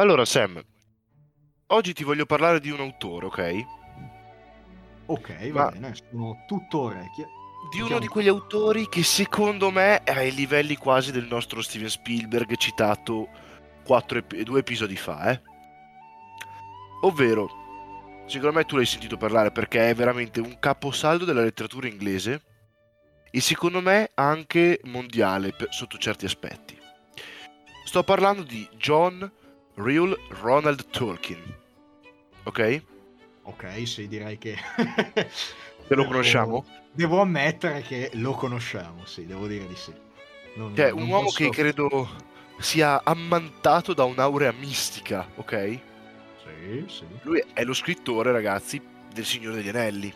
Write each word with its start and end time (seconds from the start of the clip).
Allora, 0.00 0.24
Sam, 0.24 0.58
oggi 1.66 1.92
ti 1.92 2.04
voglio 2.04 2.24
parlare 2.24 2.58
di 2.58 2.70
un 2.70 2.80
autore, 2.80 3.26
ok? 3.26 3.64
Ok, 5.04 5.50
va 5.50 5.64
Ma 5.64 5.70
bene, 5.70 5.94
sono 5.94 6.42
tutto 6.46 6.80
orecchie. 6.84 7.28
Di 7.70 7.82
uno 7.82 7.98
di 7.98 8.06
quegli 8.06 8.28
autori 8.28 8.88
che 8.88 9.02
secondo 9.02 9.70
me 9.70 10.02
è 10.02 10.12
ai 10.12 10.32
livelli 10.32 10.76
quasi 10.76 11.12
del 11.12 11.26
nostro 11.26 11.60
Steven 11.60 11.90
Spielberg 11.90 12.56
citato 12.56 13.28
quattro, 13.84 14.24
due 14.42 14.60
episodi 14.60 14.96
fa, 14.96 15.32
eh? 15.32 15.42
Ovvero, 17.02 18.24
secondo 18.24 18.56
me 18.56 18.64
tu 18.64 18.76
l'hai 18.76 18.86
sentito 18.86 19.18
parlare 19.18 19.52
perché 19.52 19.90
è 19.90 19.94
veramente 19.94 20.40
un 20.40 20.58
caposaldo 20.58 21.26
della 21.26 21.42
letteratura 21.42 21.88
inglese 21.88 22.42
e 23.30 23.40
secondo 23.42 23.82
me 23.82 24.12
anche 24.14 24.80
mondiale 24.84 25.52
per, 25.52 25.68
sotto 25.74 25.98
certi 25.98 26.24
aspetti. 26.24 26.78
Sto 27.84 28.02
parlando 28.02 28.42
di 28.44 28.66
John 28.78 29.30
Real 29.82 30.18
Ronald 30.40 30.86
Tolkien. 30.90 31.42
Ok? 32.44 32.82
Ok, 33.42 33.86
sì, 33.86 34.08
direi 34.08 34.36
che... 34.36 34.56
Te 35.88 35.94
lo 35.94 36.04
conosciamo? 36.04 36.66
Devo 36.92 37.20
ammettere 37.20 37.82
che 37.82 38.10
lo 38.14 38.32
conosciamo, 38.32 39.06
sì, 39.06 39.26
devo 39.26 39.46
dire 39.46 39.66
di 39.66 39.74
sì. 39.74 39.92
Non, 40.54 40.74
cioè, 40.76 40.90
non 40.90 41.02
un 41.02 41.08
uomo 41.08 41.24
posso... 41.24 41.36
che 41.36 41.50
credo 41.50 42.08
sia 42.58 43.02
ammantato 43.02 43.94
da 43.94 44.04
un'aurea 44.04 44.52
mistica, 44.52 45.26
ok? 45.36 45.78
Sì, 46.44 46.84
sì. 46.88 47.04
Lui 47.22 47.42
è 47.52 47.64
lo 47.64 47.72
scrittore, 47.72 48.32
ragazzi, 48.32 48.80
del 49.12 49.24
Signore 49.24 49.56
degli 49.56 49.68
Anelli, 49.68 50.12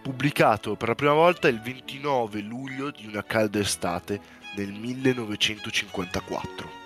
pubblicato 0.00 0.74
per 0.74 0.88
la 0.88 0.94
prima 0.94 1.12
volta 1.12 1.48
il 1.48 1.60
29 1.60 2.40
luglio 2.40 2.90
di 2.90 3.06
una 3.06 3.22
calda 3.22 3.58
estate 3.58 4.20
nel 4.56 4.72
1954 4.72 6.81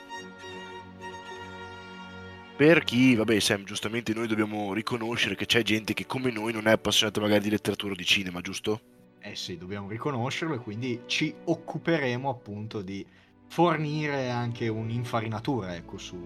per 2.56 2.84
chi, 2.84 3.14
vabbè 3.14 3.38
Sam, 3.38 3.64
giustamente 3.64 4.14
noi 4.14 4.26
dobbiamo 4.26 4.72
riconoscere 4.72 5.34
che 5.34 5.44
c'è 5.44 5.62
gente 5.62 5.92
che 5.92 6.06
come 6.06 6.30
noi 6.30 6.54
non 6.54 6.66
è 6.66 6.70
appassionata 6.70 7.20
magari 7.20 7.42
di 7.42 7.50
letteratura 7.50 7.92
o 7.92 7.96
di 7.96 8.04
cinema, 8.04 8.40
giusto? 8.40 8.80
Eh 9.20 9.36
sì, 9.36 9.58
dobbiamo 9.58 9.88
riconoscerlo 9.88 10.54
e 10.54 10.58
quindi 10.58 11.02
ci 11.04 11.34
occuperemo 11.44 12.30
appunto 12.30 12.80
di 12.80 13.04
fornire 13.48 14.30
anche 14.30 14.68
un'infarinatura 14.68 15.74
ecco, 15.74 15.98
su, 15.98 16.16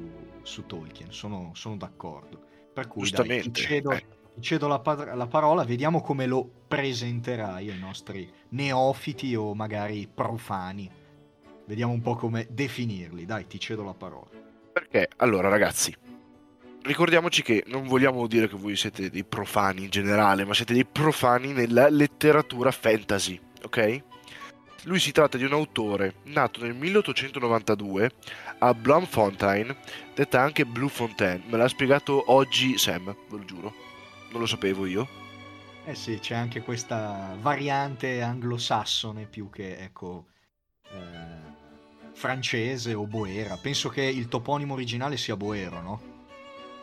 su 0.42 0.66
Tolkien, 0.66 1.10
sono, 1.10 1.50
sono, 1.54 1.76
d'accordo. 1.76 2.40
Per 2.72 2.86
cui 2.86 3.10
dai, 3.10 3.40
ti 3.42 3.52
cedo, 3.52 3.90
eh. 3.90 4.04
ti 4.34 4.40
cedo 4.40 4.68
la, 4.68 4.80
la, 5.14 5.26
parola, 5.26 5.64
vediamo 5.64 6.00
come 6.00 6.26
lo 6.26 6.48
presenterai 6.68 7.70
ai 7.70 7.78
nostri 7.78 8.30
neofiti 8.50 9.34
o 9.34 9.52
magari 9.54 10.08
profani. 10.12 10.88
Vediamo 11.66 11.92
un 11.92 12.02
po' 12.02 12.14
come 12.14 12.46
definirli, 12.50 13.24
dai, 13.24 13.48
ti 13.48 13.58
cedo 13.58 13.82
la 13.82 13.94
parola. 13.94 14.28
Perché, 14.72 15.08
allora 15.16 15.48
ragazzi, 15.48 15.94
ricordiamoci 16.82 17.42
che 17.42 17.64
non 17.66 17.86
vogliamo 17.86 18.26
dire 18.26 18.48
che 18.48 18.56
voi 18.56 18.76
siete 18.76 19.10
dei 19.10 19.24
profani 19.24 19.84
in 19.84 19.90
generale, 19.90 20.44
ma 20.44 20.54
siete 20.54 20.72
dei 20.72 20.84
profani 20.84 21.52
nella 21.52 21.88
letteratura 21.88 22.70
fantasy, 22.70 23.38
ok? 23.62 24.02
Lui 24.84 24.98
si 24.98 25.12
tratta 25.12 25.36
di 25.36 25.44
un 25.44 25.52
autore 25.52 26.14
nato 26.24 26.62
nel 26.62 26.74
1892 26.74 28.10
a 28.60 28.72
Bloemfontein, 28.72 29.76
detta 30.14 30.40
anche 30.40 30.64
Blue 30.64 30.88
Fontaine. 30.88 31.42
Me 31.48 31.58
l'ha 31.58 31.68
spiegato 31.68 32.32
oggi 32.32 32.78
Sam, 32.78 33.04
ve 33.04 33.36
lo 33.36 33.44
giuro. 33.44 33.74
Non 34.30 34.40
lo 34.40 34.46
sapevo 34.46 34.86
io. 34.86 35.06
Eh 35.84 35.94
sì, 35.94 36.18
c'è 36.18 36.34
anche 36.34 36.62
questa 36.62 37.36
variante 37.40 38.22
anglosassone 38.22 39.26
più 39.26 39.50
che, 39.50 39.76
ecco, 39.76 40.28
eh, 40.92 42.12
francese 42.12 42.94
o 42.94 43.06
boera. 43.06 43.56
Penso 43.56 43.90
che 43.90 44.02
il 44.02 44.28
toponimo 44.28 44.74
originale 44.74 45.18
sia 45.18 45.36
boero, 45.36 45.82
no? 45.82 46.09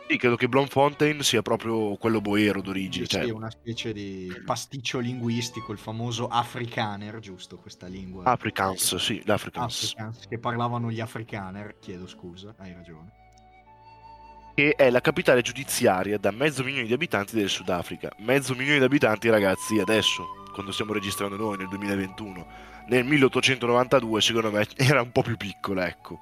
Sì, 0.08 0.16
credo 0.16 0.36
che 0.36 0.48
Blomfontein 0.48 1.22
sia 1.22 1.42
proprio 1.42 1.94
quello 1.96 2.22
boero 2.22 2.62
d'origine. 2.62 3.04
Sì, 3.04 3.10
cioè... 3.10 3.24
sì, 3.24 3.30
una 3.30 3.50
specie 3.50 3.92
di 3.92 4.32
pasticcio 4.42 5.00
linguistico, 5.00 5.70
il 5.70 5.76
famoso 5.76 6.28
Afrikaner, 6.28 7.18
giusto? 7.18 7.58
Questa 7.58 7.86
lingua. 7.86 8.24
Afrikaans, 8.24 8.96
sì, 8.96 9.20
l'Afrikaans. 9.26 9.82
Afrikaans, 9.82 10.26
che 10.26 10.38
parlavano 10.38 10.90
gli 10.90 11.00
Afrikaner, 11.00 11.78
chiedo 11.78 12.06
scusa, 12.06 12.54
hai 12.56 12.72
ragione. 12.72 13.12
Che 14.54 14.74
è 14.76 14.88
la 14.88 15.02
capitale 15.02 15.42
giudiziaria 15.42 16.16
da 16.16 16.30
mezzo 16.30 16.64
milione 16.64 16.86
di 16.86 16.94
abitanti 16.94 17.36
del 17.36 17.50
Sudafrica. 17.50 18.10
Mezzo 18.20 18.54
milione 18.54 18.78
di 18.78 18.84
abitanti, 18.84 19.28
ragazzi, 19.28 19.78
adesso, 19.78 20.26
quando 20.54 20.72
stiamo 20.72 20.94
registrando 20.94 21.36
noi, 21.36 21.58
nel 21.58 21.68
2021. 21.68 22.46
Nel 22.88 23.04
1892, 23.04 24.20
secondo 24.22 24.50
me, 24.50 24.66
era 24.74 25.02
un 25.02 25.12
po' 25.12 25.20
più 25.20 25.36
piccola, 25.36 25.86
ecco. 25.86 26.18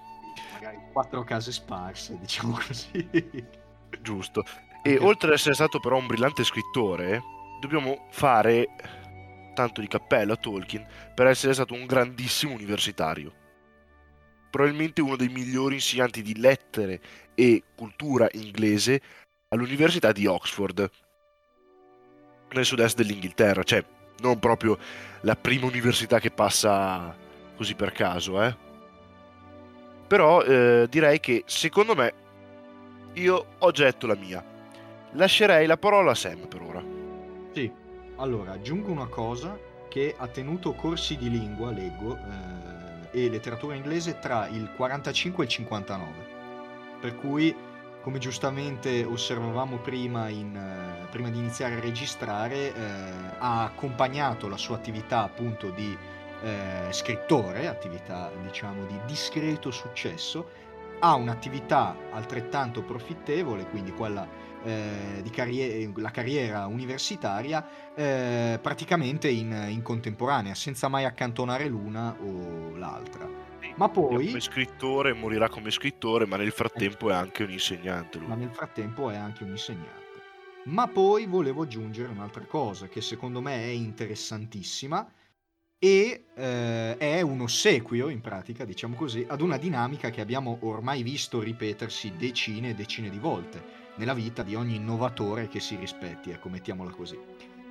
Magari 0.55 0.79
quattro 0.93 1.23
case 1.23 1.53
sparse, 1.53 2.19
diciamo 2.19 2.59
così. 2.67 3.65
Giusto. 4.01 4.45
E 4.83 4.99
oltre 4.99 5.29
ad 5.29 5.35
essere 5.35 5.55
stato 5.55 5.81
però 5.81 5.97
un 5.97 6.07
brillante 6.07 6.45
scrittore, 6.45 7.23
dobbiamo 7.61 8.07
fare 8.11 8.69
tanto 9.55 9.81
di 9.81 9.89
cappello 9.89 10.35
a 10.35 10.37
Tolkien 10.37 10.87
per 11.15 11.27
essere 11.27 11.55
stato 11.55 11.75
un 11.75 11.87
grandissimo 11.87 12.55
universitario. 12.55 13.33
Probabilmente 14.51 15.01
uno 15.01 15.17
dei 15.17 15.29
migliori 15.29 15.75
insegnanti 15.75 16.23
di 16.23 16.39
lettere 16.39 17.01
e 17.35 17.63
cultura 17.75 18.29
inglese 18.33 19.01
all'Università 19.49 20.13
di 20.13 20.27
Oxford, 20.27 20.91
nel 22.51 22.65
sud-est 22.65 22.97
dell'Inghilterra, 22.97 23.63
cioè 23.65 23.85
non 24.21 24.39
proprio 24.39 24.79
la 25.23 25.37
prima 25.37 25.67
università 25.67 26.21
che 26.21 26.31
passa 26.31 27.15
così 27.57 27.75
per 27.75 27.93
caso, 27.93 28.43
eh. 28.43 28.57
Però 30.07 30.43
eh, 30.43 30.87
direi 30.89 31.19
che 31.19 31.43
secondo 31.47 31.95
me 31.95 32.15
io 33.17 33.47
ho 33.59 33.71
già 33.71 33.85
detto 33.85 34.07
la 34.07 34.17
mia. 34.17 34.45
Lascerei 35.13 35.67
la 35.67 35.77
parola 35.77 36.11
a 36.11 36.15
Sam 36.15 36.47
per 36.47 36.63
ora. 36.63 36.83
Sì, 37.53 37.71
allora 38.17 38.53
aggiungo 38.53 38.91
una 38.91 39.07
cosa 39.07 39.59
che 39.89 40.15
ha 40.17 40.27
tenuto 40.27 40.75
corsi 40.75 41.17
di 41.17 41.31
lingua, 41.31 41.71
leggo, 41.71 42.17
eh, 42.17 43.25
e 43.25 43.31
letteratura 43.31 43.75
inglese 43.75 44.19
tra 44.19 44.47
il 44.49 44.71
45 44.77 45.43
e 45.43 45.47
il 45.47 45.53
59. 45.53 46.13
Per 47.01 47.17
cui, 47.17 47.55
come 48.03 48.19
giustamente 48.19 49.05
osservavamo 49.05 49.79
prima, 49.79 50.29
in, 50.29 50.55
eh, 50.55 51.07
prima 51.11 51.31
di 51.31 51.39
iniziare 51.39 51.77
a 51.77 51.81
registrare, 51.81 52.75
eh, 52.75 52.81
ha 53.39 53.65
accompagnato 53.65 54.49
la 54.49 54.59
sua 54.59 54.77
attività 54.77 55.23
appunto 55.23 55.71
di 55.71 55.97
eh, 56.43 56.89
scrittore, 56.91 57.67
attività 57.67 58.31
diciamo 58.43 58.85
di 58.85 58.99
discreto 59.07 59.71
successo, 59.71 60.65
ha 60.99 61.15
un'attività 61.15 61.97
altrettanto 62.11 62.83
profittevole, 62.83 63.67
quindi 63.67 63.93
quella 63.93 64.27
eh, 64.63 65.21
di 65.23 65.31
carriera, 65.31 65.93
la 65.97 66.11
carriera 66.11 66.67
universitaria, 66.67 67.95
eh, 67.95 68.59
praticamente 68.61 69.29
in, 69.29 69.67
in, 69.71 69.83
contemporanea, 69.83 70.55
senza 70.55 70.89
mai 70.89 71.05
accantonare 71.05 71.69
l'una 71.69 72.17
o 72.21 72.77
l'altra. 72.77 73.29
Ma 73.77 73.89
poi... 73.89 74.27
Come 74.27 74.41
scrittore 74.41 75.13
morirà 75.13 75.49
come 75.49 75.71
scrittore, 75.71 76.27
ma 76.27 76.37
nel 76.37 76.53
frattempo 76.53 77.11
è 77.11 77.15
anche 77.15 77.45
un 77.45 77.51
insegnante. 77.51 78.19
Lui. 78.19 78.29
Ma 78.29 78.35
nel 78.35 78.51
frattempo 78.51 79.11
è 79.11 79.17
anche 79.17 79.45
un 79.45 79.51
insegnante. 79.51 80.05
Ma 80.65 80.89
poi 80.89 81.27
volevo 81.27 81.63
aggiungere 81.63 82.11
un'altra 82.11 82.45
cosa 82.45 82.89
che 82.89 83.01
secondo 83.01 83.41
me 83.41 83.55
è 83.55 83.69
interessantissima, 83.69 85.07
e 85.79 86.25
eh, 86.35 86.97
è 86.97 87.21
un 87.21 87.43
ossequio, 87.43 88.09
in 88.09 88.21
pratica, 88.21 88.65
diciamo 88.65 88.95
così, 88.95 89.27
ad 89.29 89.41
una 89.43 89.59
dinamica 89.59 90.11
che 90.11 90.23
abbiamo 90.23 90.59
ormai 90.63 91.03
visto 91.03 91.43
ripetersi 91.43 92.15
decine 92.17 92.71
e 92.71 92.75
decine 92.75 93.11
di 93.11 93.19
volte 93.19 93.85
nella 93.97 94.15
vita 94.15 94.43
di 94.43 94.55
ogni 94.55 94.77
innovatore 94.77 95.49
che 95.49 95.61
si 95.61 95.77
rispetti, 95.77 96.31
ecco, 96.31 96.49
mettiamola 96.49 96.91
così. 96.91 97.19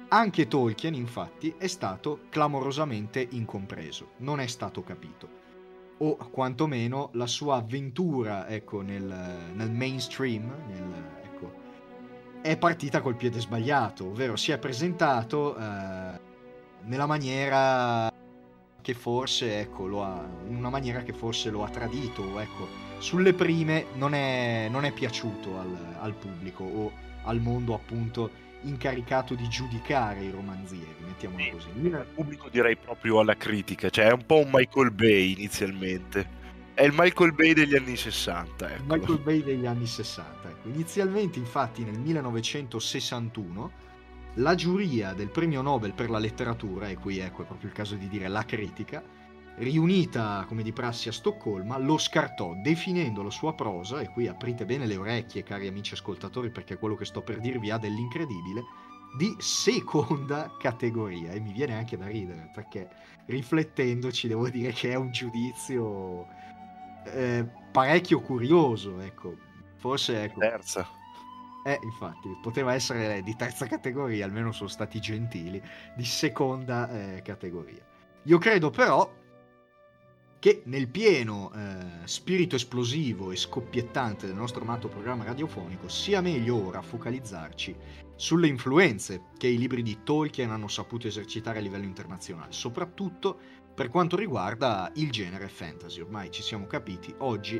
Anche 0.10 0.48
Tolkien, 0.48 0.94
infatti, 0.94 1.56
è 1.58 1.68
stato 1.68 2.22
clamorosamente 2.30 3.28
incompreso, 3.32 4.12
non 4.18 4.40
è 4.40 4.48
stato 4.48 4.84
capito. 4.84 5.44
O 5.98 6.16
quantomeno 6.30 7.10
la 7.14 7.28
sua 7.28 7.56
avventura, 7.56 8.48
ecco, 8.48 8.82
nel, 8.82 9.04
nel 9.54 9.72
mainstream, 9.72 10.44
nel, 10.68 11.04
ecco, 11.24 11.54
è 12.42 12.56
partita 12.58 13.02
col 13.02 13.16
piede 13.16 13.40
sbagliato, 13.40 14.06
ovvero 14.06 14.36
si 14.36 14.52
è 14.52 14.60
presentato... 14.60 15.58
Eh, 15.58 16.34
nella 16.86 17.06
maniera 17.06 18.12
che 18.82 18.94
forse, 18.94 19.60
ecco, 19.60 19.88
lo 19.88 20.04
ha, 20.04 20.24
una 20.48 20.70
maniera 20.70 21.02
che 21.02 21.14
forse 21.14 21.50
lo 21.50 21.64
ha 21.64 21.70
tradito, 21.70 22.40
ecco, 22.40 22.68
sulle 23.00 23.34
prime 23.34 23.88
non 23.96 24.14
è, 24.14 24.68
non 24.70 24.86
è 24.86 24.92
piaciuto 24.92 25.60
al, 25.60 25.76
al, 26.00 26.14
pubblico 26.14 26.64
o 26.64 26.92
al 27.24 27.40
mondo 27.40 27.74
appunto 27.74 28.30
incaricato 28.62 29.34
di 29.34 29.48
giudicare 29.48 30.24
i 30.24 30.30
romanzieri, 30.30 30.96
mettiamola 31.00 31.50
così. 31.52 31.70
Il 31.82 32.06
pubblico 32.14 32.50
direi 32.50 32.76
proprio 32.76 33.20
alla 33.20 33.36
critica, 33.36 33.90
cioè 33.90 34.06
è 34.06 34.12
un 34.12 34.26
po' 34.26 34.38
un 34.38 34.50
Michael 34.52 34.92
Bay 34.92 35.34
inizialmente. 35.34 36.44
È 36.76 36.84
il 36.84 36.94
Michael 36.94 37.34
Bay 37.34 37.54
degli 37.54 37.76
anni 37.76 37.96
60. 37.96 38.72
Ecco. 38.72 38.84
Michael 38.86 39.20
Bay 39.20 39.44
degli 39.44 39.66
anni 39.66 39.88
60. 39.88 40.50
Ecco. 40.50 40.68
Inizialmente, 40.68 41.40
infatti, 41.40 41.84
nel 41.84 41.98
1961 41.98 43.72
la 44.36 44.56
giuria 44.56 45.14
del 45.14 45.30
premio 45.30 45.62
Nobel 45.62 45.94
per 45.94 46.10
la 46.10 46.20
letteratura, 46.20 46.88
e 46.88 46.98
qui 46.98 47.20
ecco 47.20 47.44
è 47.44 47.46
proprio 47.46 47.70
il 47.70 47.76
caso 47.76 47.96
di 47.96 48.08
dire 48.08 48.28
la 48.28 48.44
critica, 48.44 49.04
riunita 49.58 50.44
come 50.48 50.64
di 50.64 50.74
prassi 50.74 51.08
a 51.08 51.14
Stoccolma, 51.14 51.78
lo 51.78 51.98
scartò 51.98 52.54
definendo 52.62 53.24
la 53.24 53.30
sua 53.30 53.54
prosa, 53.54 54.02
e 54.02 54.10
qui 54.10 54.28
aprite 54.28 54.66
bene 54.66 54.86
le 54.86 54.98
orecchie 54.98 55.44
cari 55.44 55.68
amici 55.68 55.94
ascoltatori 55.94 56.50
perché 56.50 56.78
quello 56.78 56.96
che 56.96 57.06
sto 57.06 57.22
per 57.22 57.40
dirvi 57.40 57.72
ha 57.72 57.78
dell'incredibile, 57.78 58.64
di 59.18 59.34
seconda 59.38 60.54
categoria 60.60 61.32
e 61.32 61.40
mi 61.40 61.54
viene 61.54 61.78
anche 61.78 61.96
da 61.96 62.06
ridere 62.06 62.50
perché 62.54 62.90
riflettendoci 63.28 64.28
devo 64.28 64.50
dire 64.50 64.74
che 64.74 64.92
è 64.92 64.96
un 64.96 65.10
giudizio 65.10 66.28
eh, 67.06 67.48
parecchio 67.72 68.20
curioso, 68.20 69.00
ecco, 69.00 69.38
forse 69.78 70.24
ecco, 70.24 70.40
terza. 70.40 70.86
Eh, 71.68 71.80
infatti, 71.82 72.38
poteva 72.44 72.76
essere 72.76 73.24
di 73.24 73.36
terza 73.36 73.66
categoria, 73.66 74.24
almeno 74.24 74.52
sono 74.52 74.70
stati 74.70 75.00
gentili, 75.00 75.60
di 75.96 76.06
seconda 76.06 76.88
eh, 76.92 77.24
categoria. 77.24 77.84
Io 78.22 78.38
credo 78.38 78.70
però 78.70 79.12
che 80.38 80.62
nel 80.66 80.88
pieno 80.90 81.52
eh, 81.56 82.06
spirito 82.08 82.56
esplosivo 82.56 83.32
e 83.32 83.36
scoppiettante 83.36 84.28
del 84.28 84.36
nostro 84.36 84.62
amato 84.62 84.90
programma 84.90 85.24
radiofonico 85.24 85.88
sia 85.88 86.22
meglio 86.22 86.68
ora 86.68 86.84
focalizzarci 86.84 87.76
sulle 88.16 88.46
influenze 88.46 89.30
che 89.36 89.48
i 89.48 89.58
libri 89.58 89.82
di 89.82 90.04
Tolkien 90.04 90.52
hanno 90.52 90.68
saputo 90.68 91.08
esercitare 91.08 91.58
a 91.58 91.62
livello 91.62 91.86
internazionale, 91.86 92.52
soprattutto 92.52 93.40
per 93.74 93.90
quanto 93.90 94.16
riguarda 94.16 94.92
il 94.98 95.10
genere 95.10 95.48
fantasy. 95.48 96.00
Ormai 96.00 96.30
ci 96.30 96.44
siamo 96.44 96.68
capiti, 96.68 97.12
oggi 97.18 97.60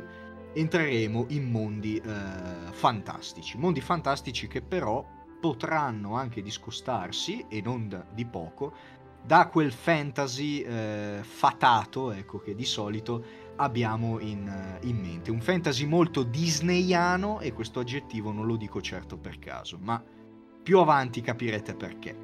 entreremo 0.56 1.26
in 1.28 1.50
mondi 1.50 1.96
eh, 1.98 2.72
fantastici, 2.72 3.58
mondi 3.58 3.82
fantastici 3.82 4.48
che 4.48 4.62
però 4.62 5.04
potranno 5.38 6.14
anche 6.14 6.40
discostarsi, 6.40 7.44
e 7.48 7.60
non 7.60 8.06
di 8.12 8.24
poco, 8.24 8.72
da 9.22 9.48
quel 9.48 9.72
fantasy 9.72 10.60
eh, 10.60 11.18
fatato 11.22 12.12
ecco, 12.12 12.38
che 12.38 12.54
di 12.54 12.64
solito 12.64 13.24
abbiamo 13.56 14.18
in, 14.18 14.48
eh, 14.48 14.86
in, 14.86 14.96
mente. 14.96 15.30
Un 15.30 15.40
fantasy 15.40 15.84
molto 15.84 16.22
disneyano 16.22 17.40
e 17.40 17.52
questo 17.52 17.80
aggettivo 17.80 18.32
non 18.32 18.46
lo 18.46 18.56
dico 18.56 18.80
certo 18.80 19.18
per 19.18 19.38
caso, 19.38 19.78
ma 19.80 20.02
più 20.62 20.78
avanti 20.78 21.20
capirete 21.20 21.74
perché. 21.74 22.16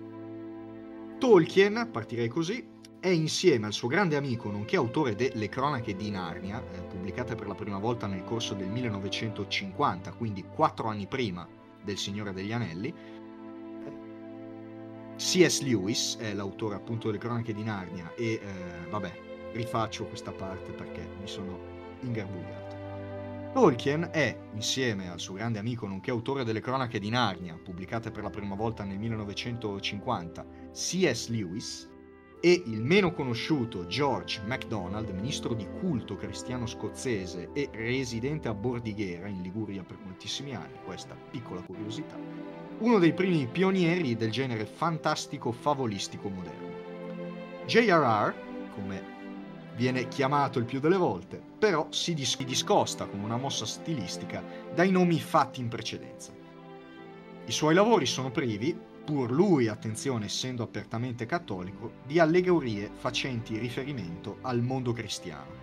Tolkien, 1.18 1.90
partirei 1.92 2.28
così, 2.28 2.66
è 3.02 3.08
insieme 3.08 3.66
al 3.66 3.72
suo 3.72 3.88
grande 3.88 4.14
amico, 4.14 4.48
nonché 4.48 4.76
autore 4.76 5.16
delle 5.16 5.48
Cronache 5.48 5.96
di 5.96 6.08
Narnia, 6.08 6.62
eh, 6.70 6.82
pubblicate 6.82 7.34
per 7.34 7.48
la 7.48 7.54
prima 7.56 7.78
volta 7.78 8.06
nel 8.06 8.22
corso 8.22 8.54
del 8.54 8.68
1950, 8.68 10.12
quindi 10.12 10.44
quattro 10.44 10.86
anni 10.86 11.08
prima 11.08 11.44
del 11.82 11.98
Signore 11.98 12.32
degli 12.32 12.52
Anelli, 12.52 12.94
C.S. 15.16 15.62
Lewis 15.62 16.16
è 16.20 16.32
l'autore 16.32 16.76
appunto 16.76 17.08
delle 17.08 17.18
cronache 17.18 17.52
di 17.52 17.64
Narnia 17.64 18.14
e 18.14 18.34
eh, 18.34 18.88
vabbè, 18.88 19.18
rifaccio 19.52 20.04
questa 20.04 20.30
parte 20.30 20.70
perché 20.70 21.04
mi 21.20 21.26
sono 21.26 21.58
ingarbugliato. 22.02 23.50
Tolkien 23.52 24.10
è, 24.12 24.38
insieme 24.54 25.10
al 25.10 25.18
suo 25.18 25.34
grande 25.34 25.58
amico 25.58 25.88
nonché 25.88 26.12
autore 26.12 26.44
delle 26.44 26.60
cronache 26.60 27.00
di 27.00 27.10
Narnia, 27.10 27.58
pubblicate 27.60 28.12
per 28.12 28.22
la 28.22 28.30
prima 28.30 28.54
volta 28.54 28.84
nel 28.84 28.98
1950, 28.98 30.46
C.S. 30.72 31.28
Lewis, 31.28 31.90
e 32.44 32.60
il 32.66 32.82
meno 32.82 33.12
conosciuto 33.12 33.86
George 33.86 34.40
MacDonald, 34.44 35.10
ministro 35.10 35.54
di 35.54 35.64
culto 35.78 36.16
cristiano 36.16 36.66
scozzese 36.66 37.50
e 37.52 37.68
residente 37.70 38.48
a 38.48 38.54
Bordighera 38.54 39.28
in 39.28 39.42
Liguria 39.42 39.84
per 39.84 39.98
moltissimi 40.02 40.52
anni, 40.52 40.74
questa 40.84 41.16
piccola 41.30 41.60
curiosità, 41.60 42.18
uno 42.78 42.98
dei 42.98 43.12
primi 43.12 43.46
pionieri 43.46 44.16
del 44.16 44.32
genere 44.32 44.66
fantastico 44.66 45.52
favolistico 45.52 46.28
moderno. 46.28 46.70
J.R.R., 47.66 48.34
come 48.74 49.02
viene 49.76 50.08
chiamato 50.08 50.58
il 50.58 50.64
più 50.64 50.80
delle 50.80 50.96
volte, 50.96 51.40
però 51.56 51.86
si 51.90 52.12
discosta 52.12 53.06
con 53.06 53.20
una 53.20 53.36
mossa 53.36 53.66
stilistica 53.66 54.42
dai 54.74 54.90
nomi 54.90 55.20
fatti 55.20 55.60
in 55.60 55.68
precedenza. 55.68 56.32
I 57.46 57.52
suoi 57.52 57.74
lavori 57.74 58.06
sono 58.06 58.32
privi, 58.32 58.76
pur 59.04 59.30
lui, 59.30 59.68
attenzione 59.68 60.26
essendo 60.26 60.62
apertamente 60.62 61.26
cattolico, 61.26 61.92
di 62.06 62.18
allegorie 62.18 62.90
facenti 62.94 63.58
riferimento 63.58 64.38
al 64.42 64.62
mondo 64.62 64.92
cristiano. 64.92 65.60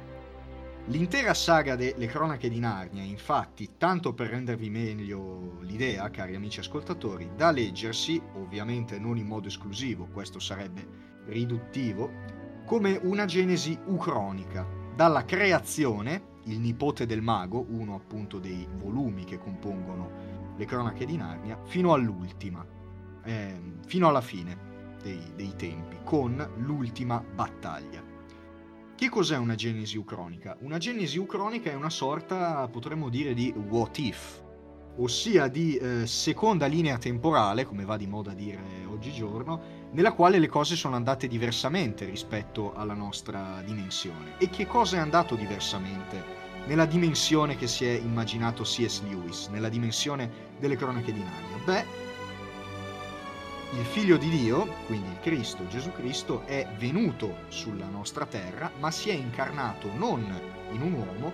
L'intera 0.88 1.34
saga 1.34 1.76
delle 1.76 2.08
cronache 2.08 2.50
di 2.50 2.60
Narnia, 2.60 3.04
infatti, 3.04 3.72
tanto 3.78 4.14
per 4.14 4.30
rendervi 4.30 4.70
meglio 4.70 5.60
l'idea, 5.62 6.10
cari 6.10 6.36
amici 6.36 6.60
ascoltatori, 6.60 7.30
da 7.36 7.52
leggersi, 7.52 8.20
ovviamente 8.36 8.98
non 8.98 9.18
in 9.18 9.28
modo 9.28 9.48
esclusivo, 9.48 10.08
questo 10.12 10.40
sarebbe 10.40 11.08
riduttivo, 11.28 12.10
come 12.66 13.00
una 13.04 13.26
genesi 13.26 13.78
ucronica, 13.86 14.68
dalla 14.96 15.26
creazione, 15.26 16.38
il 16.46 16.60
nipote 16.60 17.06
del 17.06 17.22
mago, 17.22 17.66
uno 17.70 17.94
appunto 17.94 18.40
dei 18.40 18.68
volumi 18.78 19.26
che 19.26 19.38
compongono 19.38 20.56
le 20.58 20.66
cronache 20.66 21.06
di 21.06 21.18
Narnia, 21.18 21.60
fino 21.66 21.94
all'ultima, 21.94 22.66
eh, 23.30 23.62
fino 23.86 24.08
alla 24.08 24.22
fine 24.22 24.58
dei, 25.04 25.22
dei 25.36 25.54
tempi, 25.56 25.98
con 26.04 26.46
l'ultima 26.58 27.24
battaglia. 27.24 28.04
Che 28.96 29.10
cos'è 29.10 29.38
una 29.38 29.56
genesi 29.56 29.98
ucronica? 29.98 30.58
Una 30.62 30.78
genesi 30.78 31.18
ucronica 31.18 31.70
è 31.70 31.76
una 31.76 31.92
sorta, 31.92 32.68
potremmo 32.68 33.08
dire, 33.08 33.34
di 33.34 33.54
what 33.70 33.98
if, 34.00 34.44
ossia 34.98 35.48
di 35.48 35.78
eh, 35.78 36.08
seconda 36.08 36.66
linea 36.66 36.98
temporale, 36.98 37.66
come 37.66 37.86
va 37.86 37.96
di 37.96 38.08
moda 38.08 38.34
dire 38.34 38.60
oggigiorno, 38.90 39.88
nella 39.92 40.12
quale 40.12 40.40
le 40.40 40.48
cose 40.48 40.76
sono 40.76 40.96
andate 40.96 41.28
diversamente 41.28 42.06
rispetto 42.06 42.74
alla 42.74 42.96
nostra 42.96 43.62
dimensione. 43.64 44.38
E 44.40 44.50
che 44.50 44.66
cosa 44.66 44.98
è 44.98 45.00
andato 45.00 45.36
diversamente 45.36 46.48
nella 46.66 46.86
dimensione 46.86 47.56
che 47.56 47.68
si 47.68 47.86
è 47.86 47.92
immaginato 47.92 48.64
C.S. 48.64 49.04
Lewis, 49.04 49.48
nella 49.48 49.70
dimensione 49.70 50.30
delle 50.60 50.76
cronache 50.76 51.14
di 51.14 51.24
Narnia? 51.24 51.64
Beh, 51.64 52.09
il 53.72 53.86
figlio 53.86 54.18
di 54.18 54.30
Dio, 54.30 54.66
quindi 54.88 55.10
il 55.10 55.20
Cristo, 55.20 55.68
Gesù 55.68 55.92
Cristo, 55.92 56.42
è 56.46 56.68
venuto 56.80 57.36
sulla 57.50 57.88
nostra 57.88 58.26
terra, 58.26 58.72
ma 58.80 58.90
si 58.90 59.10
è 59.10 59.14
incarnato 59.14 59.92
non 59.96 60.26
in 60.72 60.82
un 60.82 60.94
uomo, 60.94 61.32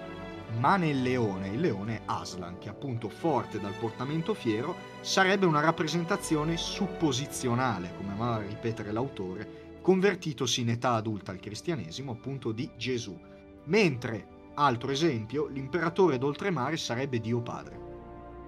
ma 0.57 0.75
nel 0.75 1.01
leone. 1.01 1.48
Il 1.48 1.62
leone 1.62 2.01
Aslan, 2.03 2.57
che 2.57 2.67
appunto 2.67 3.07
forte 3.07 3.60
dal 3.60 3.74
portamento 3.79 4.33
fiero, 4.33 4.75
sarebbe 5.00 5.45
una 5.45 5.62
rappresentazione 5.62 6.57
supposizionale, 6.57 7.93
come 7.95 8.12
amava 8.12 8.41
ripetere 8.41 8.91
l'autore, 8.91 9.79
convertitosi 9.81 10.62
in 10.62 10.71
età 10.71 10.91
adulta 10.91 11.31
al 11.31 11.39
cristianesimo, 11.39 12.12
appunto 12.12 12.51
di 12.51 12.69
Gesù. 12.75 13.17
Mentre, 13.65 14.27
altro 14.55 14.91
esempio, 14.91 15.48
l'imperatore 15.48 16.17
d'oltremare 16.17 16.75
sarebbe 16.75 17.21
Dio 17.21 17.39
Padre. 17.39 17.79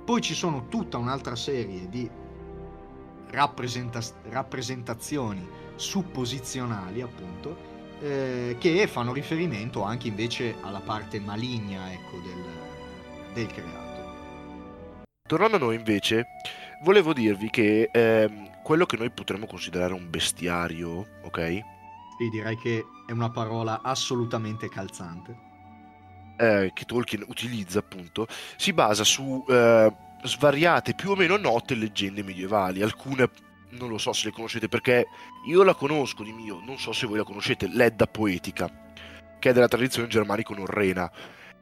Poi 0.03 0.19
ci 0.19 0.33
sono 0.33 0.67
tutta 0.67 0.97
un'altra 0.97 1.35
serie 1.35 1.87
di 1.87 2.09
rappresenta- 3.31 4.01
rappresentazioni 4.29 5.47
supposizionali, 5.75 7.01
appunto, 7.01 7.75
eh, 7.99 8.55
che 8.59 8.87
fanno 8.87 9.13
riferimento 9.13 9.83
anche 9.83 10.07
invece 10.07 10.55
alla 10.61 10.81
parte 10.81 11.19
maligna 11.19 11.91
ecco, 11.91 12.17
del, 12.19 13.33
del 13.33 13.47
creato. 13.47 13.85
Tornando 15.27 15.57
a 15.57 15.59
noi 15.59 15.75
invece, 15.75 16.25
volevo 16.83 17.13
dirvi 17.13 17.49
che 17.49 17.89
ehm, 17.91 18.61
quello 18.63 18.85
che 18.85 18.97
noi 18.97 19.09
potremmo 19.11 19.45
considerare 19.45 19.93
un 19.93 20.09
bestiario, 20.09 21.05
ok? 21.23 21.59
Sì, 22.17 22.29
direi 22.31 22.57
che 22.57 22.85
è 23.05 23.11
una 23.11 23.29
parola 23.29 23.81
assolutamente 23.81 24.69
calzante. 24.69 25.45
Eh, 26.37 26.71
che 26.73 26.85
Tolkien 26.85 27.25
utilizza 27.27 27.79
appunto, 27.79 28.27
si 28.55 28.71
basa 28.71 29.03
su 29.03 29.43
eh, 29.49 29.91
svariate, 30.23 30.93
più 30.93 31.11
o 31.11 31.15
meno 31.15 31.37
note 31.37 31.75
leggende 31.75 32.23
medievali. 32.23 32.81
Alcune 32.81 33.29
non 33.71 33.89
lo 33.89 33.97
so 33.97 34.13
se 34.13 34.25
le 34.25 34.31
conoscete 34.31 34.69
perché 34.69 35.07
io 35.45 35.63
la 35.63 35.73
conosco 35.73 36.23
di 36.23 36.31
mio, 36.31 36.61
non 36.65 36.77
so 36.77 36.93
se 36.93 37.05
voi 37.05 37.17
la 37.17 37.23
conoscete, 37.23 37.67
l'Edda 37.67 38.07
Poetica, 38.07 38.69
che 39.39 39.49
è 39.49 39.53
della 39.53 39.67
tradizione 39.67 40.07
germanico-norrena. 40.07 41.11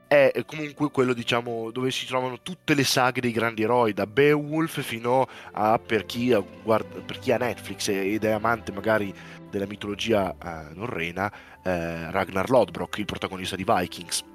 È 0.07 0.43
comunque 0.45 0.91
quello, 0.91 1.13
diciamo, 1.13 1.71
dove 1.71 1.89
si 1.89 2.05
trovano 2.05 2.39
tutte 2.41 2.75
le 2.75 2.83
saghe 2.83 3.21
dei 3.21 3.31
grandi 3.31 3.63
eroi, 3.63 3.91
da 3.91 4.05
Beowulf 4.05 4.81
fino 4.81 5.27
a 5.53 5.79
per 5.79 6.05
chi 6.05 6.35
guarda, 6.63 7.01
per 7.01 7.17
chi 7.17 7.31
ha 7.31 7.37
Netflix 7.37 7.89
ed 7.89 8.23
è 8.23 8.31
amante 8.31 8.71
magari 8.71 9.13
della 9.49 9.65
mitologia 9.65 10.31
eh, 10.31 10.73
norrena, 10.75 11.31
eh, 11.63 12.11
Ragnar 12.11 12.49
Lodbrok, 12.49 12.99
il 12.99 13.05
protagonista 13.05 13.55
di 13.55 13.65
Vikings 13.65 14.33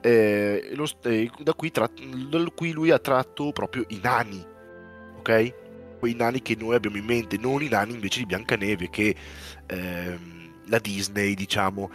eh, 0.00 0.70
lo, 0.74 0.86
eh, 1.04 1.30
da, 1.42 1.54
qui 1.54 1.70
tra, 1.70 1.88
da 2.28 2.44
cui 2.54 2.72
lui 2.72 2.90
ha 2.90 2.98
tratto 2.98 3.52
proprio 3.52 3.84
i 3.88 4.00
nani, 4.02 4.44
ok? 5.18 5.54
Quei 5.98 6.14
nani 6.14 6.42
che 6.42 6.56
noi 6.58 6.74
abbiamo 6.74 6.96
in 6.96 7.04
mente, 7.04 7.36
non 7.36 7.62
i 7.62 7.68
nani 7.68 7.94
invece 7.94 8.18
di 8.18 8.26
Biancaneve 8.26 8.90
che 8.90 9.14
ehm, 9.66 10.42
la 10.66 10.78
Disney, 10.78 11.34
diciamo, 11.34 11.90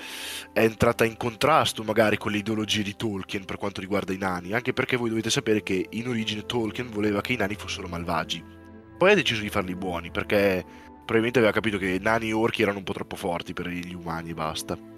è 0.54 0.62
entrata 0.62 1.06
in 1.06 1.18
contrasto 1.18 1.84
magari 1.84 2.18
con 2.18 2.32
le 2.32 2.38
ideologie 2.38 2.84
di 2.84 2.96
Tolkien 2.96 3.46
per 3.46 3.58
quanto 3.58 3.82
riguarda 3.82 4.14
i 4.14 4.18
nani, 4.18 4.54
anche 4.54 4.74
perché 4.74 4.98
voi 4.98 5.10
dovete 5.10 5.30
sapere 5.30 5.64
che 5.64 5.88
in 5.90 6.08
origine 6.08 6.46
Tolkien 6.46 6.90
voleva 6.90 7.22
che 7.22 7.34
i 7.34 7.38
nani 7.38 7.56
fossero 7.56 7.88
malvagi. 7.88 8.44
Poi 8.98 9.12
ha 9.12 9.16
deciso 9.16 9.42
di 9.42 9.50
farli 9.50 9.76
buoni 9.76 10.10
perché 10.10 10.64
probabilmente 10.98 11.40
aveva 11.40 11.54
capito 11.54 11.78
che 11.78 12.00
nani 12.02 12.30
e 12.30 12.34
orchi 12.34 12.62
erano 12.62 12.80
un 12.80 12.84
po' 12.84 12.94
troppo 12.94 13.16
forti 13.16 13.54
per 13.54 13.68
gli 13.68 13.94
umani 13.94 14.32
e 14.32 14.34
basta. 14.34 14.97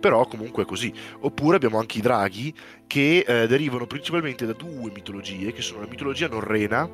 Però 0.00 0.26
comunque 0.26 0.64
è 0.64 0.66
così. 0.66 0.92
Oppure 1.20 1.56
abbiamo 1.56 1.78
anche 1.78 1.98
i 1.98 2.02
draghi 2.02 2.52
che 2.86 3.24
eh, 3.26 3.46
derivano 3.46 3.86
principalmente 3.86 4.46
da 4.46 4.52
due 4.52 4.90
mitologie, 4.92 5.52
che 5.52 5.62
sono 5.62 5.80
la 5.80 5.88
mitologia 5.88 6.28
norrena 6.28 6.88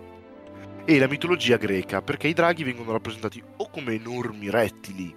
e 0.85 0.99
la 0.99 1.09
mitologia 1.09 1.57
greca, 1.57 2.03
perché 2.03 2.29
i 2.29 2.33
draghi 2.33 2.65
vengono 2.65 2.93
rappresentati 2.93 3.43
o 3.57 3.71
come 3.71 3.95
enormi 3.95 4.51
rettili 4.51 5.15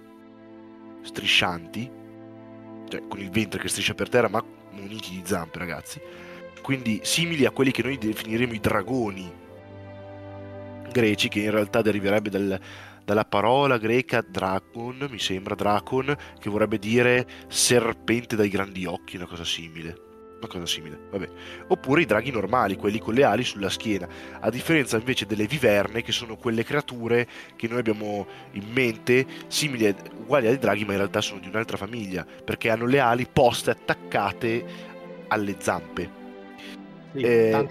striscianti, 1.02 1.90
cioè 2.88 3.02
con 3.08 3.18
il 3.20 3.30
ventre 3.30 3.60
che 3.60 3.68
striscia 3.68 3.94
per 3.94 4.08
terra, 4.08 4.28
ma 4.28 4.44
muniti 4.72 5.10
di 5.10 5.22
zampe, 5.24 5.58
ragazzi. 5.58 6.00
Quindi 6.62 7.00
simili 7.02 7.44
a 7.44 7.50
quelli 7.50 7.72
che 7.72 7.82
noi 7.82 7.98
definiremo 7.98 8.52
i 8.52 8.60
dragoni 8.60 9.32
greci, 10.92 11.28
che 11.28 11.40
in 11.40 11.50
realtà 11.50 11.82
deriverebbe 11.82 12.30
dal, 12.30 12.60
dalla 13.04 13.24
parola 13.24 13.78
greca 13.78 14.24
dragon, 14.26 15.06
mi 15.10 15.18
sembra, 15.18 15.54
dracon, 15.54 16.16
che 16.38 16.50
vorrebbe 16.50 16.78
dire 16.78 17.26
serpente 17.48 18.36
dai 18.36 18.48
grandi 18.48 18.84
occhi, 18.86 19.16
una 19.16 19.26
cosa 19.26 19.44
simile. 19.44 20.10
Una 20.42 20.50
cosa 20.50 20.66
simile, 20.66 20.98
vabbè. 21.08 21.28
Oppure 21.68 22.02
i 22.02 22.04
draghi 22.04 22.32
normali, 22.32 22.74
quelli 22.74 22.98
con 22.98 23.14
le 23.14 23.22
ali 23.22 23.44
sulla 23.44 23.68
schiena, 23.68 24.08
a 24.40 24.50
differenza 24.50 24.96
invece 24.96 25.24
delle 25.24 25.46
viverne, 25.46 26.02
che 26.02 26.10
sono 26.10 26.36
quelle 26.36 26.64
creature 26.64 27.28
che 27.54 27.68
noi 27.68 27.78
abbiamo 27.78 28.26
in 28.52 28.64
mente, 28.72 29.24
simili, 29.46 29.94
uguali 30.18 30.48
ai 30.48 30.58
draghi, 30.58 30.84
ma 30.84 30.92
in 30.92 30.98
realtà 30.98 31.20
sono 31.20 31.38
di 31.38 31.46
un'altra 31.46 31.76
famiglia, 31.76 32.26
perché 32.44 32.70
hanno 32.70 32.86
le 32.86 32.98
ali 32.98 33.24
poste 33.32 33.70
attaccate 33.70 34.64
alle 35.28 35.54
zampe. 35.60 36.10
Sì, 37.12 37.20
eh, 37.20 37.68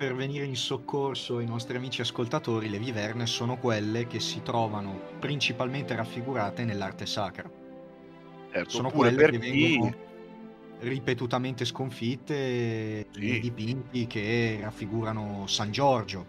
per 0.00 0.14
venire 0.14 0.46
in 0.46 0.56
soccorso 0.56 1.36
ai 1.36 1.44
nostri 1.44 1.76
amici 1.76 2.00
ascoltatori, 2.00 2.70
le 2.70 2.78
viverne 2.78 3.26
sono 3.26 3.58
quelle 3.58 4.06
che 4.06 4.18
si 4.18 4.40
trovano 4.40 4.98
principalmente 5.18 5.94
raffigurate 5.94 6.64
nell'arte 6.64 7.04
sacra. 7.04 7.50
Certo, 8.50 8.70
sono 8.70 8.90
quelle 8.90 9.28
che 9.28 9.36
vengono 9.36 9.94
ripetutamente 10.78 11.66
sconfitte 11.66 13.08
sì. 13.10 13.20
nei 13.20 13.40
dipinti 13.40 14.06
che 14.06 14.60
raffigurano 14.62 15.46
San 15.46 15.70
Giorgio, 15.70 16.26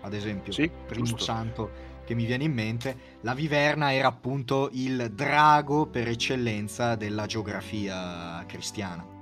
ad 0.00 0.12
esempio, 0.12 0.50
sì, 0.50 0.68
primo 0.88 1.04
giusto. 1.04 1.22
santo 1.22 1.70
che 2.04 2.16
mi 2.16 2.24
viene 2.24 2.42
in 2.42 2.52
mente. 2.52 3.18
La 3.20 3.34
viverna 3.34 3.92
era 3.92 4.08
appunto 4.08 4.68
il 4.72 5.12
drago 5.12 5.86
per 5.86 6.08
eccellenza 6.08 6.96
della 6.96 7.26
geografia 7.26 8.42
cristiana. 8.48 9.19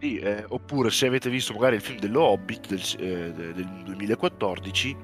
Sì, 0.00 0.18
eh, 0.18 0.44
oppure 0.48 0.90
se 0.90 1.06
avete 1.06 1.28
visto 1.28 1.52
magari 1.52 1.74
il 1.74 1.82
film 1.82 1.98
dello 1.98 2.22
Hobbit 2.22 2.68
del, 2.68 2.82
eh, 3.00 3.32
del 3.52 3.82
2014, 3.84 4.96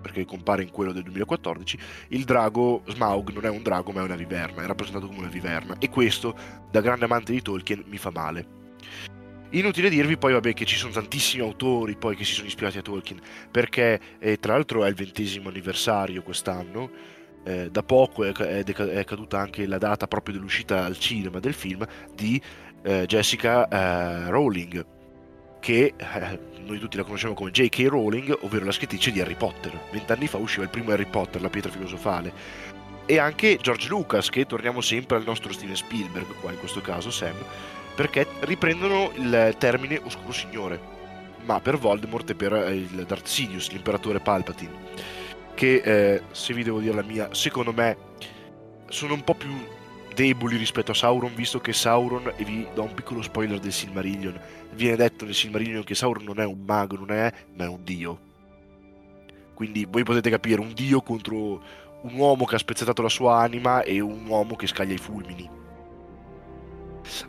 perché 0.00 0.24
compare 0.24 0.62
in 0.62 0.70
quello 0.70 0.92
del 0.92 1.02
2014, 1.02 1.78
il 2.10 2.22
drago 2.22 2.82
Smaug 2.86 3.32
non 3.32 3.44
è 3.46 3.48
un 3.48 3.62
drago 3.62 3.90
ma 3.90 4.00
è 4.00 4.04
una 4.04 4.14
viverna, 4.14 4.62
è 4.62 4.66
rappresentato 4.66 5.06
come 5.08 5.18
una 5.18 5.28
viverna 5.28 5.76
e 5.78 5.88
questo, 5.88 6.36
da 6.70 6.80
grande 6.80 7.06
amante 7.06 7.32
di 7.32 7.42
Tolkien, 7.42 7.82
mi 7.86 7.98
fa 7.98 8.10
male. 8.10 8.56
Inutile 9.50 9.88
dirvi 9.88 10.16
poi 10.16 10.34
vabbè 10.34 10.52
che 10.52 10.66
ci 10.66 10.76
sono 10.76 10.92
tantissimi 10.92 11.42
autori 11.42 11.96
poi 11.96 12.14
che 12.14 12.24
si 12.24 12.34
sono 12.34 12.46
ispirati 12.46 12.78
a 12.78 12.82
Tolkien, 12.82 13.20
perché 13.50 14.00
eh, 14.20 14.38
tra 14.38 14.52
l'altro 14.52 14.84
è 14.84 14.88
il 14.88 14.94
ventesimo 14.94 15.48
anniversario 15.48 16.22
quest'anno, 16.22 16.90
eh, 17.44 17.70
da 17.70 17.82
poco 17.82 18.24
è, 18.24 18.32
è, 18.32 18.62
è, 18.62 19.04
caduta 19.04 19.38
anche 19.38 19.66
la 19.66 19.78
data 19.78 20.06
proprio 20.06 20.34
dell'uscita 20.34 20.84
al 20.84 20.98
cinema 20.98 21.40
del 21.40 21.54
film 21.54 21.86
di 22.14 22.40
eh, 22.82 23.06
Jessica 23.06 23.68
eh, 23.68 24.30
Rowling, 24.30 24.84
che 25.60 25.94
eh, 25.96 26.38
noi 26.64 26.78
tutti 26.78 26.96
la 26.96 27.04
conosciamo 27.04 27.34
come 27.34 27.50
J.K. 27.50 27.86
Rowling, 27.88 28.38
ovvero 28.42 28.64
la 28.64 28.72
scrittrice 28.72 29.10
di 29.10 29.20
Harry 29.20 29.34
Potter. 29.34 29.78
Vent'anni 29.90 30.26
fa 30.26 30.36
usciva 30.36 30.64
il 30.64 30.70
primo 30.70 30.92
Harry 30.92 31.06
Potter, 31.06 31.40
la 31.40 31.48
pietra 31.50 31.70
filosofale. 31.70 32.32
E 33.06 33.18
anche 33.18 33.56
George 33.56 33.88
Lucas, 33.88 34.28
che 34.28 34.44
torniamo 34.44 34.80
sempre 34.80 35.16
al 35.16 35.24
nostro 35.24 35.52
Steven 35.52 35.76
Spielberg, 35.76 36.26
qua 36.40 36.52
in 36.52 36.58
questo 36.58 36.80
caso 36.80 37.10
Sam, 37.10 37.36
perché 37.94 38.26
riprendono 38.40 39.10
il 39.16 39.56
termine 39.58 40.00
Oscuro 40.04 40.32
Signore, 40.32 40.78
ma 41.44 41.60
per 41.60 41.78
Voldemort 41.78 42.28
e 42.30 42.34
per 42.34 42.52
eh, 42.52 42.74
il 42.74 43.04
Darth 43.06 43.26
Sidious, 43.26 43.70
l'imperatore 43.70 44.20
Palpatine. 44.20 44.86
Che, 45.54 45.74
eh, 45.82 46.22
se 46.30 46.52
vi 46.52 46.62
devo 46.62 46.80
dire 46.80 46.94
la 46.94 47.02
mia, 47.02 47.30
secondo 47.32 47.72
me 47.72 47.96
sono 48.88 49.14
un 49.14 49.24
po' 49.24 49.34
più 49.34 49.50
deboli 50.18 50.56
rispetto 50.56 50.90
a 50.90 50.94
Sauron, 50.94 51.32
visto 51.32 51.60
che 51.60 51.72
Sauron, 51.72 52.32
e 52.34 52.42
vi 52.42 52.66
do 52.74 52.82
un 52.82 52.92
piccolo 52.92 53.22
spoiler 53.22 53.60
del 53.60 53.72
Silmarillion, 53.72 54.36
viene 54.72 54.96
detto 54.96 55.24
nel 55.24 55.34
Silmarillion 55.34 55.84
che 55.84 55.94
Sauron 55.94 56.24
non 56.24 56.40
è 56.40 56.44
un 56.44 56.64
mago, 56.66 56.96
non 56.96 57.12
è, 57.12 57.32
ma 57.54 57.64
è 57.64 57.68
un 57.68 57.84
dio. 57.84 58.18
Quindi 59.54 59.86
voi 59.88 60.02
potete 60.02 60.28
capire 60.28 60.60
un 60.60 60.72
dio 60.72 61.02
contro 61.02 61.62
un 62.00 62.14
uomo 62.14 62.46
che 62.46 62.56
ha 62.56 62.58
spezzettato 62.58 63.00
la 63.00 63.08
sua 63.08 63.38
anima 63.38 63.82
e 63.82 64.00
un 64.00 64.26
uomo 64.26 64.56
che 64.56 64.66
scaglia 64.66 64.94
i 64.94 64.98
fulmini. 64.98 65.48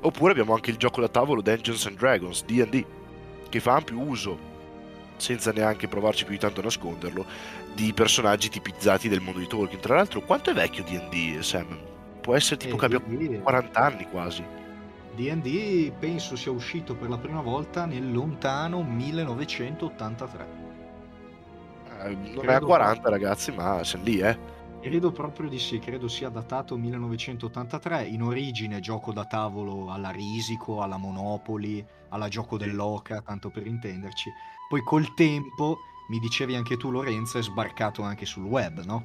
Oppure 0.01 0.31
abbiamo 0.31 0.55
anche 0.55 0.71
il 0.71 0.77
gioco 0.77 0.99
da 0.99 1.09
tavolo 1.09 1.43
Dungeons 1.43 1.85
and 1.85 1.97
Dragons, 1.97 2.43
D&D, 2.43 2.85
che 3.49 3.59
fa 3.59 3.75
ampio 3.75 3.99
uso, 3.99 4.37
senza 5.17 5.51
neanche 5.51 5.87
provarci 5.87 6.23
più 6.23 6.33
di 6.33 6.39
tanto 6.39 6.61
a 6.61 6.63
nasconderlo, 6.63 7.23
di 7.75 7.93
personaggi 7.93 8.49
tipizzati 8.49 9.07
del 9.07 9.21
mondo 9.21 9.39
di 9.39 9.47
Tolkien. 9.47 9.79
Tra 9.79 9.95
l'altro, 9.95 10.21
quanto 10.21 10.49
è 10.49 10.53
vecchio 10.55 10.83
D&D, 10.83 11.39
Sam? 11.41 11.88
Può 12.21 12.35
essere 12.35 12.57
tipo 12.57 12.75
che 12.75 12.85
abbia 12.85 13.01
40 13.41 13.79
anni 13.79 14.07
quasi. 14.09 14.43
DD 15.15 15.91
penso 15.99 16.35
sia 16.35 16.51
uscito 16.51 16.95
per 16.95 17.09
la 17.09 17.17
prima 17.17 17.41
volta 17.41 17.85
nel 17.85 18.11
lontano 18.11 18.83
1983. 18.83 20.47
Eh, 22.03 22.15
non 22.33 22.49
è 22.49 22.53
a 22.53 22.59
40 22.59 23.01
proprio... 23.01 23.11
ragazzi, 23.11 23.51
ma 23.51 23.83
siamo 23.83 24.05
lì, 24.05 24.19
eh. 24.19 24.57
Credo 24.81 25.11
proprio 25.11 25.49
di 25.49 25.59
sì, 25.59 25.79
credo 25.79 26.07
sia 26.07 26.29
datato 26.29 26.77
1983, 26.77 28.03
in 28.03 28.21
origine 28.21 28.79
gioco 28.79 29.11
da 29.11 29.25
tavolo 29.25 29.91
alla 29.91 30.09
Risico, 30.09 30.81
alla 30.81 30.95
Monopoli, 30.95 31.85
alla 32.09 32.29
gioco 32.29 32.57
dell'Oca, 32.57 33.21
tanto 33.21 33.49
per 33.49 33.67
intenderci. 33.67 34.31
Poi 34.69 34.81
col 34.83 35.13
tempo, 35.15 35.79
mi 36.07 36.19
dicevi 36.19 36.55
anche 36.55 36.77
tu 36.77 36.91
Lorenzo, 36.91 37.37
è 37.39 37.43
sbarcato 37.43 38.03
anche 38.03 38.25
sul 38.25 38.45
web, 38.45 38.85
no? 38.85 39.03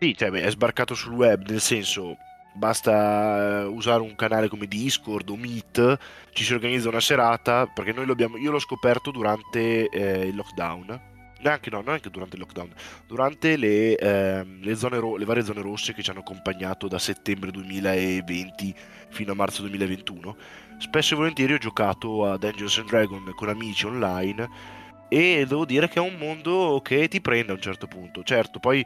Sì, 0.00 0.16
cioè, 0.16 0.30
è 0.30 0.50
sbarcato 0.50 0.94
sul 0.94 1.12
web, 1.12 1.46
nel 1.48 1.60
senso, 1.60 2.16
basta 2.54 3.62
eh, 3.62 3.64
usare 3.64 4.00
un 4.00 4.14
canale 4.14 4.48
come 4.48 4.66
Discord 4.66 5.28
o 5.28 5.36
Meet, 5.36 5.98
ci 6.32 6.44
si 6.44 6.54
organizza 6.54 6.88
una 6.88 7.00
serata, 7.00 7.66
perché 7.66 7.92
noi 7.92 8.06
lo 8.06 8.12
abbiamo, 8.12 8.36
io 8.36 8.50
l'ho 8.50 8.58
scoperto 8.58 9.10
durante 9.10 9.88
eh, 9.88 10.26
il 10.26 10.34
lockdown. 10.34 11.12
Neanche 11.40 11.68
no, 11.68 11.82
neanche 11.82 12.08
durante 12.08 12.36
il 12.36 12.40
lockdown, 12.40 12.72
durante 13.06 13.58
le, 13.58 13.96
eh, 13.96 14.44
le, 14.62 14.98
ro- 14.98 15.16
le 15.16 15.24
varie 15.26 15.42
zone 15.42 15.60
rosse 15.60 15.92
che 15.92 16.02
ci 16.02 16.08
hanno 16.08 16.20
accompagnato 16.20 16.88
da 16.88 16.98
settembre 16.98 17.50
2020 17.50 18.74
fino 19.10 19.32
a 19.32 19.34
marzo 19.34 19.60
2021. 19.60 20.36
Spesso 20.78 21.12
e 21.12 21.16
volentieri 21.18 21.52
ho 21.52 21.58
giocato 21.58 22.24
a 22.24 22.38
Dungeons 22.38 22.78
and 22.78 22.88
Dragons 22.88 23.30
con 23.34 23.50
amici 23.50 23.84
online 23.84 24.82
e 25.14 25.46
devo 25.46 25.64
dire 25.64 25.88
che 25.88 26.00
è 26.00 26.02
un 26.02 26.16
mondo 26.16 26.80
che 26.82 27.06
ti 27.06 27.20
prende 27.20 27.52
a 27.52 27.54
un 27.54 27.60
certo 27.60 27.86
punto. 27.86 28.24
Certo, 28.24 28.58
poi 28.58 28.84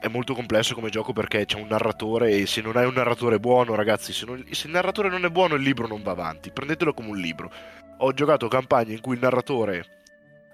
è 0.00 0.08
molto 0.08 0.34
complesso 0.34 0.74
come 0.74 0.90
gioco 0.90 1.12
perché 1.12 1.46
c'è 1.46 1.58
un 1.58 1.68
narratore 1.68 2.38
e 2.38 2.46
se 2.46 2.60
non 2.60 2.76
hai 2.76 2.86
un 2.86 2.94
narratore 2.94 3.38
buono, 3.38 3.76
ragazzi, 3.76 4.12
se, 4.12 4.26
non, 4.26 4.44
se, 4.50 4.66
il 4.66 4.72
narratore 4.72 5.08
non 5.08 5.24
è 5.24 5.30
buono 5.30 5.54
il 5.54 5.62
libro 5.62 5.86
non 5.86 6.02
va 6.02 6.10
avanti, 6.10 6.50
prendetelo 6.50 6.92
come 6.92 7.10
un 7.10 7.18
libro. 7.18 7.52
Ho 7.98 8.12
giocato 8.12 8.48
campagne 8.48 8.94
in 8.94 9.00
cui 9.00 9.14
il 9.14 9.20
narratore 9.20 10.02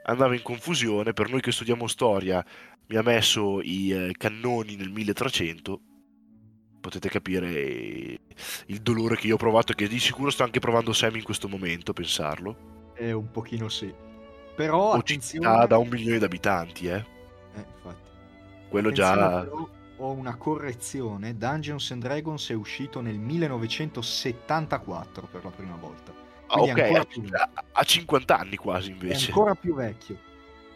andava 0.05 0.35
in 0.35 0.43
confusione, 0.43 1.15
per 1.15 1.31
noi 1.31 1.41
che 1.41 1.51
studiamo 1.51 1.87
storia 1.87 2.45
mi 2.89 2.97
ha 2.97 3.03
messo 3.03 3.63
i 3.63 3.93
eh, 3.93 4.13
cannoni 4.19 4.77
nel 4.77 4.91
1300, 4.91 5.81
potete 6.79 7.09
capire 7.09 8.19
il 8.67 8.81
dolore 8.83 9.17
che 9.17 9.29
io 9.29 9.37
ho 9.37 9.39
provato 9.39 9.73
e 9.73 9.77
che 9.77 9.89
di 9.89 9.99
sicuro 9.99 10.29
sta 10.29 10.45
anche 10.45 10.61
provando 10.61 10.93
Sam 10.93 11.17
in 11.17 11.23
questo 11.23 11.49
momento, 11.49 11.95
pensarlo. 11.95 12.93
Eh, 12.97 13.13
un 13.13 13.31
pochino 13.31 13.71
sì. 13.71 14.09
Però 14.55 14.95
o 14.95 15.03
città 15.03 15.67
da 15.67 15.79
un 15.79 15.89
milione 15.89 16.19
di 16.19 16.25
abitanti, 16.25 16.87
eh. 16.87 17.05
Eh, 17.55 17.65
infatti. 17.75 18.09
Quello 18.69 18.93
già... 18.93 19.45
ho 19.97 20.13
una 20.13 20.37
correzione, 20.37 21.37
Dungeons 21.37 21.91
and 21.91 22.03
Dragons 22.03 22.49
è 22.51 22.55
uscito 22.55 23.01
nel 23.01 23.19
1974 23.19 25.29
per 25.31 25.43
la 25.45 25.51
prima 25.51 25.77
volta. 25.77 26.13
Ah, 26.47 26.63
ok, 26.63 27.07
a, 27.73 27.83
50 27.83 28.39
anni 28.39 28.57
quasi 28.57 28.91
invece. 28.91 29.27
È 29.27 29.29
ancora 29.29 29.55
più 29.55 29.75
vecchio. 29.75 30.17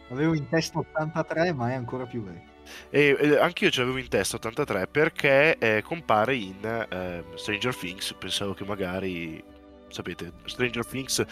Avevo 0.09 0.35
in 0.35 0.47
testa 0.47 0.77
83, 0.79 1.53
ma 1.53 1.71
è 1.71 1.73
ancora 1.73 2.05
più 2.05 2.23
vecchio. 2.23 2.53
E, 2.89 3.15
e 3.19 3.37
anche 3.37 3.65
io 3.65 3.71
ce 3.71 3.81
l'avevo 3.81 3.97
in 3.97 4.07
testa 4.07 4.37
83 4.37 4.87
perché 4.87 5.57
eh, 5.57 5.81
compare 5.83 6.35
in 6.35 6.63
eh, 6.63 7.23
Stranger 7.35 7.75
Things. 7.75 8.15
Pensavo 8.17 8.53
che 8.53 8.63
magari, 8.63 9.43
sapete, 9.89 10.31
Stranger 10.45 10.85
Things 10.85 11.25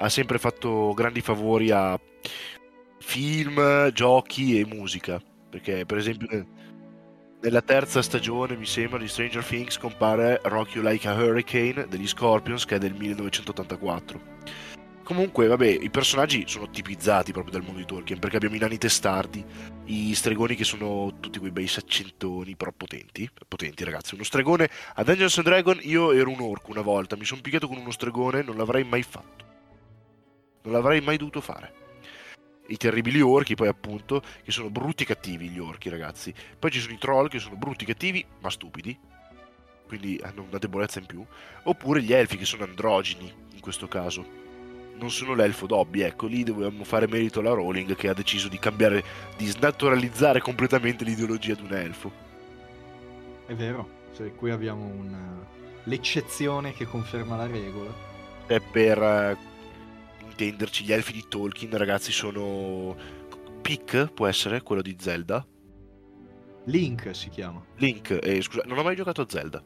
ha 0.00 0.08
sempre 0.08 0.38
fatto 0.38 0.94
grandi 0.94 1.20
favori 1.20 1.70
a 1.70 1.98
film, 2.98 3.90
giochi 3.92 4.58
e 4.58 4.64
musica. 4.64 5.20
Perché, 5.50 5.84
per 5.84 5.98
esempio, 5.98 6.46
nella 7.42 7.60
terza 7.60 8.00
stagione, 8.00 8.56
mi 8.56 8.66
sembra, 8.66 8.98
di 8.98 9.08
Stranger 9.08 9.44
Things 9.44 9.78
compare 9.78 10.40
Rock 10.44 10.74
You 10.74 10.84
Like 10.84 11.06
a 11.06 11.14
Hurricane 11.14 11.86
degli 11.88 12.08
Scorpions, 12.08 12.64
che 12.64 12.76
è 12.76 12.78
del 12.78 12.94
1984. 12.94 14.38
Comunque, 15.02 15.48
vabbè, 15.48 15.66
i 15.66 15.90
personaggi 15.90 16.44
sono 16.46 16.70
tipizzati 16.70 17.32
proprio 17.32 17.52
dal 17.52 17.64
mondo 17.64 17.80
di 17.80 17.84
Tolkien, 17.84 18.20
perché 18.20 18.36
abbiamo 18.36 18.54
i 18.54 18.60
nani 18.60 18.78
testardi, 18.78 19.44
i 19.86 20.14
stregoni 20.14 20.54
che 20.54 20.64
sono 20.64 21.16
tutti 21.20 21.40
quei 21.40 21.50
bei 21.50 21.66
saccentoni, 21.66 22.54
però 22.56 22.70
potenti, 22.74 23.28
potenti 23.48 23.84
ragazzi. 23.84 24.14
Uno 24.14 24.22
stregone 24.22 24.70
a 24.94 25.02
Dungeons 25.02 25.36
and 25.38 25.46
Dragon, 25.46 25.78
io 25.82 26.12
ero 26.12 26.30
un 26.30 26.40
orco 26.40 26.70
una 26.70 26.82
volta, 26.82 27.16
mi 27.16 27.24
sono 27.24 27.40
picchiato 27.40 27.66
con 27.66 27.76
uno 27.76 27.90
stregone, 27.90 28.42
non 28.42 28.56
l'avrei 28.56 28.84
mai 28.84 29.02
fatto. 29.02 29.49
Non 30.62 30.72
l'avrei 30.72 31.00
mai 31.00 31.16
dovuto 31.16 31.40
fare. 31.40 31.74
I 32.66 32.76
terribili 32.76 33.20
orchi, 33.20 33.54
poi 33.54 33.68
appunto, 33.68 34.22
che 34.44 34.52
sono 34.52 34.70
brutti 34.70 35.04
cattivi 35.04 35.48
gli 35.48 35.58
orchi, 35.58 35.88
ragazzi. 35.88 36.32
Poi 36.58 36.70
ci 36.70 36.80
sono 36.80 36.94
i 36.94 36.98
troll 36.98 37.28
che 37.28 37.38
sono 37.38 37.56
brutti 37.56 37.84
e 37.84 37.86
cattivi, 37.88 38.24
ma 38.40 38.50
stupidi. 38.50 38.96
Quindi 39.86 40.20
hanno 40.22 40.46
una 40.48 40.58
debolezza 40.58 41.00
in 41.00 41.06
più. 41.06 41.24
Oppure 41.64 42.02
gli 42.02 42.12
elfi 42.12 42.36
che 42.36 42.44
sono 42.44 42.64
androgini, 42.64 43.32
in 43.52 43.60
questo 43.60 43.88
caso 43.88 44.38
non 45.00 45.10
sono 45.10 45.34
l'elfo 45.34 45.66
Dobby, 45.66 46.02
ecco, 46.02 46.26
lì 46.26 46.44
dovevamo 46.44 46.84
fare 46.84 47.08
merito 47.08 47.40
alla 47.40 47.54
Rowling 47.54 47.96
che 47.96 48.08
ha 48.08 48.12
deciso 48.12 48.48
di 48.48 48.58
cambiare, 48.58 49.02
di 49.36 49.46
snaturalizzare 49.46 50.40
completamente 50.40 51.04
l'ideologia 51.04 51.54
di 51.54 51.62
un 51.62 51.72
elfo. 51.72 52.12
È 53.46 53.54
vero, 53.54 53.88
cioè, 54.14 54.34
qui 54.34 54.50
abbiamo 54.50 54.84
una... 54.84 55.44
l'eccezione 55.84 56.74
che 56.74 56.84
conferma 56.84 57.36
la 57.36 57.46
regola. 57.46 57.90
E 58.46 58.60
per 58.60 58.98
uh, 58.98 59.49
intenderci, 60.40 60.84
gli 60.84 60.92
elfi 60.92 61.12
di 61.12 61.24
Tolkien, 61.28 61.76
ragazzi, 61.76 62.12
sono... 62.12 62.96
Pick, 63.60 64.12
può 64.12 64.26
essere, 64.26 64.62
quello 64.62 64.80
di 64.80 64.96
Zelda? 64.98 65.46
Link 66.64 67.14
si 67.14 67.28
chiama. 67.28 67.62
Link, 67.76 68.18
eh, 68.22 68.40
scusa, 68.40 68.62
non 68.64 68.78
ho 68.78 68.82
mai 68.82 68.96
giocato 68.96 69.20
a 69.20 69.26
Zelda. 69.28 69.62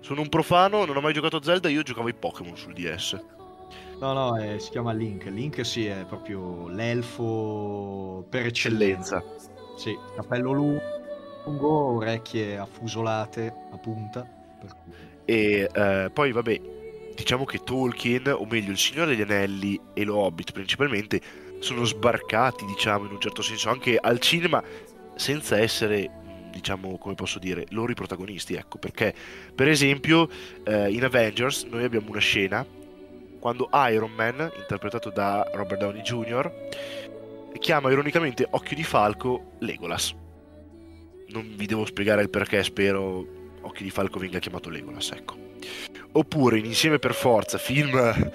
Sono 0.00 0.22
un 0.22 0.28
profano, 0.28 0.84
non 0.84 0.96
ho 0.96 1.00
mai 1.00 1.12
giocato 1.12 1.36
a 1.36 1.42
Zelda, 1.42 1.68
io 1.68 1.82
giocavo 1.82 2.06
ai 2.06 2.14
Pokémon 2.14 2.56
sul 2.56 2.72
DS. 2.72 3.22
No, 4.00 4.12
no, 4.12 4.36
eh, 4.36 4.58
si 4.58 4.70
chiama 4.70 4.92
Link. 4.92 5.24
Link 5.26 5.64
sì, 5.64 5.86
è 5.86 6.04
proprio 6.06 6.68
l'elfo 6.68 8.24
per 8.30 8.46
eccellenza. 8.46 9.22
Sì, 9.76 9.96
capello 10.14 10.52
lungo, 10.52 11.96
orecchie 11.96 12.56
affusolate 12.56 13.54
a 13.70 13.76
punta. 13.76 14.26
E 15.24 15.68
eh, 15.70 16.10
poi 16.12 16.32
vabbè, 16.32 16.60
diciamo 17.18 17.44
che 17.44 17.58
Tolkien, 17.64 18.28
o 18.28 18.46
meglio 18.48 18.70
il 18.70 18.78
Signore 18.78 19.16
degli 19.16 19.22
Anelli 19.22 19.78
e 19.92 20.04
lo 20.04 20.18
Hobbit 20.18 20.52
principalmente, 20.52 21.20
sono 21.58 21.84
sbarcati, 21.84 22.64
diciamo, 22.64 23.06
in 23.06 23.12
un 23.12 23.20
certo 23.20 23.42
senso, 23.42 23.68
anche 23.70 23.96
al 23.96 24.20
cinema, 24.20 24.62
senza 25.16 25.58
essere 25.58 26.08
diciamo, 26.52 26.96
come 26.96 27.14
posso 27.14 27.40
dire, 27.40 27.66
loro 27.70 27.90
i 27.90 27.94
protagonisti, 27.94 28.54
ecco, 28.54 28.78
perché 28.78 29.14
per 29.54 29.68
esempio 29.68 30.28
eh, 30.64 30.90
in 30.90 31.04
Avengers 31.04 31.64
noi 31.64 31.84
abbiamo 31.84 32.10
una 32.10 32.20
scena 32.20 32.64
quando 33.38 33.68
Iron 33.90 34.12
Man, 34.12 34.50
interpretato 34.56 35.10
da 35.10 35.48
Robert 35.52 35.80
Downey 35.80 36.02
Jr., 36.02 36.52
chiama 37.58 37.90
ironicamente 37.90 38.46
Occhio 38.48 38.76
di 38.76 38.84
Falco 38.84 39.52
Legolas. 39.58 40.14
Non 41.28 41.54
vi 41.56 41.66
devo 41.66 41.84
spiegare 41.84 42.22
il 42.22 42.30
perché, 42.30 42.62
spero 42.62 43.26
Occhio 43.60 43.84
di 43.84 43.90
Falco 43.90 44.18
venga 44.18 44.38
chiamato 44.38 44.70
Legolas, 44.70 45.10
ecco. 45.12 45.47
Oppure 46.12 46.58
in 46.58 46.64
Insieme 46.64 46.98
per 46.98 47.14
Forza, 47.14 47.58
film 47.58 48.30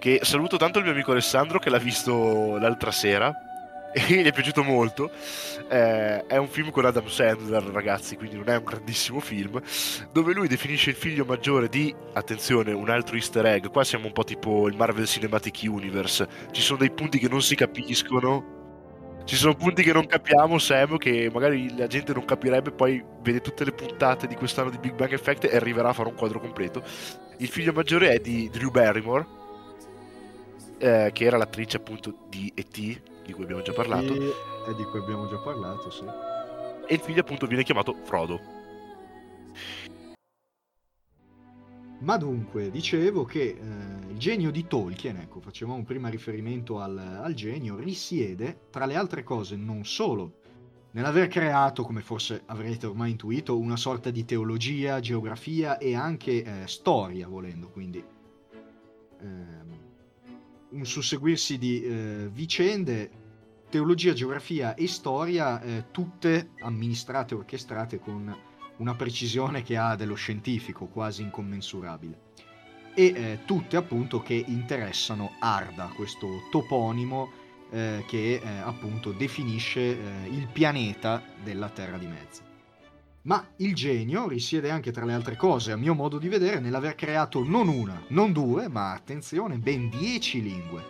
che 0.00 0.20
saluto 0.22 0.56
tanto 0.56 0.78
il 0.78 0.84
mio 0.84 0.92
amico 0.92 1.12
Alessandro 1.12 1.58
che 1.58 1.70
l'ha 1.70 1.78
visto 1.78 2.56
l'altra 2.58 2.90
sera 2.90 3.32
e 3.92 4.22
gli 4.22 4.24
è 4.24 4.32
piaciuto 4.32 4.62
molto. 4.62 5.10
Eh, 5.68 6.26
è 6.26 6.36
un 6.36 6.48
film 6.48 6.70
con 6.70 6.84
Adam 6.84 7.06
Sandler, 7.06 7.62
ragazzi, 7.64 8.16
quindi 8.16 8.36
non 8.36 8.48
è 8.48 8.56
un 8.56 8.64
grandissimo 8.64 9.20
film, 9.20 9.60
dove 10.12 10.32
lui 10.32 10.48
definisce 10.48 10.90
il 10.90 10.96
figlio 10.96 11.24
maggiore 11.24 11.68
di, 11.68 11.94
attenzione, 12.12 12.72
un 12.72 12.88
altro 12.88 13.16
easter 13.16 13.44
egg, 13.46 13.66
qua 13.66 13.84
siamo 13.84 14.06
un 14.06 14.12
po' 14.12 14.24
tipo 14.24 14.68
il 14.68 14.76
Marvel 14.76 15.06
Cinematic 15.06 15.60
Universe, 15.64 16.26
ci 16.52 16.62
sono 16.62 16.78
dei 16.78 16.90
punti 16.90 17.18
che 17.18 17.28
non 17.28 17.42
si 17.42 17.54
capiscono. 17.54 18.58
Ci 19.30 19.36
sono 19.36 19.54
punti 19.54 19.84
che 19.84 19.92
non 19.92 20.06
capiamo, 20.06 20.58
Sam, 20.58 20.96
che 20.96 21.30
magari 21.32 21.76
la 21.76 21.86
gente 21.86 22.12
non 22.12 22.24
capirebbe, 22.24 22.72
poi 22.72 23.00
vede 23.22 23.40
tutte 23.40 23.64
le 23.64 23.70
puntate 23.70 24.26
di 24.26 24.34
quest'anno 24.34 24.70
di 24.70 24.78
Big 24.78 24.92
Bang 24.94 25.12
Effect 25.12 25.44
e 25.44 25.54
arriverà 25.54 25.90
a 25.90 25.92
fare 25.92 26.08
un 26.08 26.16
quadro 26.16 26.40
completo. 26.40 26.82
Il 27.36 27.46
figlio 27.46 27.72
maggiore 27.72 28.10
è 28.10 28.18
di 28.18 28.50
Drew 28.50 28.72
Barrymore, 28.72 29.24
eh, 30.78 31.10
che 31.12 31.24
era 31.24 31.36
l'attrice 31.36 31.76
appunto 31.76 32.12
di 32.28 32.50
E.T., 32.56 33.00
di 33.24 33.32
cui 33.32 33.44
abbiamo 33.44 33.62
già 33.62 33.72
parlato. 33.72 34.12
E 34.12 34.74
di 34.74 34.82
cui 34.82 34.98
abbiamo 34.98 35.28
già 35.28 35.38
parlato, 35.38 35.92
sì. 35.92 36.02
E 36.88 36.94
il 36.94 37.00
figlio 37.00 37.20
appunto 37.20 37.46
viene 37.46 37.62
chiamato 37.62 37.98
Frodo. 38.02 38.59
Ma 42.00 42.16
dunque, 42.16 42.70
dicevo 42.70 43.24
che 43.24 43.42
eh, 43.42 44.10
il 44.10 44.18
genio 44.18 44.50
di 44.50 44.66
Tolkien, 44.66 45.16
ecco, 45.16 45.40
facevamo 45.40 45.82
prima 45.84 46.08
riferimento 46.08 46.80
al, 46.80 46.96
al, 46.96 47.34
genio, 47.34 47.76
risiede, 47.76 48.68
tra 48.70 48.86
le 48.86 48.96
altre 48.96 49.22
cose, 49.22 49.54
non 49.56 49.84
solo 49.84 50.38
nell'aver 50.92 51.28
creato, 51.28 51.82
come 51.82 52.00
forse 52.00 52.42
avrete 52.46 52.86
ormai 52.86 53.10
intuito, 53.10 53.58
una 53.58 53.76
sorta 53.76 54.10
di 54.10 54.24
teologia, 54.24 54.98
geografia 55.00 55.76
e 55.76 55.94
anche 55.94 56.42
eh, 56.42 56.66
storia, 56.66 57.28
volendo, 57.28 57.68
quindi 57.68 57.98
eh, 57.98 59.60
un 60.70 60.86
susseguirsi 60.86 61.58
di 61.58 61.82
eh, 61.82 62.30
vicende, 62.32 63.10
teologia, 63.68 64.14
geografia 64.14 64.74
e 64.74 64.88
storia, 64.88 65.60
eh, 65.60 65.84
tutte 65.90 66.52
amministrate 66.60 67.34
orchestrate 67.34 67.98
con 67.98 68.34
una 68.80 68.94
precisione 68.94 69.62
che 69.62 69.76
ha 69.76 69.94
dello 69.94 70.14
scientifico, 70.14 70.86
quasi 70.86 71.22
incommensurabile. 71.22 72.28
E 72.94 73.04
eh, 73.14 73.38
tutte 73.44 73.76
appunto 73.76 74.20
che 74.20 74.42
interessano 74.46 75.32
Arda, 75.38 75.92
questo 75.94 76.48
toponimo 76.50 77.30
eh, 77.70 78.04
che 78.08 78.40
eh, 78.42 78.48
appunto 78.58 79.12
definisce 79.12 79.80
eh, 79.80 80.28
il 80.28 80.48
pianeta 80.48 81.22
della 81.42 81.68
Terra 81.68 81.98
di 81.98 82.06
Mezzo. 82.06 82.48
Ma 83.22 83.46
il 83.56 83.74
genio 83.74 84.26
risiede 84.26 84.70
anche 84.70 84.92
tra 84.92 85.04
le 85.04 85.12
altre 85.12 85.36
cose, 85.36 85.72
a 85.72 85.76
mio 85.76 85.94
modo 85.94 86.18
di 86.18 86.28
vedere, 86.28 86.58
nell'aver 86.58 86.94
creato 86.94 87.44
non 87.44 87.68
una, 87.68 88.02
non 88.08 88.32
due, 88.32 88.68
ma 88.68 88.92
attenzione, 88.92 89.58
ben 89.58 89.90
dieci 89.90 90.42
lingue, 90.42 90.82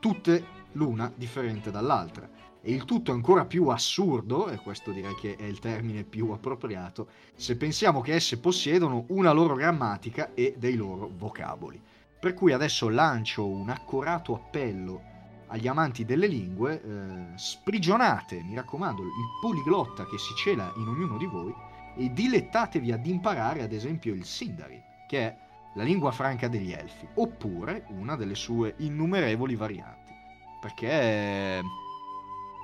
tutte 0.00 0.56
l'una 0.72 1.12
differente 1.14 1.70
dall'altra. 1.70 2.37
E 2.60 2.72
il 2.72 2.84
tutto 2.84 3.12
è 3.12 3.14
ancora 3.14 3.44
più 3.44 3.68
assurdo, 3.68 4.48
e 4.48 4.56
questo 4.56 4.90
direi 4.90 5.14
che 5.14 5.36
è 5.36 5.44
il 5.44 5.58
termine 5.58 6.02
più 6.02 6.30
appropriato, 6.30 7.08
se 7.34 7.56
pensiamo 7.56 8.00
che 8.00 8.14
esse 8.14 8.38
possiedono 8.38 9.04
una 9.08 9.32
loro 9.32 9.54
grammatica 9.54 10.34
e 10.34 10.54
dei 10.58 10.74
loro 10.74 11.10
vocaboli. 11.16 11.80
Per 12.20 12.34
cui 12.34 12.52
adesso 12.52 12.88
lancio 12.88 13.46
un 13.46 13.68
accorato 13.68 14.34
appello 14.34 15.00
agli 15.46 15.68
amanti 15.68 16.04
delle 16.04 16.26
lingue, 16.26 16.82
eh, 16.82 17.38
sprigionate, 17.38 18.42
mi 18.42 18.54
raccomando, 18.54 19.02
il 19.02 19.08
poliglotta 19.40 20.04
che 20.04 20.18
si 20.18 20.34
cela 20.34 20.72
in 20.76 20.88
ognuno 20.88 21.16
di 21.16 21.26
voi 21.26 21.54
e 21.96 22.12
dilettatevi 22.12 22.92
ad 22.92 23.06
imparare 23.06 23.62
ad 23.62 23.72
esempio 23.72 24.14
il 24.14 24.24
Sindari, 24.24 24.82
che 25.08 25.18
è 25.20 25.36
la 25.74 25.84
lingua 25.84 26.10
franca 26.10 26.48
degli 26.48 26.72
Elfi, 26.72 27.06
oppure 27.14 27.86
una 27.88 28.16
delle 28.16 28.34
sue 28.34 28.74
innumerevoli 28.78 29.54
varianti. 29.54 30.12
Perché 30.60 31.62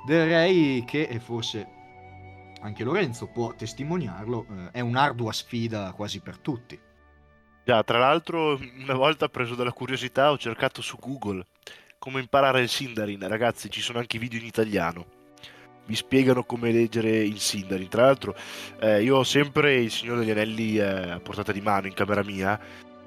direi 0.06 0.84
che, 0.86 1.02
e 1.02 1.18
forse 1.18 1.66
anche 2.60 2.84
Lorenzo 2.84 3.26
può 3.26 3.54
testimoniarlo, 3.54 4.46
eh, 4.48 4.70
è 4.72 4.80
un'ardua 4.80 5.32
sfida 5.32 5.92
quasi 5.92 6.20
per 6.20 6.38
tutti. 6.38 6.78
Già, 7.64 7.82
tra 7.82 7.98
l'altro, 7.98 8.58
una 8.78 8.94
volta 8.94 9.28
preso 9.28 9.54
dalla 9.54 9.72
curiosità 9.72 10.30
ho 10.30 10.38
cercato 10.38 10.82
su 10.82 10.98
Google 10.98 11.44
come 11.98 12.20
imparare 12.20 12.60
il 12.60 12.68
Sindarin, 12.68 13.26
ragazzi, 13.26 13.70
ci 13.70 13.80
sono 13.80 13.98
anche 13.98 14.18
video 14.18 14.38
in 14.38 14.44
italiano. 14.44 15.06
Vi 15.86 15.94
spiegano 15.94 16.44
come 16.44 16.70
leggere 16.70 17.10
il 17.10 17.38
Sindarin. 17.38 17.88
Tra 17.88 18.02
l'altro, 18.02 18.36
eh, 18.80 19.02
io 19.02 19.16
ho 19.16 19.24
sempre 19.24 19.76
il 19.76 19.90
Signore 19.90 20.20
degli 20.20 20.30
Anelli 20.30 20.76
eh, 20.76 20.82
a 20.82 21.20
portata 21.20 21.52
di 21.52 21.62
mano 21.62 21.86
in 21.86 21.94
camera 21.94 22.22
mia. 22.22 22.60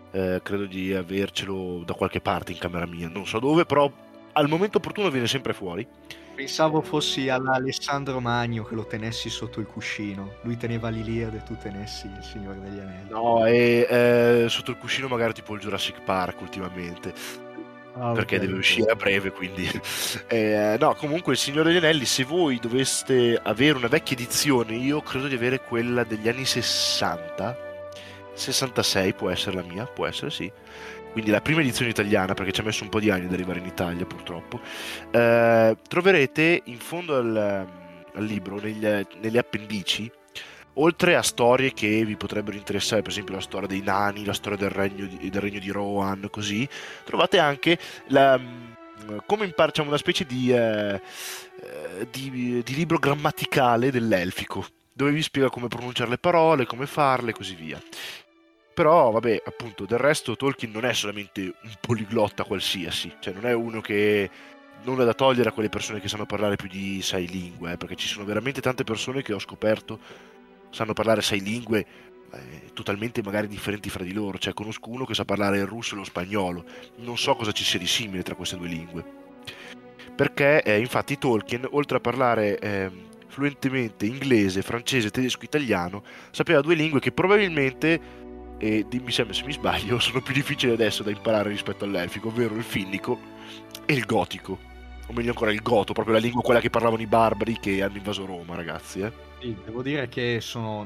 Eh, 0.10 0.40
credo 0.42 0.66
di 0.66 0.94
avercelo 0.94 1.84
da 1.86 1.94
qualche 1.94 2.22
parte 2.22 2.52
in 2.52 2.58
camera 2.58 2.88
mia, 2.88 3.08
non 3.08 3.28
so 3.28 3.38
dove, 3.38 3.66
però 3.66 3.92
al 4.34 4.48
momento 4.48 4.78
opportuno 4.78 5.12
viene 5.12 5.28
sempre 5.28 5.54
fuori. 5.54 5.88
Pensavo 6.38 6.82
fossi 6.82 7.30
all'Alessandro 7.30 8.20
Magno 8.20 8.64
che 8.64 8.76
lo 8.76 8.86
tenessi 8.86 9.28
sotto 9.28 9.60
il 9.60 9.66
cuscino. 9.66 10.36
Lui 10.42 10.56
teneva 10.56 10.90
l'Iliade 10.90 11.38
e 11.38 11.44
tu 11.44 11.58
tenessi 11.58 12.06
il 12.06 12.24
Signore 12.24 12.60
degli 12.60 12.78
Anelli. 12.78 13.10
No, 13.10 13.44
e 13.44 13.88
eh, 13.90 14.46
sotto 14.48 14.70
il 14.70 14.78
cuscino 14.78 15.08
magari 15.08 15.34
tipo 15.34 15.56
il 15.56 15.60
Jurassic 15.62 16.00
Park 16.04 16.40
ultimamente. 16.42 17.12
Ah, 17.94 18.12
perché 18.12 18.36
okay, 18.36 18.46
deve 18.46 18.60
uscire 18.60 18.92
a 18.92 18.96
breve, 18.96 19.32
quindi... 19.32 19.68
eh, 20.30 20.78
no, 20.80 20.94
comunque 20.94 21.34
il 21.34 21.40
Signore 21.40 21.74
degli 21.74 21.84
Anelli, 21.84 22.06
se 22.06 22.24
voi 22.24 22.60
doveste 22.60 23.40
avere 23.42 23.76
una 23.76 23.88
vecchia 23.88 24.16
edizione, 24.16 24.76
io 24.76 25.02
credo 25.02 25.26
di 25.26 25.34
avere 25.34 25.62
quella 25.62 26.04
degli 26.04 26.30
anni 26.30 26.46
60, 26.46 27.58
66 28.36 29.14
può 29.14 29.32
essere 29.32 29.56
la 29.56 29.64
mia, 29.64 29.86
può 29.88 30.06
essere 30.06 30.30
sì. 30.30 30.52
Quindi 31.18 31.34
la 31.34 31.42
prima 31.42 31.62
edizione 31.62 31.90
italiana, 31.90 32.36
perché 32.36 32.52
ci 32.52 32.62
ha 32.62 32.64
messo 32.64 32.84
un 32.84 32.92
po' 32.92 33.00
di 33.00 33.10
anni 33.10 33.26
ad 33.26 33.34
arrivare 33.34 33.58
in 33.58 33.66
Italia 33.66 34.06
purtroppo, 34.06 34.62
eh, 35.10 35.76
troverete 35.88 36.62
in 36.66 36.78
fondo 36.78 37.16
al, 37.16 37.36
al 38.14 38.24
libro, 38.24 38.60
negli, 38.60 38.86
nelle 39.20 39.40
appendici, 39.40 40.12
oltre 40.74 41.16
a 41.16 41.24
storie 41.24 41.74
che 41.74 42.06
vi 42.06 42.16
potrebbero 42.16 42.56
interessare, 42.56 43.02
per 43.02 43.10
esempio 43.10 43.34
la 43.34 43.42
storia 43.42 43.68
dei 43.68 43.82
nani, 43.82 44.26
la 44.26 44.34
storia 44.34 44.60
del 44.60 44.70
regno 44.70 45.08
di, 45.08 45.28
del 45.32 45.42
regno 45.42 45.58
di 45.58 45.72
Rohan, 45.72 46.28
così, 46.30 46.70
trovate 47.04 47.40
anche 47.40 47.80
la, 48.10 48.38
mm, 48.38 49.18
come 49.26 49.46
impar- 49.46 49.70
diciamo, 49.70 49.88
una 49.90 49.98
specie 49.98 50.24
di, 50.24 50.52
eh, 50.52 51.02
eh, 51.64 52.08
di, 52.12 52.62
di 52.64 52.76
libro 52.76 53.00
grammaticale 53.00 53.90
dell'elfico, 53.90 54.68
dove 54.94 55.10
vi 55.10 55.24
spiega 55.24 55.50
come 55.50 55.68
pronunciare 55.68 56.12
le 56.12 56.20
parole, 56.20 56.68
come 56.68 56.86
farle 56.86 57.32
e 57.32 57.34
così 57.34 57.56
via. 57.56 57.82
Però, 58.78 59.10
vabbè, 59.10 59.42
appunto, 59.44 59.86
del 59.88 59.98
resto 59.98 60.36
Tolkien 60.36 60.72
non 60.72 60.86
è 60.86 60.94
solamente 60.94 61.42
un 61.42 61.74
poliglotta 61.82 62.44
qualsiasi, 62.44 63.12
cioè 63.20 63.34
non 63.34 63.48
è 63.48 63.54
uno 63.54 63.82
che 63.82 64.30
non 64.84 65.02
è 65.02 65.04
da 65.04 65.16
togliere 65.16 65.50
a 65.50 65.52
quelle 65.52 65.68
persone 65.68 66.00
che 66.00 66.08
sanno 66.08 66.28
parlare 66.28 66.58
più 66.58 66.68
di 66.70 67.02
sei 67.02 67.26
lingue, 67.26 67.72
eh, 67.72 67.78
perché 67.78 67.96
ci 67.96 68.08
sono 68.08 68.24
veramente 68.24 68.62
tante 68.62 68.84
persone 68.84 69.24
che 69.24 69.34
ho 69.34 69.40
scoperto 69.40 70.00
sanno 70.70 70.94
parlare 70.94 71.24
sei 71.24 71.42
lingue 71.42 71.86
eh, 72.32 72.72
totalmente 72.74 73.24
magari 73.24 73.48
differenti 73.48 73.90
fra 73.90 74.04
di 74.04 74.14
loro, 74.14 74.38
cioè 74.38 74.54
conosco 74.54 74.92
uno 74.92 75.06
che 75.06 75.16
sa 75.16 75.26
parlare 75.26 75.58
il 75.58 75.66
russo 75.66 75.96
e 75.96 75.98
lo 75.98 76.04
spagnolo, 76.04 76.64
non 76.98 77.18
so 77.18 77.36
cosa 77.36 77.52
ci 77.52 77.64
sia 77.64 77.80
di 77.80 77.88
simile 77.88 78.22
tra 78.22 78.36
queste 78.36 78.58
due 78.58 78.68
lingue. 78.68 79.04
Perché 80.16 80.62
eh, 80.62 80.78
infatti 80.78 81.18
Tolkien, 81.18 81.68
oltre 81.72 81.98
a 81.98 82.00
parlare 82.00 82.60
eh, 82.60 82.92
fluentemente 83.26 84.06
inglese, 84.06 84.62
francese, 84.62 85.10
tedesco, 85.10 85.46
italiano, 85.46 86.04
sapeva 86.30 86.62
due 86.62 86.76
lingue 86.76 87.00
che 87.00 87.12
probabilmente 87.12 88.26
e 88.58 88.86
dimmi 88.88 89.12
sempre 89.12 89.34
se 89.34 89.44
mi 89.44 89.54
sbaglio, 89.54 90.00
sono 90.00 90.22
più 90.22 90.34
difficili 90.34 90.74
adesso 90.74 91.04
da 91.04 91.12
imparare 91.12 91.50
rispetto 91.50 91.86
all'elfico, 91.86 92.30
ovvero 92.30 92.56
il 92.56 92.64
finnico 92.64 93.20
e 93.86 93.94
il 93.94 94.06
gotico. 94.06 94.66
O 95.10 95.14
meglio 95.14 95.30
ancora 95.30 95.52
il 95.52 95.62
goto, 95.62 95.94
proprio 95.94 96.16
la 96.16 96.20
lingua 96.20 96.42
quella 96.42 96.60
che 96.60 96.70
parlavano 96.70 97.02
i 97.02 97.08
barbari 97.08 97.60
che 97.60 97.82
hanno 97.82 97.96
invaso 97.96 98.26
Roma, 98.26 98.56
ragazzi. 98.56 99.00
Eh? 99.00 99.12
Sì, 99.40 99.56
devo 99.64 99.82
dire 99.82 100.10
che 100.10 100.40
sono 100.42 100.86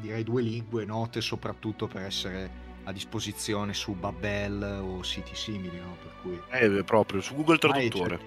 direi 0.00 0.22
due 0.22 0.42
lingue 0.42 0.84
note 0.84 1.20
soprattutto 1.20 1.88
per 1.88 2.02
essere 2.02 2.66
a 2.84 2.92
disposizione 2.92 3.74
su 3.74 3.92
Babel 3.94 4.62
o 4.82 5.02
siti 5.02 5.34
simili, 5.34 5.76
no? 5.78 5.96
Per 6.00 6.12
cui... 6.22 6.40
Eh, 6.50 6.84
proprio, 6.84 7.20
su 7.20 7.34
Google 7.34 7.58
Traduttore. 7.58 8.14
Ah, 8.14 8.18
cioè, 8.18 8.26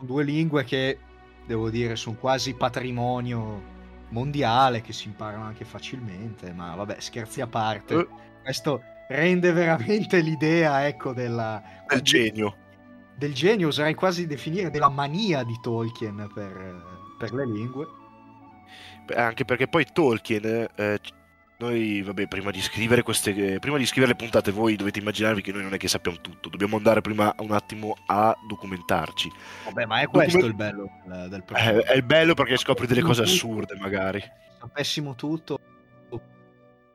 due 0.00 0.24
lingue 0.24 0.64
che, 0.64 0.98
devo 1.46 1.70
dire, 1.70 1.94
sono 1.94 2.16
quasi 2.16 2.54
patrimonio 2.54 3.72
mondiale 4.10 4.80
che 4.80 4.92
si 4.92 5.08
imparano 5.08 5.44
anche 5.44 5.64
facilmente, 5.64 6.52
ma 6.52 6.74
vabbè, 6.74 6.96
scherzi 7.00 7.40
a 7.40 7.46
parte. 7.46 7.94
Uh. 7.94 8.08
Questo 8.42 8.82
rende 9.08 9.52
veramente 9.52 10.20
l'idea, 10.20 10.86
ecco, 10.86 11.12
della... 11.12 11.62
del 11.88 12.02
genio. 12.02 12.56
Del 13.16 13.32
genio, 13.32 13.68
oserei 13.68 13.94
quasi 13.94 14.26
definire 14.26 14.70
della 14.70 14.88
mania 14.88 15.44
di 15.44 15.58
Tolkien 15.62 16.28
per, 16.34 16.82
per 17.18 17.32
le 17.32 17.46
lingue. 17.46 17.86
Anche 19.14 19.44
perché 19.44 19.68
poi 19.68 19.86
Tolkien 19.92 20.68
eh, 20.74 20.98
noi, 21.64 22.02
vabbè, 22.02 22.28
prima 22.28 22.50
di 22.50 22.60
scrivere 22.60 23.02
queste 23.02 23.58
prima 23.58 23.78
di 23.78 23.86
scrivere 23.86 24.12
le 24.12 24.18
puntate, 24.18 24.50
voi 24.50 24.76
dovete 24.76 24.98
immaginarvi 24.98 25.42
che 25.42 25.52
noi 25.52 25.62
non 25.62 25.74
è 25.74 25.76
che 25.76 25.88
sappiamo 25.88 26.18
tutto, 26.20 26.48
dobbiamo 26.48 26.76
andare 26.76 27.00
prima 27.00 27.34
un 27.38 27.52
attimo 27.52 27.96
a 28.06 28.36
documentarci. 28.46 29.30
Vabbè, 29.64 29.86
ma 29.86 30.00
è 30.00 30.06
questo 30.06 30.38
Document... 30.38 30.60
il 30.60 30.76
bello 30.76 30.90
del, 31.04 31.28
del 31.28 31.44
progetto. 31.44 31.84
È, 31.84 31.92
è, 31.92 31.96
il 31.96 32.02
bello 32.02 32.34
perché 32.34 32.56
scopri 32.56 32.86
delle 32.86 33.02
cose 33.02 33.22
assurde, 33.22 33.76
magari. 33.76 34.20
Se 34.20 34.30
sapessimo 34.60 35.14
tutto, 35.14 35.58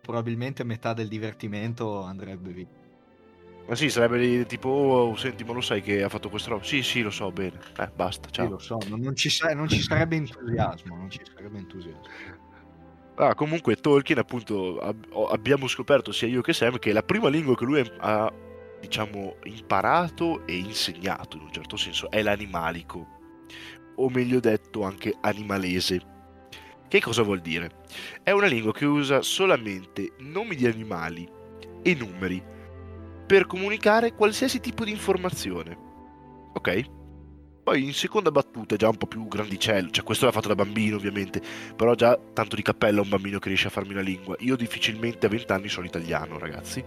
probabilmente 0.02 0.64
metà 0.64 0.94
del 0.94 1.08
divertimento 1.08 2.02
andrebbe 2.02 2.52
via. 2.52 2.68
Ma 3.68 3.76
sì, 3.76 3.90
sarebbe 3.92 4.48
tipo, 4.48 4.70
oh, 4.70 5.16
senti, 5.16 5.44
ma 5.44 5.54
lo 5.54 5.62
sai 5.62 5.84
che 5.84 6.02
ha 6.02 6.10
fatto 6.10 6.30
questa 6.30 6.50
roba? 6.50 6.64
Sì, 6.64 6.82
sì, 6.82 7.02
lo 7.02 7.12
so, 7.12 7.32
bene. 7.32 7.60
Eh, 7.78 7.92
basta, 7.94 8.28
ciao. 8.32 8.46
Sì, 8.46 8.52
lo 8.52 8.58
so, 8.58 8.80
non 8.88 9.16
ci, 9.16 9.30
sa- 9.30 9.54
non 9.54 9.68
ci 9.68 9.80
sarebbe 9.80 10.16
entusiasmo, 10.16 10.96
non 10.96 11.10
ci 11.12 11.22
sarebbe 11.24 11.60
entusiasmo. 11.60 12.02
Ah, 13.22 13.36
comunque 13.36 13.76
Tolkien, 13.76 14.18
appunto, 14.18 14.80
ab- 14.80 15.06
abbiamo 15.30 15.68
scoperto 15.68 16.14
sia 16.14 16.30
io 16.30 16.40
che 16.40 16.54
Sam 16.54 16.80
che 16.80 16.94
la 16.94 17.04
prima 17.04 17.28
lingua 17.28 17.54
che 17.54 17.66
lui 17.66 17.92
ha, 17.98 18.34
diciamo, 18.80 19.36
imparato 19.44 20.48
e 20.48 20.56
insegnato 20.56 21.36
in 21.36 21.44
un 21.44 21.52
certo 21.52 21.76
senso 21.76 22.10
è 22.10 22.22
l'animalico, 22.22 23.08
o 23.96 24.10
meglio 24.10 24.40
detto 24.40 24.84
anche 24.84 25.14
animalese. 25.20 26.02
Che 26.88 27.02
cosa 27.02 27.22
vuol 27.22 27.42
dire? 27.42 27.82
È 28.24 28.32
una 28.32 28.48
lingua 28.48 28.72
che 28.72 28.86
usa 28.86 29.22
solamente 29.22 30.14
nomi 30.20 30.56
di 30.56 30.66
animali 30.66 31.30
e 31.82 31.96
numeri 31.96 32.42
per 33.28 33.48
comunicare 33.48 34.14
qualsiasi 34.14 34.62
tipo 34.62 34.86
di 34.86 34.92
informazione. 34.92 35.78
Ok? 36.54 36.99
Poi 37.70 37.84
in 37.84 37.94
seconda 37.94 38.32
battuta 38.32 38.76
già 38.76 38.90
un 38.90 38.98
po' 38.98 39.06
più 39.06 39.28
grandicello, 39.28 39.92
cioè 39.92 40.04
questo 40.04 40.26
l'ha 40.26 40.32
fatto 40.32 40.48
da 40.48 40.56
bambino 40.56 40.96
ovviamente, 40.96 41.40
però 41.76 41.94
già 41.94 42.20
tanto 42.34 42.56
di 42.56 42.64
cappello 42.64 43.02
a 43.02 43.04
un 43.04 43.10
bambino 43.10 43.38
che 43.38 43.50
riesce 43.50 43.68
a 43.68 43.70
farmi 43.70 43.92
una 43.92 44.02
lingua. 44.02 44.36
Io 44.40 44.56
difficilmente 44.56 45.28
a 45.28 45.30
20 45.30 45.52
anni 45.52 45.70
sono 45.70 45.86
italiano, 45.86 46.40
ragazzi. 46.40 46.84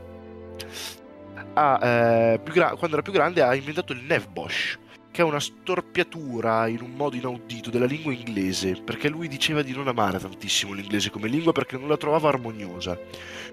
Ah, 1.54 1.78
eh, 1.80 2.40
gra- 2.50 2.74
quando 2.74 2.96
era 2.96 3.02
più 3.02 3.12
grande 3.12 3.42
ha 3.42 3.54
inventato 3.54 3.92
il 3.92 4.02
Nevbosh, 4.02 4.76
che 5.12 5.22
è 5.22 5.24
una 5.24 5.38
storpiatura 5.38 6.66
in 6.66 6.80
un 6.80 6.94
modo 6.96 7.14
inaudito 7.14 7.70
della 7.70 7.86
lingua 7.86 8.12
inglese, 8.12 8.74
perché 8.74 9.08
lui 9.08 9.28
diceva 9.28 9.62
di 9.62 9.72
non 9.72 9.86
amare 9.86 10.18
tantissimo 10.18 10.72
l'inglese 10.72 11.10
come 11.10 11.28
lingua 11.28 11.52
perché 11.52 11.78
non 11.78 11.86
la 11.86 11.96
trovava 11.96 12.28
armoniosa, 12.28 12.98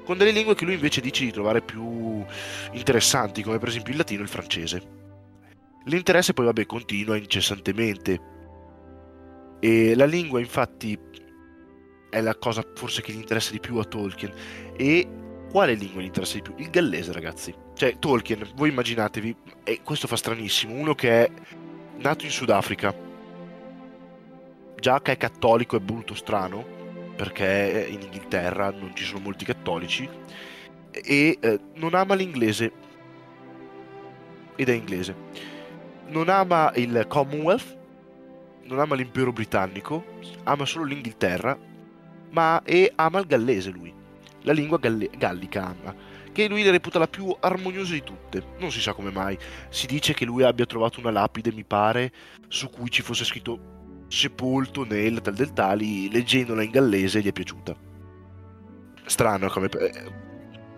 con 0.04 0.18
delle 0.18 0.32
lingue 0.32 0.56
che 0.56 0.66
lui 0.66 0.74
invece 0.74 1.00
dice 1.00 1.26
di 1.26 1.32
trovare 1.32 1.62
più 1.62 2.26
interessanti, 2.72 3.44
come 3.44 3.60
per 3.60 3.68
esempio 3.68 3.92
il 3.92 4.00
latino 4.00 4.22
e 4.22 4.24
il 4.24 4.30
francese. 4.30 4.99
L'interesse 5.86 6.34
poi 6.34 6.46
vabbè 6.46 6.66
continua 6.66 7.16
incessantemente. 7.16 8.38
E 9.60 9.96
la 9.96 10.06
lingua 10.06 10.40
infatti 10.40 10.98
è 12.10 12.22
la 12.22 12.36
cosa 12.36 12.64
forse 12.76 13.02
che 13.02 13.12
gli 13.12 13.18
interessa 13.18 13.52
di 13.52 13.60
più 13.60 13.78
a 13.78 13.86
Tolkien. 13.86 14.34
E 14.76 15.08
quale 15.50 15.74
lingua 15.74 16.02
gli 16.02 16.06
interessa 16.06 16.36
di 16.36 16.42
più? 16.42 16.54
Il 16.58 16.70
gallese 16.70 17.12
ragazzi. 17.12 17.54
Cioè 17.76 17.98
Tolkien 17.98 18.48
voi 18.56 18.70
immaginatevi 18.70 19.36
e 19.64 19.82
questo 19.84 20.08
fa 20.08 20.16
stranissimo 20.16 20.74
uno 20.74 20.96
che 20.96 21.26
è 21.26 21.32
nato 21.98 22.26
in 22.26 22.32
Sudafrica. 22.32 23.08
Già 24.80 25.02
che 25.02 25.12
è 25.14 25.18
cattolico 25.18 25.76
è 25.78 25.80
brutto 25.80 26.14
strano 26.14 26.78
perché 27.16 27.88
in 27.90 28.02
Inghilterra 28.02 28.72
non 28.72 28.96
ci 28.96 29.04
sono 29.04 29.20
molti 29.20 29.44
cattolici 29.44 30.08
e 30.92 31.38
eh, 31.40 31.60
non 31.76 31.94
ama 31.94 32.16
l'inglese. 32.16 32.72
Ed 34.56 34.68
è 34.68 34.74
inglese 34.74 35.59
non 36.10 36.30
ama 36.30 36.72
il 36.76 37.06
Commonwealth, 37.08 37.78
non 38.64 38.80
ama 38.80 38.96
l'impero 38.96 39.32
britannico, 39.32 40.04
ama 40.44 40.66
solo 40.66 40.86
l'Inghilterra, 40.86 41.58
ma 42.32 42.62
e 42.64 42.92
ama 42.96 43.20
il 43.20 43.26
gallese 43.26 43.70
lui, 43.72 43.94
la 44.42 44.52
lingua 44.52 44.78
galle- 44.78 45.10
gallica 45.18 45.66
ama, 45.66 45.96
che 46.32 46.48
lui 46.48 46.64
la 46.64 46.72
reputa 46.72 47.00
la 47.00 47.08
più 47.08 47.36
armoniosa 47.40 47.94
di 47.94 48.04
tutte. 48.04 48.44
Non 48.60 48.72
si 48.72 48.82
sa 48.82 48.94
come 48.94 49.12
mai. 49.12 49.38
Si 49.70 49.88
dice 49.88 50.14
che 50.14 50.26
lui 50.26 50.44
abbia 50.44 50.66
trovato 50.66 51.00
una 51.00 51.12
lapide, 51.12 51.52
mi 51.52 51.64
pare, 51.64 52.12
su 52.48 52.70
cui 52.70 52.90
ci 52.90 53.02
fosse 53.02 53.26
scritto 53.26 53.78
sepolto 54.08 54.86
nel 54.86 55.22
tal 55.22 55.34
del 55.34 55.54
tali, 55.54 56.12
leggendola 56.12 56.64
in 56.64 56.72
gallese 56.72 57.22
gli 57.22 57.28
è 57.28 57.34
piaciuta. 57.34 57.76
Strano 59.06 59.48
come 59.50 59.70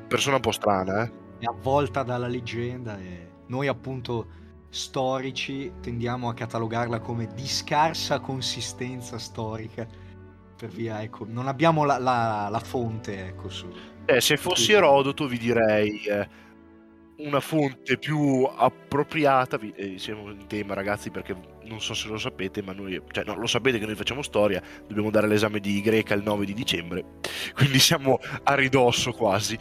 persona 0.08 0.36
un 0.36 0.42
po' 0.42 0.52
strana, 0.52 1.04
eh. 1.04 1.12
È 1.40 1.46
avvolta 1.46 2.04
dalla 2.04 2.28
leggenda 2.28 3.00
e 3.00 3.30
noi 3.48 3.68
appunto 3.68 4.40
storici 4.72 5.70
tendiamo 5.82 6.30
a 6.30 6.34
catalogarla 6.34 7.00
come 7.02 7.28
di 7.36 7.46
scarsa 7.46 8.20
consistenza 8.20 9.20
storica. 9.20 9.86
Per 10.58 10.70
via 10.70 11.02
ecco 11.02 11.26
non 11.28 11.48
abbiamo 11.48 11.84
la, 11.84 11.98
la, 11.98 12.48
la 12.50 12.60
fonte 12.60 13.28
ecco 13.28 13.50
su. 13.50 13.68
Eh, 14.06 14.22
se 14.22 14.38
fossi 14.38 14.72
Erodoto 14.72 15.28
vi 15.28 15.38
direi 15.38 16.04
eh, 16.06 16.28
una 17.18 17.42
fonte 17.42 17.98
più 17.98 18.44
appropriata. 18.44 19.58
Vi, 19.58 19.74
eh, 19.76 19.98
siamo 19.98 20.32
in 20.32 20.48
tema 20.48 20.74
ragazzi 20.74 21.12
perché 21.12 21.36
non 21.64 21.82
so 21.82 21.94
se 21.94 22.08
lo 22.08 22.18
sapete 22.18 22.62
ma 22.62 22.72
noi 22.72 23.02
cioè 23.12 23.26
no 23.26 23.36
lo 23.36 23.48
sapete 23.48 23.78
che 23.78 23.86
noi 23.86 23.96
facciamo 23.96 24.22
storia 24.22 24.62
dobbiamo 24.88 25.12
dare 25.12 25.28
l'esame 25.28 25.60
di 25.60 25.80
greca 25.82 26.14
il 26.14 26.24
9 26.24 26.46
di 26.46 26.54
dicembre. 26.54 27.04
Quindi 27.54 27.80
siamo 27.80 28.20
a 28.44 28.56
ridosso 28.56 29.12
quasi 29.12 29.58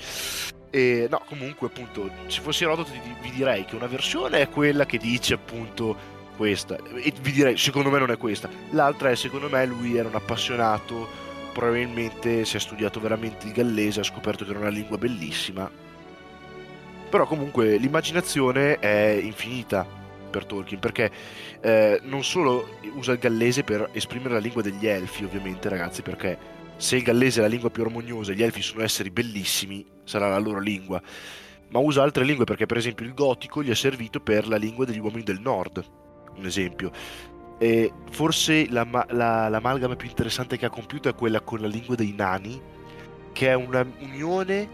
e 0.71 1.09
no, 1.11 1.23
comunque, 1.27 1.67
appunto, 1.67 2.11
se 2.29 2.41
fossi 2.41 2.65
Erodoto 2.65 2.93
vi 3.21 3.31
direi 3.31 3.65
che 3.65 3.75
una 3.75 3.89
versione 3.89 4.41
è 4.41 4.49
quella 4.49 4.87
che 4.87 4.99
dice 4.99 5.35
appunto 5.35 6.19
questa, 6.37 6.77
e 6.77 7.13
vi 7.21 7.33
direi, 7.33 7.57
secondo 7.59 7.91
me 7.91 7.99
non 7.99 8.11
è 8.11 8.17
questa. 8.17 8.49
L'altra 8.71 9.11
è, 9.11 9.17
secondo 9.17 9.49
me, 9.49 9.67
lui 9.67 9.97
era 9.97 10.09
un 10.09 10.15
appassionato, 10.15 11.09
probabilmente 11.53 12.45
si 12.45 12.57
è 12.57 12.61
studiato 12.61 13.01
veramente 13.01 13.47
il 13.47 13.53
gallese, 13.53 14.01
ha 14.01 14.05
scoperto 14.05 14.45
che 14.45 14.51
era 14.51 14.61
una 14.61 14.69
lingua 14.69 14.97
bellissima. 14.97 15.71
Però 17.11 17.27
comunque 17.27 17.77
l'immaginazione 17.77 18.79
è 18.79 19.19
infinita 19.21 19.85
per 20.31 20.45
Tolkien, 20.45 20.79
perché 20.79 21.11
eh, 21.61 22.01
non 22.05 22.23
solo 22.23 22.79
usa 22.95 23.13
il 23.13 23.19
gallese 23.19 23.65
per 23.65 23.89
esprimere 23.93 24.35
la 24.35 24.41
lingua 24.41 24.63
degli 24.63 24.87
elfi, 24.87 25.25
ovviamente, 25.25 25.69
ragazzi, 25.69 26.03
perché 26.03 26.39
se 26.81 26.97
il 26.97 27.03
gallese 27.03 27.41
è 27.41 27.43
la 27.43 27.49
lingua 27.49 27.69
più 27.69 27.83
armoniosa 27.83 28.33
e 28.33 28.35
gli 28.35 28.43
elfi 28.43 28.63
sono 28.63 28.83
esseri 28.83 29.11
bellissimi, 29.11 29.85
sarà 30.05 30.31
la 30.31 30.39
loro 30.39 30.61
lingua. 30.61 31.01
Ma 31.69 31.79
usa 31.79 32.03
altre 32.03 32.25
lingue 32.25 32.47
perché, 32.47 32.65
per 32.65 32.79
esempio, 32.79 33.05
il 33.05 33.13
gotico 33.13 33.63
gli 33.63 33.69
è 33.69 33.75
servito 33.75 34.19
per 34.21 34.49
la 34.49 34.57
lingua 34.57 34.87
degli 34.87 34.99
uomini 34.99 35.23
del 35.23 35.41
nord, 35.41 35.85
un 36.35 36.47
esempio. 36.47 36.91
E 37.59 37.93
forse 38.11 38.67
la, 38.71 38.87
la, 39.11 39.51
l'amalgama 39.51 39.95
più 39.95 40.09
interessante 40.09 40.57
che 40.57 40.65
ha 40.65 40.71
compiuto 40.71 41.11
è 41.11 41.15
quella 41.15 41.43
con 41.43 41.61
la 41.61 41.67
lingua 41.67 41.97
dei 41.97 42.15
nani, 42.17 42.59
che 43.33 43.49
è 43.49 43.55
una 43.55 43.87
unione 43.99 44.67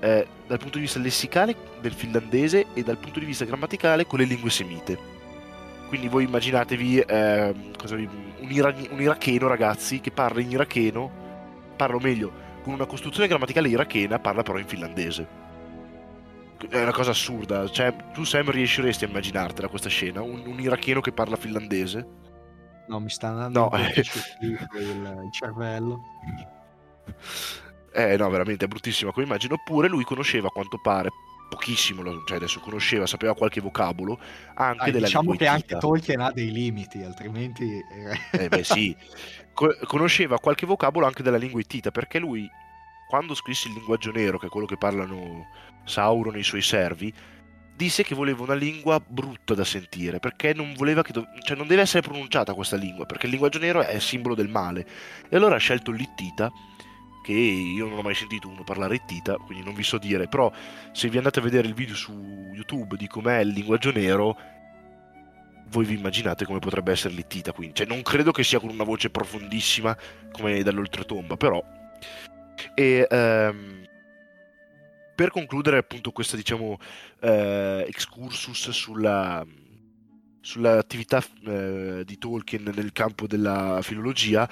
eh, 0.00 0.26
dal 0.46 0.58
punto 0.58 0.76
di 0.76 0.84
vista 0.84 0.98
lessicale 0.98 1.56
del 1.80 1.94
finlandese 1.94 2.66
e 2.74 2.82
dal 2.82 2.98
punto 2.98 3.20
di 3.20 3.24
vista 3.24 3.46
grammaticale 3.46 4.04
con 4.04 4.18
le 4.18 4.26
lingue 4.26 4.50
semite. 4.50 4.98
Quindi 5.88 6.08
voi 6.08 6.24
immaginatevi 6.24 6.98
eh, 6.98 7.54
un, 7.88 8.50
ira- 8.50 8.74
un 8.90 9.00
iracheno, 9.00 9.46
ragazzi, 9.48 10.00
che 10.00 10.10
parla 10.10 10.42
in 10.42 10.50
iracheno, 10.50 11.22
parla 11.74 11.96
o 11.96 12.00
meglio, 12.00 12.32
con 12.62 12.72
una 12.72 12.86
costruzione 12.86 13.28
grammaticale 13.28 13.68
irachena, 13.68 14.18
parla 14.18 14.42
però 14.42 14.58
in 14.58 14.66
finlandese 14.66 15.42
è 16.68 16.80
una 16.80 16.92
cosa 16.92 17.10
assurda. 17.10 17.68
Cioè, 17.68 17.94
tu 18.12 18.24
Sam 18.24 18.50
riusciresti 18.50 19.04
a 19.04 19.08
immaginartela 19.08 19.68
questa 19.68 19.88
scena? 19.88 20.22
Un, 20.22 20.42
un 20.46 20.60
iracheno 20.60 21.00
che 21.00 21.12
parla 21.12 21.36
finlandese? 21.36 22.06
No, 22.88 23.00
mi 23.00 23.10
sta 23.10 23.28
andando 23.28 23.70
no. 23.70 23.78
il, 24.40 24.68
il 25.24 25.32
cervello. 25.32 26.00
Eh 27.92 28.16
no, 28.16 28.28
veramente 28.28 28.64
è 28.64 28.68
bruttissima 28.68 29.12
come 29.12 29.24
immagine. 29.24 29.54
Oppure 29.54 29.88
lui 29.88 30.04
conosceva 30.04 30.48
a 30.48 30.50
quanto 30.50 30.78
pare 30.80 31.10
pochissimo, 31.54 32.02
cioè 32.24 32.36
adesso 32.36 32.60
conosceva, 32.60 33.06
sapeva 33.06 33.34
qualche 33.34 33.60
vocabolo 33.60 34.18
anche 34.54 34.84
Dai, 34.84 34.92
della 34.92 35.06
diciamo 35.06 35.34
che 35.36 35.46
anche 35.46 35.76
Tolkien 35.76 36.20
ha 36.20 36.32
dei 36.32 36.50
limiti, 36.50 37.02
altrimenti... 37.02 37.80
eh. 38.32 38.48
Beh 38.48 38.64
sì, 38.64 38.94
Co- 39.54 39.76
conosceva 39.86 40.38
qualche 40.40 40.66
vocabolo 40.66 41.06
anche 41.06 41.22
della 41.22 41.36
lingua 41.36 41.60
ittita, 41.60 41.90
perché 41.92 42.18
lui, 42.18 42.50
quando 43.08 43.34
scrisse 43.34 43.68
il 43.68 43.74
linguaggio 43.74 44.10
nero, 44.10 44.38
che 44.38 44.46
è 44.46 44.50
quello 44.50 44.66
che 44.66 44.76
parlano 44.76 45.46
Sauron 45.84 46.34
e 46.34 46.40
i 46.40 46.44
suoi 46.44 46.60
servi, 46.60 47.12
disse 47.76 48.02
che 48.02 48.14
voleva 48.14 48.42
una 48.42 48.54
lingua 48.54 49.00
brutta 49.04 49.54
da 49.54 49.64
sentire, 49.64 50.18
perché 50.18 50.52
non 50.54 50.74
voleva 50.74 51.02
che... 51.02 51.12
Do- 51.12 51.26
cioè 51.44 51.56
non 51.56 51.68
deve 51.68 51.82
essere 51.82 52.02
pronunciata 52.02 52.52
questa 52.52 52.76
lingua, 52.76 53.06
perché 53.06 53.26
il 53.26 53.32
linguaggio 53.32 53.58
nero 53.60 53.80
è 53.82 53.94
il 53.94 54.00
simbolo 54.00 54.34
del 54.34 54.48
male. 54.48 54.86
E 55.28 55.36
allora 55.36 55.54
ha 55.54 55.58
scelto 55.58 55.92
l'ittita, 55.92 56.50
che 57.24 57.32
io 57.32 57.88
non 57.88 57.98
ho 57.98 58.02
mai 58.02 58.14
sentito 58.14 58.48
uno 58.48 58.64
parlare 58.64 58.96
ittita, 58.96 59.36
quindi 59.36 59.64
non 59.64 59.74
vi 59.74 59.82
so 59.82 59.96
dire, 59.96 60.28
però 60.28 60.52
se 60.92 61.08
vi 61.08 61.16
andate 61.16 61.38
a 61.38 61.42
vedere 61.42 61.66
il 61.66 61.74
video 61.74 61.94
su 61.94 62.12
YouTube 62.52 62.96
di 62.96 63.06
com'è 63.08 63.38
il 63.38 63.48
linguaggio 63.48 63.90
nero, 63.90 64.36
voi 65.68 65.86
vi 65.86 65.94
immaginate 65.94 66.44
come 66.44 66.58
potrebbe 66.58 66.92
essere 66.92 67.14
l'ittita, 67.14 67.52
quindi 67.52 67.76
cioè, 67.76 67.86
non 67.86 68.02
credo 68.02 68.30
che 68.30 68.44
sia 68.44 68.60
con 68.60 68.68
una 68.68 68.84
voce 68.84 69.08
profondissima 69.08 69.96
come 70.30 70.62
dall'oltretomba, 70.62 71.36
però... 71.36 71.62
E... 72.74 73.06
Um 73.10 73.82
per 75.14 75.30
concludere 75.30 75.78
appunto 75.78 76.10
questo 76.10 76.34
diciamo 76.34 76.76
eh, 77.20 77.84
excursus 77.86 78.70
sulla, 78.70 79.46
sull'attività 80.40 81.22
eh, 81.46 82.02
di 82.04 82.18
Tolkien 82.18 82.72
nel 82.74 82.92
campo 82.92 83.26
della 83.28 83.78
filologia, 83.82 84.48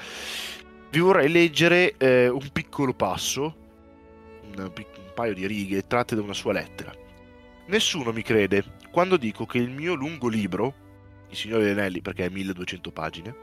vi 0.92 0.98
vorrei 1.00 1.30
leggere 1.30 1.96
eh, 1.96 2.28
un 2.28 2.50
piccolo 2.52 2.92
passo, 2.92 3.54
un, 4.50 4.58
un 4.58 5.12
paio 5.14 5.32
di 5.32 5.46
righe 5.46 5.86
tratte 5.86 6.14
da 6.14 6.20
una 6.20 6.34
sua 6.34 6.52
lettera. 6.52 6.94
Nessuno 7.66 8.12
mi 8.12 8.20
crede 8.20 8.62
quando 8.90 9.16
dico 9.16 9.46
che 9.46 9.56
il 9.56 9.70
mio 9.70 9.94
lungo 9.94 10.28
libro, 10.28 10.74
Il 11.30 11.36
Signore 11.36 11.64
degli 11.64 11.72
Anelli 11.72 12.02
perché 12.02 12.26
è 12.26 12.28
1200 12.28 12.90
pagine, 12.90 13.34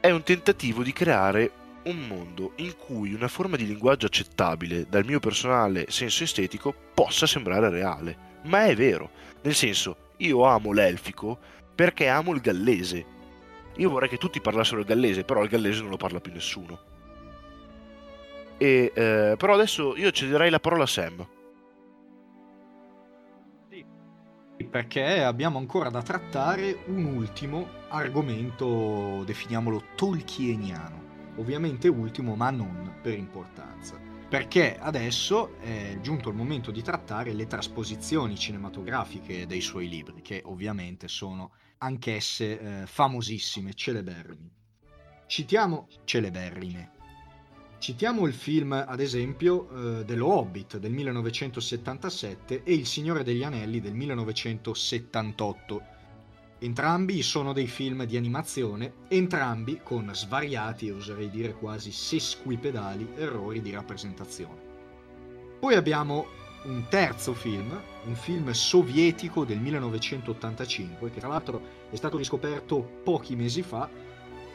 è 0.00 0.10
un 0.10 0.22
tentativo 0.22 0.82
di 0.82 0.94
creare 0.94 1.50
un 1.84 2.06
mondo 2.06 2.52
in 2.56 2.74
cui 2.78 3.12
una 3.12 3.28
forma 3.28 3.56
di 3.56 3.66
linguaggio 3.66 4.06
accettabile 4.06 4.86
dal 4.88 5.04
mio 5.04 5.20
personale 5.20 5.84
senso 5.90 6.24
estetico 6.24 6.74
possa 6.94 7.26
sembrare 7.26 7.68
reale. 7.68 8.16
Ma 8.44 8.64
è 8.64 8.74
vero, 8.74 9.10
nel 9.42 9.54
senso, 9.54 10.12
io 10.18 10.44
amo 10.44 10.72
l'elfico 10.72 11.38
perché 11.74 12.08
amo 12.08 12.32
il 12.32 12.40
gallese. 12.40 13.12
Io 13.76 13.90
vorrei 13.90 14.08
che 14.08 14.18
tutti 14.18 14.40
parlassero 14.40 14.80
il 14.80 14.86
gallese, 14.86 15.24
però 15.24 15.42
il 15.42 15.48
gallese 15.48 15.80
non 15.80 15.90
lo 15.90 15.96
parla 15.96 16.20
più 16.20 16.32
nessuno. 16.32 16.78
E, 18.56 18.92
eh, 18.94 19.34
però 19.36 19.54
adesso 19.54 19.96
io 19.96 20.10
cederei 20.10 20.50
la 20.50 20.60
parola 20.60 20.84
a 20.84 20.86
Sam. 20.86 21.26
perché 24.70 25.22
abbiamo 25.22 25.58
ancora 25.58 25.88
da 25.88 26.02
trattare 26.02 26.78
un 26.86 27.04
ultimo 27.04 27.68
argomento, 27.90 29.22
definiamolo 29.24 29.82
tolkieniano 29.94 31.04
ovviamente 31.36 31.88
ultimo 31.88 32.34
ma 32.34 32.50
non 32.50 32.94
per 33.02 33.14
importanza, 33.14 33.96
perché 34.28 34.78
adesso 34.78 35.58
è 35.60 35.98
giunto 36.00 36.28
il 36.28 36.34
momento 36.34 36.70
di 36.70 36.82
trattare 36.82 37.32
le 37.32 37.46
trasposizioni 37.46 38.36
cinematografiche 38.36 39.46
dei 39.46 39.60
suoi 39.60 39.88
libri, 39.88 40.22
che 40.22 40.42
ovviamente 40.44 41.08
sono 41.08 41.52
anch'esse 41.78 42.58
eh, 42.58 42.86
famosissime, 42.86 43.74
celeberrime. 43.74 44.50
Citiamo 45.26 45.88
celeberrime. 46.04 46.90
Citiamo 47.78 48.26
il 48.26 48.32
film, 48.32 48.72
ad 48.72 48.98
esempio, 48.98 49.68
eh, 50.00 50.04
dello 50.04 50.28
Hobbit 50.28 50.78
del 50.78 50.92
1977 50.92 52.62
e 52.62 52.72
Il 52.72 52.86
Signore 52.86 53.22
degli 53.22 53.42
Anelli 53.42 53.80
del 53.80 53.92
1978, 53.92 55.82
Entrambi 56.64 57.20
sono 57.20 57.52
dei 57.52 57.66
film 57.66 58.04
di 58.04 58.16
animazione, 58.16 58.94
entrambi 59.08 59.80
con 59.82 60.08
svariati 60.14 60.88
oserei 60.88 61.28
dire 61.28 61.52
quasi 61.52 61.92
sesquipedali 61.92 63.06
errori 63.16 63.60
di 63.60 63.70
rappresentazione. 63.70 64.62
Poi 65.60 65.74
abbiamo 65.74 66.26
un 66.62 66.86
terzo 66.88 67.34
film, 67.34 67.78
un 68.06 68.14
film 68.14 68.50
sovietico 68.52 69.44
del 69.44 69.58
1985, 69.58 71.10
che 71.10 71.18
tra 71.18 71.28
l'altro 71.28 71.60
è 71.90 71.96
stato 71.96 72.16
riscoperto 72.16 72.80
pochi 73.04 73.36
mesi 73.36 73.60
fa 73.60 73.86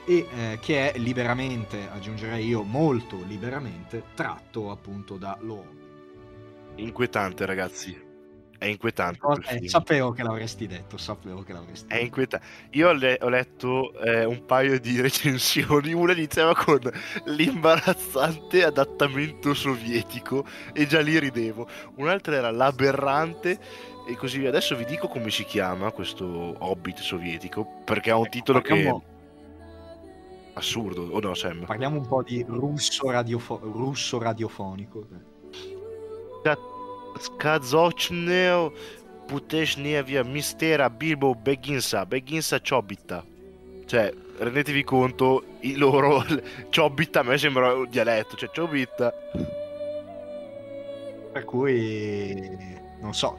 e 0.03 0.27
eh, 0.33 0.57
che 0.59 0.91
è 0.91 0.97
liberamente, 0.97 1.89
aggiungerei 1.91 2.47
io 2.47 2.63
molto 2.63 3.21
liberamente, 3.27 4.05
tratto 4.15 4.71
appunto 4.71 5.15
da 5.17 5.37
Lo. 5.41 5.63
Inquietante 6.73 7.45
ragazzi, 7.45 8.08
è 8.59 8.65
inquietante. 8.65 9.19
Eh, 9.47 9.69
sapevo 9.69 10.11
che 10.11 10.21
l'avresti 10.21 10.67
detto, 10.67 10.97
sapevo 10.97 11.41
che 11.43 11.53
l'avresti 11.53 11.87
detto. 11.87 11.99
È 11.99 12.03
inquietante. 12.03 12.45
Io 12.71 12.91
le- 12.91 13.17
ho 13.21 13.29
letto 13.29 13.93
eh, 14.01 14.25
un 14.25 14.45
paio 14.45 14.79
di 14.79 14.99
recensioni, 15.01 15.93
una 15.93 16.11
iniziava 16.11 16.53
con 16.53 16.79
l'imbarazzante 17.25 18.65
adattamento 18.65 19.53
sovietico 19.53 20.45
e 20.73 20.85
già 20.85 20.99
lì 20.99 21.17
ridevo. 21.17 21.67
Un'altra 21.95 22.35
era 22.35 22.51
l'aberrante 22.51 23.57
e 24.05 24.15
così 24.15 24.39
via. 24.39 24.49
Adesso 24.49 24.75
vi 24.75 24.85
dico 24.85 25.07
come 25.07 25.31
si 25.31 25.45
chiama 25.45 25.91
questo 25.91 26.25
Hobbit 26.25 26.99
sovietico, 26.99 27.81
perché 27.85 28.11
ha 28.11 28.17
un 28.17 28.25
ecco, 28.25 28.31
titolo 28.31 28.61
che... 28.61 29.01
Assurdo, 30.53 31.03
o 31.03 31.19
no 31.21 31.33
Sam? 31.33 31.63
Parliamo 31.63 31.97
un 31.97 32.07
po' 32.07 32.21
di 32.21 32.43
russo, 32.45 33.09
radiofo- 33.09 33.61
russo 33.63 34.19
radiofonico. 34.19 35.07
Skazochneo 37.19 38.73
Puteshnevia 39.27 40.23
Mistera 40.23 40.89
Bilbo 40.89 41.35
Begginsa 41.35 42.05
Begginsa 42.05 42.59
Ciobita 42.61 43.23
cioè 43.85 44.13
rendetevi 44.37 44.83
conto 44.83 45.43
i 45.61 45.75
loro 45.75 46.23
Ciobita 46.69 47.19
a 47.19 47.23
me 47.23 47.37
sembra 47.37 47.73
un 47.73 47.89
dialetto 47.89 48.35
cioè 48.37 48.49
Ciobita 48.51 49.13
per 51.31 51.43
cui 51.43 52.57
non 53.01 53.13
so 53.13 53.37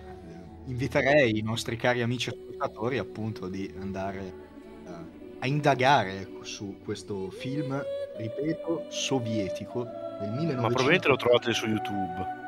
inviterei 0.66 1.38
i 1.38 1.43
nostri 1.43 1.77
cari 1.77 2.03
amici 2.03 2.29
ascoltatori 2.29 2.99
appunto 2.99 3.49
di 3.49 3.73
andare 3.81 4.33
uh, 4.85 4.90
a 5.38 5.47
indagare 5.47 6.29
su 6.43 6.79
questo 6.85 7.31
film 7.31 7.83
ripeto 8.16 8.87
sovietico 8.88 9.85
del 10.21 10.31
1900 10.31 10.61
ma 10.61 10.69
probabilmente 10.69 11.09
lo 11.09 11.16
trovate 11.16 11.53
su 11.53 11.66
YouTube 11.66 12.39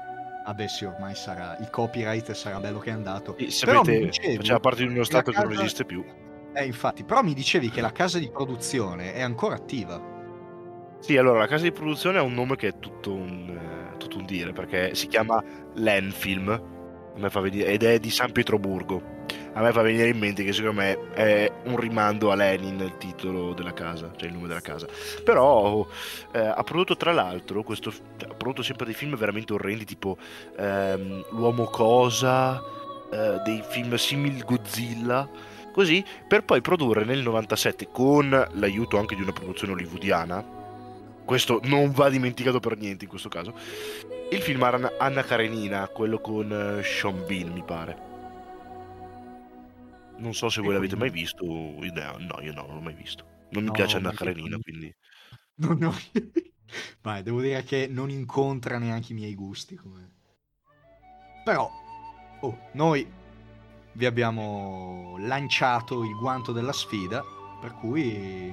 Ah 0.45 0.55
beh 0.55 0.69
sì, 0.69 0.85
ormai 0.85 1.15
sarà, 1.15 1.57
il 1.61 1.71
copyright 1.71 2.33
sarà 2.33 2.59
bello 2.59 2.79
che 2.79 2.91
è 2.91 2.93
andato. 2.93 3.37
E 3.37 3.51
sapete, 3.51 4.07
dicevi, 4.07 4.37
faceva 4.37 4.61
parte 4.61 4.85
di 4.85 4.93
uno 4.93 5.05
stato 5.05 5.31
casa... 5.31 5.47
che 5.47 5.53
non 5.53 5.63
esiste 5.63 5.85
più. 5.85 6.05
Eh 6.55 6.65
infatti, 6.65 7.05
però 7.05 7.23
mi 7.23 7.33
dicevi 7.33 7.71
che 7.71 7.81
la 7.81 7.93
casa 7.93 8.19
di 8.19 8.29
produzione 8.29 9.15
è 9.15 9.23
ancora 9.23 9.55
attiva. 9.55 10.01
Sì, 10.99 11.17
allora 11.17 11.41
la 11.41 11.47
casa 11.47 11.63
di 11.63 11.73
produzione 11.73 12.19
ha 12.19 12.23
un 12.23 12.35
nome 12.35 12.57
che 12.57 12.69
è 12.69 12.79
tutto 12.79 13.13
un, 13.13 13.49
eh, 13.49 13.97
tutto 13.97 14.19
un 14.19 14.25
dire, 14.25 14.53
perché 14.53 14.95
si 14.95 15.07
chiama 15.07 15.43
Lenfilm, 15.75 16.82
ed 17.15 17.83
è 17.83 17.99
di 17.99 18.11
San 18.11 18.33
Pietroburgo. 18.33 19.21
A 19.55 19.61
me 19.61 19.71
fa 19.73 19.83
venire 19.83 20.09
in 20.09 20.19
mente 20.19 20.45
che 20.45 20.53
secondo 20.53 20.81
me 20.81 21.13
è 21.13 21.51
un 21.65 21.77
rimando 21.77 22.31
a 22.31 22.35
Lenin 22.35 22.81
il 22.81 22.97
titolo 22.97 23.53
della 23.53 23.75
casa, 23.75 24.11
cioè 24.17 24.29
il 24.29 24.35
nome 24.35 24.49
della 24.49 24.61
casa. 24.61 24.87
Però 25.23 25.87
eh, 26.33 26.39
ha 26.39 26.63
prodotto 26.63 26.97
tra 26.97 27.13
l'altro, 27.13 27.63
questo, 27.63 27.91
ha 27.91 28.35
prodotto 28.35 28.63
sempre 28.63 28.87
dei 28.87 28.95
film 28.95 29.15
veramente 29.17 29.53
orrendi 29.53 29.85
tipo 29.85 30.17
ehm, 30.57 31.27
L'uomo 31.33 31.65
cosa, 31.65 32.63
eh, 33.13 33.41
dei 33.45 33.63
film 33.69 33.95
simil 33.97 34.43
Godzilla, 34.45 35.29
così, 35.73 36.03
per 36.27 36.45
poi 36.45 36.63
produrre 36.63 37.05
nel 37.05 37.21
97 37.21 37.89
con 37.93 38.31
l'aiuto 38.53 38.99
anche 38.99 39.15
di 39.15 39.23
una 39.23 39.33
produzione 39.33 39.75
hollywoodiana, 39.75 40.61
questo 41.25 41.61
non 41.65 41.91
va 41.93 42.09
dimenticato 42.09 42.61
per 42.61 42.77
niente 42.77 43.05
in 43.05 43.11
questo 43.11 43.29
caso, 43.29 43.55
il 44.35 44.43
film 44.43 44.63
Anna 44.63 45.23
Karenina, 45.23 45.89
quello 45.89 46.21
con 46.21 46.51
uh, 46.51 46.83
Sean 46.83 47.25
Bean 47.27 47.51
mi 47.53 47.63
pare 47.63 48.11
non 50.23 50.35
so 50.35 50.49
se 50.49 50.63
voi 50.63 50.73
l'avete 50.73 50.97
mai 50.97 51.11
visto. 51.11 51.45
No, 51.45 52.41
io 52.41 52.53
no, 52.53 52.65
non 52.67 52.77
l'ho 52.77 52.81
mai 52.81 52.95
visto. 52.95 53.27
Non 53.51 53.65
mi 53.65 53.69
no, 53.69 53.75
piace 53.75 53.99
Anna 53.99 54.13
Karenina, 54.13 54.57
quindi... 54.59 54.95
No, 55.55 55.75
no. 55.75 55.95
Vai, 57.03 57.23
devo 57.23 57.43
dire 57.43 57.63
che 57.63 57.87
non 57.87 58.09
incontra 58.09 58.79
neanche 58.79 59.13
i 59.13 59.15
miei 59.15 59.35
gusti. 59.35 59.77
Come... 59.77 60.11
Però, 61.45 61.71
oh, 62.41 62.69
noi 62.73 63.07
vi 63.93 64.07
abbiamo 64.07 65.17
lanciato 65.19 66.03
il 66.05 66.17
guanto 66.17 66.53
della 66.53 66.73
sfida, 66.73 67.23
per 67.61 67.75
cui, 67.75 68.51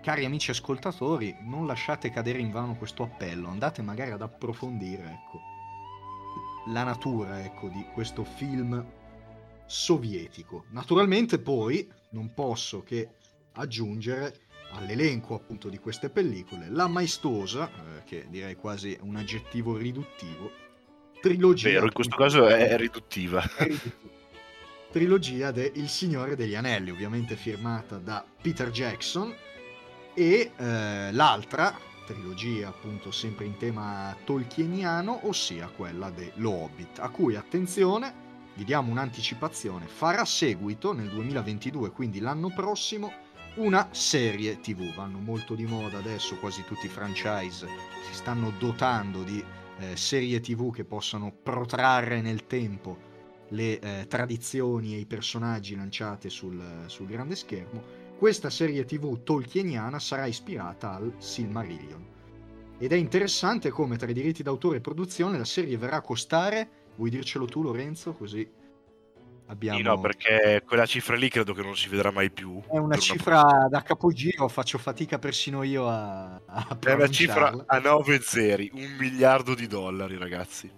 cari 0.00 0.24
amici 0.24 0.50
ascoltatori, 0.50 1.36
non 1.40 1.66
lasciate 1.66 2.10
cadere 2.10 2.38
in 2.38 2.50
vano 2.50 2.76
questo 2.76 3.02
appello, 3.02 3.48
andate 3.48 3.82
magari 3.82 4.12
ad 4.12 4.22
approfondire, 4.22 5.04
ecco, 5.04 5.40
la 6.70 6.84
natura, 6.84 7.42
ecco, 7.44 7.68
di 7.68 7.84
questo 7.92 8.24
film 8.24 8.84
sovietico. 9.66 10.64
Naturalmente 10.70 11.38
poi 11.38 11.90
non 12.10 12.32
posso 12.32 12.82
che 12.82 13.10
aggiungere 13.52 14.46
all'elenco 14.72 15.34
appunto 15.34 15.68
di 15.68 15.78
queste 15.78 16.10
pellicole 16.10 16.68
la 16.70 16.86
maestosa, 16.86 17.68
eh, 17.68 18.04
che 18.04 18.26
direi 18.28 18.54
quasi 18.54 18.96
un 19.00 19.16
aggettivo 19.16 19.76
riduttivo, 19.76 20.50
trilogia. 21.20 21.70
Vero, 21.70 21.86
in 21.86 21.92
questo 21.92 22.16
caso 22.16 22.46
è 22.46 22.76
riduttiva. 22.76 23.42
È 23.42 23.64
riduttiva. 23.64 24.16
Trilogia 24.90 25.50
de 25.50 25.70
Il 25.74 25.88
Signore 25.88 26.34
degli 26.34 26.54
Anelli, 26.54 26.90
ovviamente 26.90 27.36
firmata 27.36 27.98
da 27.98 28.24
Peter 28.40 28.70
Jackson, 28.70 29.34
e 30.18 30.50
eh, 30.56 31.12
l'altra 31.12 31.72
trilogia 32.04 32.66
appunto 32.66 33.12
sempre 33.12 33.44
in 33.44 33.56
tema 33.56 34.16
tolkieniano, 34.24 35.28
ossia 35.28 35.68
quella 35.68 36.10
dello 36.10 36.50
Hobbit, 36.50 36.98
a 36.98 37.08
cui 37.08 37.36
attenzione, 37.36 38.26
vi 38.54 38.64
diamo 38.64 38.90
un'anticipazione, 38.90 39.86
farà 39.86 40.24
seguito 40.24 40.92
nel 40.92 41.08
2022, 41.08 41.92
quindi 41.92 42.18
l'anno 42.18 42.50
prossimo, 42.50 43.12
una 43.56 43.86
serie 43.92 44.58
TV. 44.58 44.92
Vanno 44.92 45.20
molto 45.20 45.54
di 45.54 45.66
moda 45.66 45.98
adesso, 45.98 46.36
quasi 46.38 46.64
tutti 46.64 46.86
i 46.86 46.90
franchise 46.90 47.68
si 48.02 48.14
stanno 48.14 48.52
dotando 48.58 49.22
di 49.22 49.44
eh, 49.78 49.96
serie 49.96 50.40
TV 50.40 50.72
che 50.72 50.84
possano 50.84 51.30
protrarre 51.30 52.20
nel 52.20 52.44
tempo 52.46 53.06
le 53.50 53.78
eh, 53.78 54.06
tradizioni 54.08 54.94
e 54.94 54.98
i 54.98 55.06
personaggi 55.06 55.76
lanciati 55.76 56.28
sul, 56.28 56.60
sul 56.86 57.06
grande 57.06 57.36
schermo. 57.36 57.97
Questa 58.18 58.50
serie 58.50 58.84
TV 58.84 59.22
tolkieniana 59.22 60.00
sarà 60.00 60.26
ispirata 60.26 60.94
al 60.94 61.14
Silmarillion. 61.18 62.04
Ed 62.76 62.92
è 62.92 62.96
interessante 62.96 63.70
come 63.70 63.96
tra 63.96 64.10
i 64.10 64.12
diritti 64.12 64.42
d'autore 64.42 64.78
e 64.78 64.80
produzione 64.80 65.38
la 65.38 65.44
serie 65.44 65.78
verrà 65.78 65.96
a 65.96 66.00
costare, 66.00 66.68
vuoi 66.96 67.10
dircelo 67.10 67.44
tu 67.44 67.62
Lorenzo, 67.62 68.14
così 68.14 68.66
Abbiamo... 69.50 69.78
Sì, 69.78 69.82
no, 69.82 69.98
perché 69.98 70.62
quella 70.66 70.84
cifra 70.84 71.16
lì 71.16 71.30
credo 71.30 71.54
che 71.54 71.62
non 71.62 71.74
si 71.74 71.88
vedrà 71.88 72.10
mai 72.10 72.30
più. 72.30 72.60
È 72.68 72.76
una 72.76 72.98
cifra 72.98 73.40
una... 73.40 73.68
da 73.68 73.82
capogiro, 73.82 74.46
faccio 74.48 74.76
fatica 74.76 75.18
persino 75.18 75.62
io 75.62 75.88
a, 75.88 76.34
a 76.44 76.76
È 76.78 76.92
una 76.92 77.08
cifra 77.08 77.64
a 77.66 77.78
9 77.78 78.20
zeri, 78.20 78.70
un 78.74 78.96
miliardo 78.98 79.54
di 79.54 79.66
dollari, 79.66 80.18
ragazzi. 80.18 80.70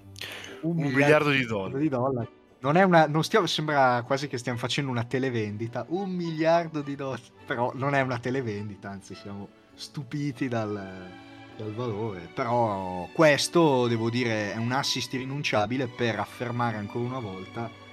Un, 0.60 0.76
un 0.76 0.84
miliardo, 0.84 1.30
miliardo, 1.30 1.30
di 1.30 1.44
dollari. 1.46 1.82
Di 1.82 1.88
dollari. 1.88 2.28
Non 2.60 2.76
è 2.76 2.82
una, 2.82 3.06
non 3.06 3.24
stiamo, 3.24 3.46
sembra 3.46 4.02
quasi 4.06 4.28
che 4.28 4.38
stiamo 4.38 4.58
facendo 4.58 4.90
una 4.90 5.04
televendita. 5.04 5.84
Un 5.88 6.10
miliardo 6.10 6.82
di 6.82 6.94
dollari, 6.94 7.22
però 7.46 7.72
non 7.74 7.94
è 7.94 8.00
una 8.00 8.18
televendita, 8.18 8.90
anzi 8.90 9.14
siamo 9.14 9.48
stupiti 9.74 10.48
dal, 10.48 11.08
dal 11.56 11.74
valore. 11.74 12.28
Però 12.34 13.08
questo, 13.12 13.86
devo 13.86 14.10
dire, 14.10 14.52
è 14.52 14.56
un 14.56 14.72
assist 14.72 15.12
irrinunciabile 15.14 15.86
per 15.88 16.18
affermare 16.18 16.76
ancora 16.76 17.04
una 17.06 17.20
volta 17.20 17.88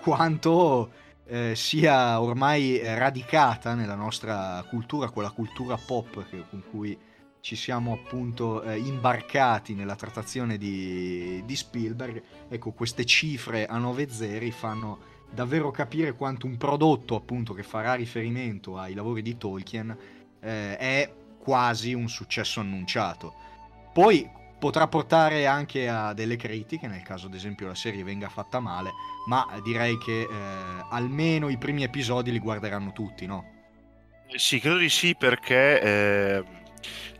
quanto 0.00 0.90
eh, 1.26 1.54
sia 1.54 2.20
ormai 2.20 2.80
radicata 2.82 3.74
nella 3.74 3.94
nostra 3.94 4.64
cultura, 4.68 5.10
quella 5.10 5.30
cultura 5.30 5.76
pop 5.76 6.26
che, 6.28 6.44
con 6.48 6.62
cui 6.70 6.98
ci 7.40 7.56
siamo 7.56 7.92
appunto 7.92 8.62
eh, 8.62 8.76
imbarcati 8.76 9.74
nella 9.74 9.96
trattazione 9.96 10.58
di, 10.58 11.42
di, 11.44 11.56
Spielberg, 11.56 12.22
ecco 12.48 12.72
queste 12.72 13.04
cifre 13.04 13.66
a 13.66 13.78
9 13.78 14.10
zeri 14.10 14.50
fanno 14.50 14.98
davvero 15.30 15.70
capire 15.70 16.14
quanto 16.14 16.46
un 16.46 16.56
prodotto 16.56 17.14
appunto 17.14 17.54
che 17.54 17.62
farà 17.62 17.94
riferimento 17.94 18.76
ai 18.76 18.94
lavori 18.94 19.22
di 19.22 19.36
Tolkien 19.36 19.96
eh, 20.40 20.76
è 20.76 21.12
quasi 21.38 21.94
un 21.94 22.08
successo 22.08 22.60
annunciato. 22.60 23.34
Poi 23.92 24.28
potrà 24.58 24.86
portare 24.88 25.46
anche 25.46 25.88
a 25.88 26.12
delle 26.12 26.36
critiche 26.36 26.86
nel 26.86 27.02
caso 27.02 27.26
ad 27.26 27.34
esempio 27.34 27.66
la 27.66 27.74
serie 27.74 28.04
venga 28.04 28.28
fatta 28.28 28.60
male, 28.60 28.90
ma 29.26 29.48
direi 29.62 29.96
che 29.96 30.22
eh, 30.22 30.26
almeno 30.90 31.48
i 31.48 31.56
primi 31.56 31.82
episodi 31.82 32.30
li 32.30 32.38
guarderanno 32.38 32.92
tutti, 32.92 33.24
no? 33.26 33.58
Sì, 34.36 34.60
credo 34.60 34.76
di 34.76 34.88
sì 34.88 35.16
perché 35.16 35.80
eh, 35.80 36.44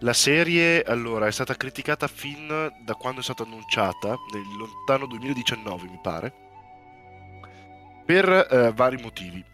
la 0.01 0.13
serie 0.13 0.83
allora 0.83 1.27
è 1.27 1.33
stata 1.33 1.55
criticata 1.55 2.07
fin 2.09 2.47
da 2.85 2.95
quando 2.95 3.21
è 3.21 3.23
stata 3.23 3.43
annunciata, 3.43 4.17
nel 4.33 4.57
lontano 4.59 5.07
2019 5.07 5.89
mi 5.89 5.99
pare, 6.03 6.33
per 8.05 8.29
eh, 8.29 8.73
vari 8.73 8.97
motivi. 8.97 9.45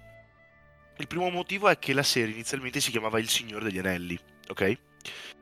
Il 0.98 1.06
primo 1.06 1.28
motivo 1.30 1.68
è 1.68 1.78
che 1.78 1.92
la 1.92 2.02
serie 2.02 2.32
inizialmente 2.32 2.80
si 2.80 2.90
chiamava 2.90 3.18
Il 3.18 3.28
Signore 3.28 3.64
degli 3.64 3.78
Anelli, 3.78 4.18
ok? 4.48 4.78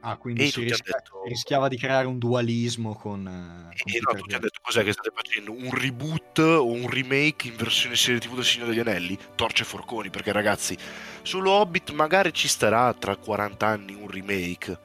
Ah, 0.00 0.16
quindi 0.16 0.50
si 0.50 0.62
rischia, 0.62 0.96
detto... 0.98 1.22
rischiava 1.26 1.68
di 1.68 1.78
creare 1.78 2.06
un 2.06 2.18
dualismo 2.18 2.94
con... 2.94 3.26
Eh, 3.26 3.76
con 3.82 3.92
e 3.92 4.00
no, 4.00 4.26
ci 4.26 4.34
hai 4.34 4.40
detto 4.40 4.60
cos'è 4.62 4.84
che 4.84 4.92
state 4.92 5.10
facendo? 5.14 5.52
Un 5.52 5.70
reboot 5.72 6.38
o 6.38 6.66
un 6.66 6.88
remake 6.90 7.48
in 7.48 7.56
versione 7.56 7.96
serie 7.96 8.20
TV 8.20 8.34
del 8.34 8.44
Signore 8.44 8.70
degli 8.70 8.80
Anelli? 8.80 9.18
Torce 9.34 9.64
forconi, 9.64 10.10
perché 10.10 10.30
ragazzi, 10.32 10.76
solo 11.22 11.52
Hobbit 11.52 11.92
magari 11.92 12.34
ci 12.34 12.48
starà 12.48 12.92
tra 12.92 13.16
40 13.16 13.66
anni 13.66 13.94
un 13.94 14.10
remake, 14.10 14.78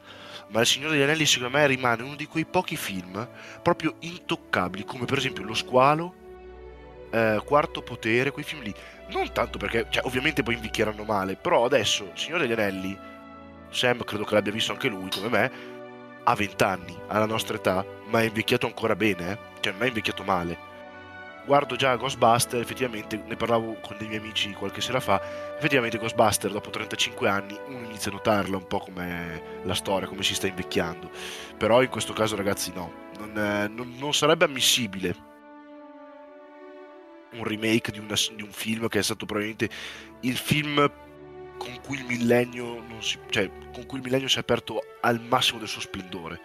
ma 0.50 0.62
Il 0.62 0.68
Signore 0.68 0.94
degli 0.94 1.04
Anelli 1.04 1.26
secondo 1.26 1.58
me 1.58 1.68
rimane 1.68 2.02
uno 2.02 2.16
di 2.16 2.26
quei 2.26 2.46
pochi 2.46 2.78
film 2.78 3.28
proprio 3.62 3.96
intoccabili, 4.00 4.86
come 4.86 5.04
per 5.04 5.18
esempio 5.18 5.44
Lo 5.44 5.54
Squalo, 5.54 6.14
eh, 7.12 7.42
Quarto 7.44 7.82
Potere, 7.82 8.32
quei 8.32 8.46
film 8.46 8.62
lì. 8.62 8.74
Non 9.10 9.32
tanto 9.34 9.58
perché, 9.58 9.88
cioè, 9.90 10.06
ovviamente 10.06 10.44
poi 10.44 10.54
invecchieranno 10.54 11.04
male, 11.04 11.36
però 11.36 11.66
adesso 11.66 12.12
Signore 12.14 12.48
degli 12.48 12.54
Anelli 12.54 12.98
Sam 13.70 14.04
credo 14.04 14.24
che 14.24 14.34
l'abbia 14.34 14.52
visto 14.52 14.72
anche 14.72 14.88
lui 14.88 15.10
come 15.10 15.30
me, 15.30 15.52
ha 16.24 16.36
20 16.36 16.64
anni, 16.64 16.98
alla 17.08 17.26
nostra 17.26 17.56
età, 17.56 17.86
ma 18.08 18.22
è 18.22 18.26
invecchiato 18.26 18.66
ancora 18.66 18.96
bene, 18.96 19.32
eh? 19.32 19.38
cioè 19.62 19.74
non 19.74 19.84
è 19.84 19.88
invecchiato 19.88 20.24
male. 20.24 20.68
Guardo 21.46 21.76
già 21.76 21.96
Ghostbuster, 21.96 22.62
effettivamente 22.62 23.20
ne 23.26 23.36
parlavo 23.36 23.78
con 23.82 23.98
dei 23.98 24.08
miei 24.08 24.20
amici 24.20 24.52
qualche 24.54 24.82
sera 24.82 25.00
fa, 25.00 25.20
effettivamente 25.58 25.98
Ghostbuster 25.98 26.52
dopo 26.52 26.70
35 26.70 27.28
anni 27.28 27.58
uno 27.68 27.86
inizia 27.86 28.12
a 28.12 28.14
notarla 28.14 28.58
un 28.58 28.68
po' 28.68 28.80
come 28.80 29.42
la 29.64 29.74
storia, 29.74 30.08
come 30.08 30.22
si 30.22 30.36
sta 30.36 30.46
invecchiando. 30.46 31.10
Però 31.58 31.82
in 31.82 31.90
questo 31.90 32.14
caso 32.14 32.36
ragazzi 32.36 32.72
no, 32.76 32.92
non, 33.18 33.36
eh, 33.36 33.68
non, 33.68 33.96
non 33.98 34.14
sarebbe 34.14 34.46
ammissibile 34.46 35.28
un 37.32 37.44
remake 37.44 37.92
di, 37.92 38.00
una, 38.00 38.16
di 38.36 38.42
un 38.42 38.52
film 38.52 38.88
che 38.88 39.00
è 39.00 39.04
stato 39.04 39.26
probabilmente 39.26 39.70
il 40.22 40.38
film 40.38 40.92
con 41.60 41.80
cui 41.82 41.98
il 41.98 42.06
millennio, 42.06 42.84
si, 43.02 43.20
cioè, 43.30 43.52
con 43.72 43.86
cui 43.86 44.00
il 44.00 44.04
millennio 44.04 44.28
si 44.28 44.38
è 44.38 44.40
aperto 44.40 44.82
al 45.02 45.22
massimo 45.22 45.60
del 45.60 45.68
suo 45.68 45.82
splendore. 45.82 46.40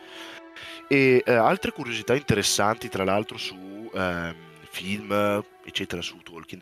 E 0.88 1.22
eh, 1.24 1.32
altre 1.32 1.70
curiosità 1.70 2.14
interessanti, 2.14 2.90
tra 2.90 3.04
l'altro, 3.04 3.38
su 3.38 3.90
eh, 3.94 4.34
film, 4.68 5.42
eccetera, 5.64 6.02
su 6.02 6.18
Tolkien, 6.18 6.60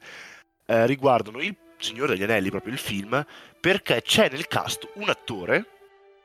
eh, 0.66 0.86
riguardano 0.86 1.40
il 1.40 1.56
Signore 1.78 2.12
degli 2.12 2.22
Anelli, 2.22 2.50
proprio 2.50 2.72
il 2.72 2.78
film, 2.78 3.24
perché 3.58 4.02
c'è 4.02 4.30
nel 4.30 4.46
cast 4.46 4.88
un 4.94 5.08
attore, 5.08 5.66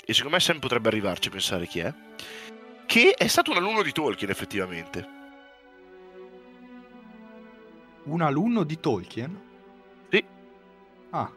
e 0.06 0.14
secondo 0.14 0.36
me 0.36 0.42
Sam 0.42 0.60
potrebbe 0.60 0.90
arrivarci 0.90 1.30
a 1.30 1.32
pensare 1.32 1.66
chi 1.66 1.80
è, 1.80 1.94
che 2.86 3.14
è 3.18 3.28
stato 3.28 3.52
un 3.52 3.58
alunno 3.58 3.82
di 3.82 3.92
Tolkien, 3.92 4.30
effettivamente. 4.30 5.16
Un 8.04 8.22
alunno 8.22 8.64
di 8.64 8.80
Tolkien? 8.80 9.42
Sì. 10.10 10.24
Ah, 11.10 11.32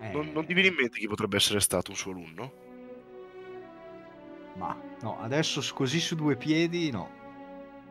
eh... 0.00 0.10
Non, 0.10 0.30
non 0.32 0.46
ti 0.46 0.54
viene 0.54 0.68
in 0.68 0.74
mente 0.74 0.98
chi 0.98 1.06
potrebbe 1.06 1.36
essere 1.36 1.60
stato 1.60 1.90
un 1.90 1.96
suo 1.96 2.12
alunno? 2.12 2.52
Ma 4.54 4.76
no, 5.02 5.20
adesso 5.20 5.62
così 5.74 6.00
su 6.00 6.14
due 6.14 6.36
piedi 6.36 6.90
no. 6.90 7.16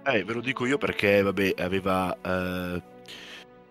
Eh, 0.04 0.24
ve 0.24 0.34
lo 0.34 0.42
dico 0.42 0.66
io 0.66 0.78
perché, 0.78 1.22
vabbè, 1.22 1.56
aveva 1.58 2.14
eh, 2.14 2.82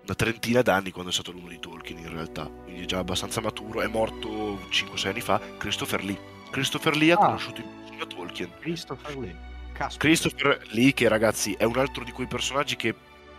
una 0.06 0.14
trentina 0.14 0.62
d'anni 0.62 0.90
quando 0.90 1.10
è 1.10 1.12
stato 1.12 1.30
alunno 1.30 1.48
di 1.48 1.58
Tolkien 1.58 1.98
in 1.98 2.10
realtà, 2.10 2.46
quindi 2.46 2.82
è 2.82 2.84
già 2.84 2.98
abbastanza 2.98 3.40
maturo, 3.40 3.80
è 3.80 3.86
morto 3.86 4.58
5-6 4.70 5.08
anni 5.08 5.20
fa, 5.20 5.40
Christopher 5.58 6.04
Lee. 6.04 6.18
Christopher 6.50 6.96
Lee 6.96 7.12
ha 7.12 7.16
ah. 7.16 7.26
conosciuto 7.26 7.60
il 7.60 8.06
Tolkien. 8.06 8.50
Christopher 8.60 9.16
Lee. 9.16 9.36
Caspita. 9.72 10.06
Christopher 10.06 10.60
Lee 10.70 10.92
che 10.92 11.08
ragazzi 11.08 11.54
è 11.54 11.64
un 11.64 11.76
altro 11.76 12.04
di 12.04 12.12
quei 12.12 12.26
personaggi 12.26 12.76
che 12.76 12.94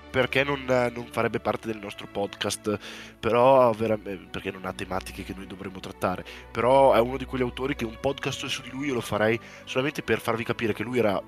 perché 0.09 0.43
non, 0.43 0.63
non, 0.65 1.07
farebbe 1.11 1.39
parte 1.39 1.67
del 1.67 1.79
nostro 1.79 2.07
podcast, 2.07 2.77
però 3.19 3.73
perché 3.73 4.51
non 4.51 4.65
ha 4.65 4.73
tematiche 4.73 5.23
che 5.23 5.33
noi 5.35 5.47
dovremmo 5.47 5.79
trattare, 5.79 6.25
però 6.51 6.93
è 6.93 6.99
uno 6.99 7.17
di 7.17 7.25
quegli 7.25 7.41
autori 7.41 7.75
che 7.75 7.85
un 7.85 7.97
podcast 7.99 8.45
su 8.45 8.61
di 8.61 8.69
lui 8.69 8.87
io 8.87 8.93
lo 8.93 9.01
farei 9.01 9.39
solamente 9.65 10.01
per 10.01 10.19
farvi 10.19 10.43
capire 10.43 10.73
che 10.73 10.83
lui 10.83 10.99
era 10.99 11.21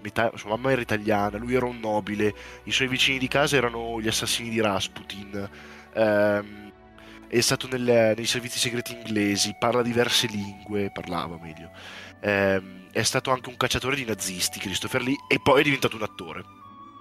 metà, 0.00 0.30
sua 0.34 0.50
mamma 0.50 0.72
era 0.72 0.80
italiana, 0.80 1.38
lui 1.38 1.54
era 1.54 1.66
un 1.66 1.78
nobile, 1.80 2.34
i 2.64 2.72
suoi 2.72 2.88
vicini 2.88 3.18
di 3.18 3.28
casa 3.28 3.56
erano 3.56 4.00
gli 4.00 4.08
assassini 4.08 4.50
di 4.50 4.60
Rasputin. 4.60 5.48
Ehm, 5.94 6.72
è 7.28 7.40
stato 7.40 7.68
nel, 7.68 8.14
nei 8.16 8.26
servizi 8.26 8.58
segreti 8.58 8.94
inglesi, 8.94 9.54
parla 9.58 9.82
diverse 9.82 10.26
lingue, 10.28 10.90
parlava 10.90 11.38
meglio. 11.40 11.70
Ehm, 12.20 12.88
è 12.90 13.02
stato 13.02 13.30
anche 13.30 13.48
un 13.48 13.56
cacciatore 13.56 13.96
di 13.96 14.04
nazisti, 14.04 14.58
Christopher 14.58 15.02
Lee, 15.02 15.16
e 15.28 15.38
poi 15.42 15.60
è 15.60 15.64
diventato 15.64 15.96
un 15.96 16.02
attore 16.02 16.44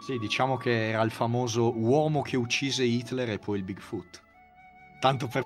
Sì, 0.08 0.18
diciamo 0.20 0.55
che 0.55 0.91
era 0.91 1.01
il 1.01 1.12
famoso 1.12 1.78
uomo 1.78 2.22
che 2.22 2.38
uccise 2.38 2.86
Hitler 2.86 3.30
e 3.30 3.39
poi 3.39 3.58
il 3.58 3.66
Bigfoot. 3.66 4.24
Tanto 5.01 5.28
per 5.28 5.43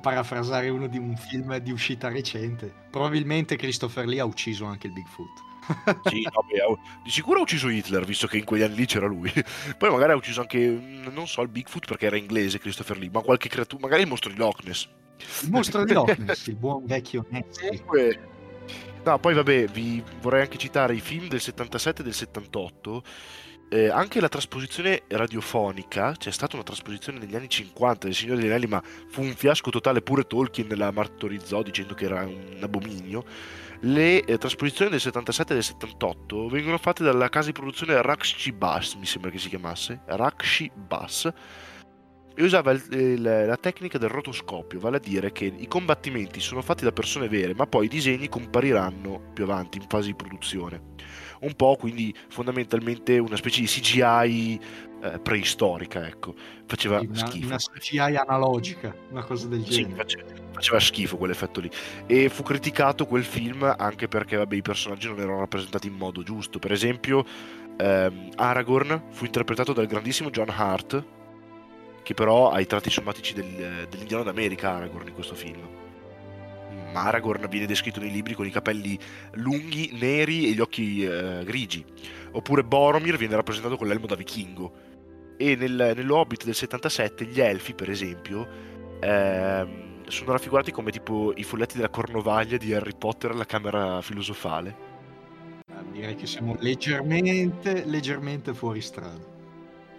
parafrasare 0.00 0.68
uno 0.68 0.86
di 0.86 0.98
un 0.98 1.16
film 1.16 1.56
di 1.56 1.72
uscita 1.72 2.10
recente. 2.10 2.72
Probabilmente 2.92 3.56
Christopher 3.56 4.06
Lee 4.06 4.20
ha 4.20 4.24
ucciso 4.24 4.66
anche 4.66 4.86
il 4.86 4.92
Bigfoot. 4.92 6.06
sì, 6.08 6.22
no, 6.22 6.44
beh, 6.46 6.80
di 7.02 7.10
sicuro 7.10 7.40
ha 7.40 7.42
ucciso 7.42 7.68
Hitler, 7.68 8.04
visto 8.04 8.28
che 8.28 8.38
in 8.38 8.44
quegli 8.44 8.62
anni 8.62 8.76
lì 8.76 8.86
c'era 8.86 9.08
lui. 9.08 9.32
Poi 9.76 9.90
magari 9.90 10.12
ha 10.12 10.14
ucciso 10.14 10.42
anche, 10.42 10.60
non 11.12 11.26
so, 11.26 11.42
il 11.42 11.48
Bigfoot 11.48 11.84
perché 11.84 12.06
era 12.06 12.16
inglese 12.16 12.60
Christopher 12.60 12.98
Lee, 12.98 13.10
ma 13.10 13.20
qualche 13.20 13.48
creatura, 13.48 13.82
magari 13.82 14.02
il 14.02 14.08
mostro 14.08 14.30
di 14.30 14.36
Loch 14.36 14.62
Ness. 14.62 14.88
Il 15.42 15.50
mostro 15.50 15.82
di 15.82 15.92
Loch 15.92 16.16
Ness, 16.18 16.46
il 16.46 16.54
buon 16.54 16.86
vecchio 16.86 17.26
Ness. 17.30 17.58
No, 19.02 19.18
poi 19.18 19.34
vabbè, 19.34 19.66
vi 19.66 20.00
vorrei 20.20 20.42
anche 20.42 20.56
citare 20.56 20.94
i 20.94 21.00
film 21.00 21.26
del 21.26 21.40
77 21.40 22.00
e 22.02 22.04
del 22.04 22.14
78. 22.14 23.02
Eh, 23.68 23.88
anche 23.88 24.20
la 24.20 24.28
trasposizione 24.28 25.02
radiofonica, 25.08 26.12
c'è 26.16 26.30
stata 26.30 26.54
una 26.54 26.64
trasposizione 26.64 27.18
negli 27.18 27.34
anni 27.34 27.48
50 27.48 28.06
del 28.06 28.14
Signore 28.14 28.40
degli 28.40 28.50
Anelli, 28.50 28.66
ma 28.66 28.82
fu 29.08 29.22
un 29.22 29.34
fiasco 29.34 29.70
totale, 29.70 30.02
pure 30.02 30.26
Tolkien 30.26 30.68
la 30.76 30.92
martorizzò 30.92 31.62
dicendo 31.62 31.94
che 31.94 32.04
era 32.04 32.24
un 32.24 32.58
abominio. 32.60 33.24
Le 33.80 34.24
eh, 34.24 34.38
trasposizioni 34.38 34.90
del 34.90 35.00
77 35.00 35.52
e 35.52 35.54
del 35.56 35.64
78 35.64 36.48
vengono 36.48 36.78
fatte 36.78 37.02
dalla 37.02 37.28
casa 37.28 37.46
di 37.46 37.52
produzione 37.52 38.00
Rakshi 38.00 38.52
Bass, 38.52 38.94
mi 38.94 39.06
sembra 39.06 39.30
che 39.30 39.38
si 39.38 39.48
chiamasse, 39.48 40.02
Rakshi 40.06 40.70
Bass, 40.74 41.32
e 42.36 42.42
usava 42.42 42.72
il, 42.72 42.82
il, 42.90 43.22
la 43.22 43.56
tecnica 43.56 43.98
del 43.98 44.08
rotoscopio, 44.08 44.80
vale 44.80 44.96
a 44.96 45.00
dire 45.00 45.32
che 45.32 45.44
i 45.44 45.68
combattimenti 45.68 46.40
sono 46.40 46.62
fatti 46.62 46.84
da 46.84 46.92
persone 46.92 47.28
vere, 47.28 47.54
ma 47.54 47.66
poi 47.66 47.86
i 47.86 47.88
disegni 47.88 48.28
compariranno 48.28 49.30
più 49.32 49.44
avanti 49.44 49.78
in 49.78 49.84
fase 49.88 50.08
di 50.08 50.14
produzione. 50.14 50.92
Un 51.44 51.54
po' 51.54 51.76
quindi 51.76 52.14
fondamentalmente 52.28 53.18
una 53.18 53.36
specie 53.36 53.60
di 53.60 53.66
CGI 53.66 54.60
eh, 55.02 55.18
preistorica, 55.18 56.06
ecco. 56.06 56.34
Faceva 56.66 57.00
una, 57.00 57.14
schifo. 57.14 57.46
Una 57.46 57.56
CGI 57.56 58.16
analogica, 58.16 58.94
una 59.10 59.22
cosa 59.22 59.46
del 59.46 59.62
genere. 59.62 59.90
Sì, 59.90 59.94
faceva, 59.94 60.24
faceva 60.52 60.80
schifo 60.80 61.16
quell'effetto 61.18 61.60
lì. 61.60 61.70
E 62.06 62.30
fu 62.30 62.42
criticato 62.42 63.06
quel 63.06 63.24
film 63.24 63.62
anche 63.76 64.08
perché 64.08 64.36
vabbè, 64.36 64.54
i 64.54 64.62
personaggi 64.62 65.08
non 65.08 65.20
erano 65.20 65.40
rappresentati 65.40 65.88
in 65.88 65.94
modo 65.94 66.22
giusto. 66.22 66.58
Per 66.58 66.72
esempio, 66.72 67.24
ehm, 67.76 68.30
Aragorn 68.36 69.02
fu 69.10 69.26
interpretato 69.26 69.74
dal 69.74 69.86
grandissimo 69.86 70.30
John 70.30 70.48
Hart 70.48 71.04
che 72.02 72.14
però 72.14 72.50
ha 72.50 72.60
i 72.60 72.66
tratti 72.66 72.90
sommatici 72.90 73.34
del, 73.34 73.86
dell'Indiano 73.88 74.22
d'America 74.22 74.72
Aragorn 74.72 75.08
in 75.08 75.14
questo 75.14 75.34
film. 75.34 75.83
Ma 76.94 77.06
Aragorn 77.06 77.48
viene 77.48 77.66
descritto 77.66 77.98
nei 77.98 78.12
libri 78.12 78.34
con 78.34 78.46
i 78.46 78.50
capelli 78.50 78.96
lunghi, 79.32 79.90
neri 80.00 80.46
e 80.46 80.52
gli 80.52 80.60
occhi 80.60 81.04
eh, 81.04 81.42
grigi. 81.44 81.84
Oppure 82.30 82.62
Boromir 82.62 83.16
viene 83.16 83.34
rappresentato 83.34 83.76
con 83.76 83.88
l'elmo 83.88 84.06
da 84.06 84.14
vichingo. 84.14 84.72
E 85.36 85.56
nel, 85.56 85.92
nell'Hobbit 85.96 86.44
del 86.44 86.54
77 86.54 87.24
gli 87.24 87.40
elfi, 87.40 87.74
per 87.74 87.90
esempio, 87.90 88.46
ehm, 89.00 90.06
sono 90.06 90.30
raffigurati 90.30 90.70
come 90.70 90.92
tipo 90.92 91.32
i 91.34 91.42
folletti 91.42 91.74
della 91.74 91.90
cornovaglia 91.90 92.56
di 92.56 92.72
Harry 92.72 92.94
Potter 92.96 93.32
alla 93.32 93.44
Camera 93.44 94.00
Filosofale. 94.00 94.92
Direi 95.90 96.14
che 96.14 96.26
siamo 96.26 96.56
leggermente, 96.60 97.84
leggermente 97.84 98.54
fuori 98.54 98.80
strada. 98.80 99.33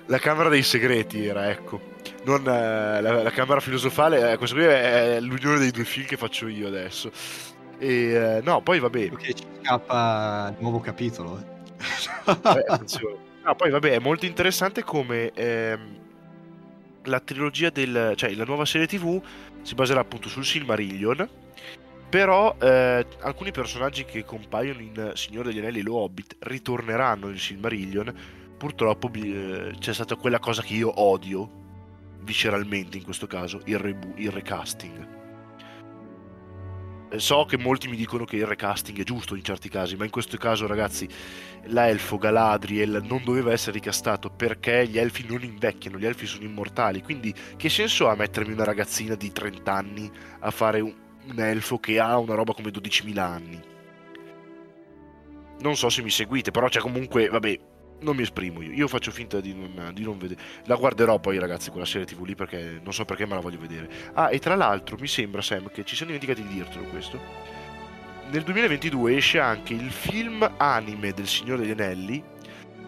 La 0.08 0.20
Camera 0.20 0.50
dei 0.50 0.62
Segreti 0.62 1.26
era, 1.26 1.50
ecco. 1.50 1.94
Non 2.26 2.42
eh, 2.42 3.02
la, 3.02 3.24
la, 3.24 3.32
Camera 3.32 3.60
Filosofale, 3.60 4.34
eh, 4.34 4.38
questo 4.38 4.56
qui 4.56 4.66
è 4.66 5.20
l'unione 5.20 5.58
dei 5.58 5.72
due 5.72 5.84
film 5.84 6.06
che 6.06 6.18
faccio 6.18 6.48
io 6.48 6.68
adesso. 6.68 7.12
E 7.80 8.14
eh, 8.14 8.42
no, 8.44 8.62
poi 8.62 8.80
va 8.80 8.90
bene. 8.90 9.10
Perché 9.10 9.34
ci 9.34 9.44
scappa 9.62 10.50
il 10.56 10.62
nuovo 10.62 10.80
capitolo. 10.80 11.40
Eh. 11.40 12.26
eh. 12.28 13.18
No, 13.44 13.56
poi 13.56 13.70
vabbè, 13.70 13.92
è 13.92 14.00
molto 14.00 14.26
interessante 14.26 14.84
come 14.84 15.32
ehm, 15.32 15.98
la 17.04 17.20
trilogia 17.20 17.70
del... 17.70 18.14
cioè 18.16 18.34
la 18.34 18.44
nuova 18.44 18.66
serie 18.66 18.88
TV 18.88 19.22
si 19.62 19.76
baserà 19.76 20.00
appunto 20.00 20.30
sul 20.30 20.46
Silmarillion, 20.46 21.30
però 22.10 22.56
eh, 22.60 23.06
alcuni 23.22 23.52
personaggi 23.52 24.06
che 24.06 24.24
compaiono 24.26 24.82
in 24.82 25.12
Signore 25.14 25.50
degli 25.50 25.60
Anelli 25.60 25.80
e 25.80 25.84
lo 25.84 25.96
Hobbit 25.96 26.38
ritorneranno 26.40 27.28
nel 27.28 27.40
Silmarillion 27.40 28.14
purtroppo 28.58 29.12
eh, 29.14 29.74
c'è 29.78 29.94
stata 29.94 30.16
quella 30.16 30.40
cosa 30.40 30.62
che 30.62 30.74
io 30.74 31.02
odio 31.02 31.64
visceralmente 32.26 32.98
in 32.98 33.04
questo 33.04 33.28
caso, 33.28 33.62
il, 33.66 33.78
rebu- 33.78 34.18
il 34.18 34.32
recasting. 34.32 35.08
Eh, 37.10 37.20
so 37.20 37.46
che 37.46 37.58
molti 37.58 37.88
mi 37.88 37.96
dicono 37.96 38.26
che 38.26 38.36
il 38.36 38.46
recasting 38.46 39.00
è 39.00 39.04
giusto 39.04 39.36
in 39.36 39.44
certi 39.44 39.70
casi, 39.70 39.96
ma 39.96 40.04
in 40.04 40.10
questo 40.10 40.38
caso, 40.38 40.68
ragazzi, 40.68 41.08
l'elfo 41.66 42.18
Galadriel 42.18 43.02
non 43.04 43.24
doveva 43.24 43.52
essere 43.52 43.74
ricastato 43.74 44.30
perché 44.30 44.88
gli 44.88 44.98
elfi 44.98 45.26
non 45.28 45.44
invecchiano, 45.44 45.98
gli 45.98 46.06
elfi 46.06 46.26
sono 46.26 46.44
immortali. 46.44 47.02
Quindi, 47.02 47.34
che 47.56 47.70
senso 47.70 48.08
ha 48.08 48.16
mettermi 48.16 48.54
una 48.54 48.64
ragazzina 48.64 49.16
di 49.16 49.32
30 49.32 49.72
anni 49.72 50.12
a 50.40 50.52
fare 50.52 50.80
un, 50.82 50.94
un 51.28 51.40
elfo 51.40 51.78
che 51.80 52.00
ha 52.00 52.18
una 52.18 52.34
roba 52.34 52.54
come 52.54 52.72
12.000 52.72 53.18
anni? 53.20 53.62
Non 55.60 55.78
so 55.78 55.90
se 55.90 56.02
mi 56.02 56.10
seguite, 56.10 56.52
però 56.52 56.68
c'è 56.68 56.80
comunque, 56.80 57.30
vabbè, 57.30 57.60
non 58.00 58.16
mi 58.16 58.24
esprimo 58.24 58.62
io, 58.62 58.72
io 58.72 58.88
faccio 58.88 59.12
finta 59.12 59.40
di 59.40 59.54
non, 59.54 59.92
di 59.94 60.04
non, 60.04 60.18
vedere. 60.18 60.42
La 60.66 60.76
guarderò 60.76 61.20
poi, 61.20 61.40
ragazzi, 61.40 61.70
quella 61.70 61.86
serie 61.86 62.06
TV 62.06 62.24
lì 62.24 62.36
perché 62.36 62.80
non 62.84 62.94
so 62.94 63.06
perché 63.06 63.26
me 63.26 63.36
la 63.36 63.40
voglio 63.40 63.60
vedere. 63.60 63.90
Ah, 64.14 64.32
e 64.32 64.40
tra 64.40 64.56
l'altro 64.56 64.98
mi 65.00 65.08
sembra, 65.08 65.42
Sam, 65.42 65.70
che 65.72 65.84
ci 65.84 65.96
siamo 65.96 66.12
dimenticati 66.12 66.48
di 66.48 66.54
dirtelo 66.54 66.84
questo. 66.86 67.20
Nel 68.30 68.44
2022 68.44 69.16
esce 69.16 69.40
anche 69.40 69.74
il 69.74 69.92
film 69.92 70.50
anime 70.58 71.12
del 71.14 71.28
Signore 71.28 71.62
degli 71.62 71.72
Anelli 71.72 72.24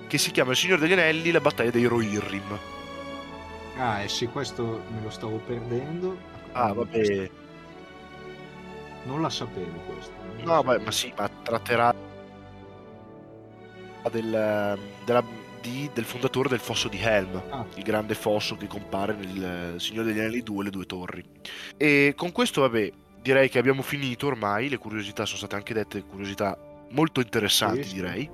che 0.07 0.17
si 0.17 0.31
chiama 0.31 0.51
Il 0.51 0.57
Signore 0.57 0.81
degli 0.81 0.93
Anelli, 0.93 1.31
la 1.31 1.41
battaglia 1.41 1.69
dei 1.69 1.85
Rohirrim. 1.85 2.57
Ah, 3.77 4.01
eh 4.01 4.07
sì, 4.07 4.25
questo 4.27 4.83
me 4.89 5.01
lo 5.03 5.09
stavo 5.09 5.37
perdendo. 5.37 6.17
Ah, 6.53 6.73
vabbè. 6.73 7.29
Non 9.03 9.21
la 9.21 9.29
sapevo 9.29 9.77
questo. 9.85 10.11
No, 10.43 10.63
beh, 10.63 10.79
ma 10.79 10.91
sì, 10.91 11.13
ma 11.15 11.29
tratterà 11.43 11.93
del, 14.09 14.77
della, 15.05 15.23
di, 15.61 15.89
del 15.93 16.05
fondatore 16.05 16.49
del 16.49 16.59
fosso 16.59 16.87
di 16.87 16.99
Helm, 16.99 17.41
ah. 17.49 17.65
il 17.75 17.83
grande 17.83 18.15
fosso 18.15 18.55
che 18.55 18.67
compare 18.67 19.15
nel 19.15 19.79
Signore 19.79 20.07
degli 20.07 20.19
Anelli 20.19 20.41
2, 20.41 20.63
le 20.63 20.69
due 20.69 20.85
torri. 20.85 21.23
E 21.75 22.13
con 22.15 22.31
questo, 22.31 22.61
vabbè, 22.61 22.91
direi 23.21 23.49
che 23.49 23.59
abbiamo 23.59 23.81
finito 23.81 24.27
ormai, 24.27 24.69
le 24.69 24.77
curiosità 24.77 25.25
sono 25.25 25.37
state 25.37 25.55
anche 25.55 25.73
dette, 25.73 26.03
curiosità 26.03 26.57
molto 26.91 27.19
interessanti 27.19 27.83
sì, 27.83 27.93
direi. 27.95 28.29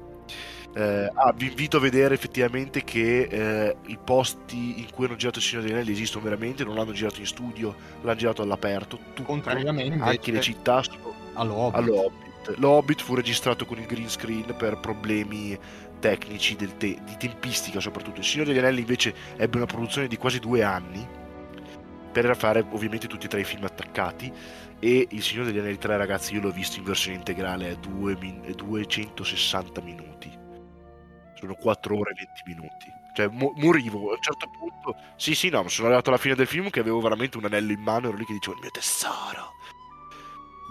Eh, 0.75 1.09
ah, 1.13 1.31
vi 1.35 1.47
invito 1.47 1.77
a 1.77 1.79
vedere 1.79 2.15
effettivamente 2.15 2.83
che 2.83 3.21
eh, 3.29 3.75
i 3.87 3.99
posti 4.03 4.79
in 4.79 4.87
cui 4.91 5.05
hanno 5.05 5.15
girato 5.15 5.37
il 5.37 5.45
Signore 5.45 5.67
degli 5.67 5.75
Anelli 5.75 5.91
esistono 5.91 6.23
veramente, 6.23 6.63
non 6.63 6.75
l'hanno 6.75 6.93
girato 6.93 7.19
in 7.19 7.27
studio, 7.27 7.75
l'hanno 8.01 8.17
girato 8.17 8.41
all'aperto. 8.41 8.97
Tutto, 9.13 9.23
Contrariamente 9.23 10.03
anche 10.03 10.31
le 10.31 10.41
città 10.41 10.81
sono 10.81 11.13
all'Hobbit. 11.33 12.31
all'Hobbit. 12.47 12.59
L'Hobbit 12.59 13.01
fu 13.01 13.15
registrato 13.15 13.65
con 13.65 13.79
il 13.79 13.85
green 13.85 14.09
screen 14.09 14.55
per 14.57 14.79
problemi 14.79 15.57
tecnici 15.99 16.55
te- 16.55 16.75
di 16.77 17.17
tempistica 17.17 17.79
soprattutto. 17.79 18.19
Il 18.19 18.25
Signore 18.25 18.49
degli 18.49 18.59
Anelli 18.59 18.81
invece 18.81 19.13
ebbe 19.37 19.57
una 19.57 19.65
produzione 19.65 20.07
di 20.07 20.17
quasi 20.17 20.39
due 20.39 20.63
anni 20.63 21.07
per 22.11 22.35
fare 22.35 22.65
ovviamente 22.71 23.07
tutti 23.07 23.25
e 23.25 23.29
tre 23.29 23.41
i 23.41 23.45
film 23.45 23.63
attaccati 23.63 24.31
e 24.79 25.07
Il 25.11 25.23
Signore 25.23 25.51
degli 25.51 25.59
Anelli 25.59 25.77
3 25.77 25.95
ragazzi 25.95 26.33
io 26.33 26.41
l'ho 26.41 26.51
visto 26.51 26.77
in 26.77 26.83
versione 26.83 27.15
integrale 27.15 27.69
a 27.71 27.77
min- 28.19 28.53
260 28.53 29.81
minuti. 29.81 30.29
Sono 31.35 31.55
4 31.55 31.97
ore 31.97 32.11
e 32.11 32.15
20 32.15 32.43
minuti. 32.45 32.91
Cioè, 33.15 33.27
mo- 33.27 33.53
morivo 33.55 34.09
a 34.09 34.15
un 34.15 34.21
certo 34.21 34.49
punto. 34.49 34.99
Sì, 35.15 35.35
sì, 35.35 35.49
no, 35.49 35.65
sono 35.69 35.87
arrivato 35.87 36.09
alla 36.09 36.19
fine 36.19 36.35
del 36.35 36.47
film 36.47 36.69
che 36.69 36.81
avevo 36.81 36.99
veramente 36.99 37.37
un 37.37 37.45
anello 37.45 37.71
in 37.71 37.79
mano, 37.79 38.09
ero 38.09 38.17
lì 38.17 38.25
che 38.25 38.33
dicevo 38.33 38.55
il 38.55 38.61
mio 38.61 38.71
tesoro 38.71 39.53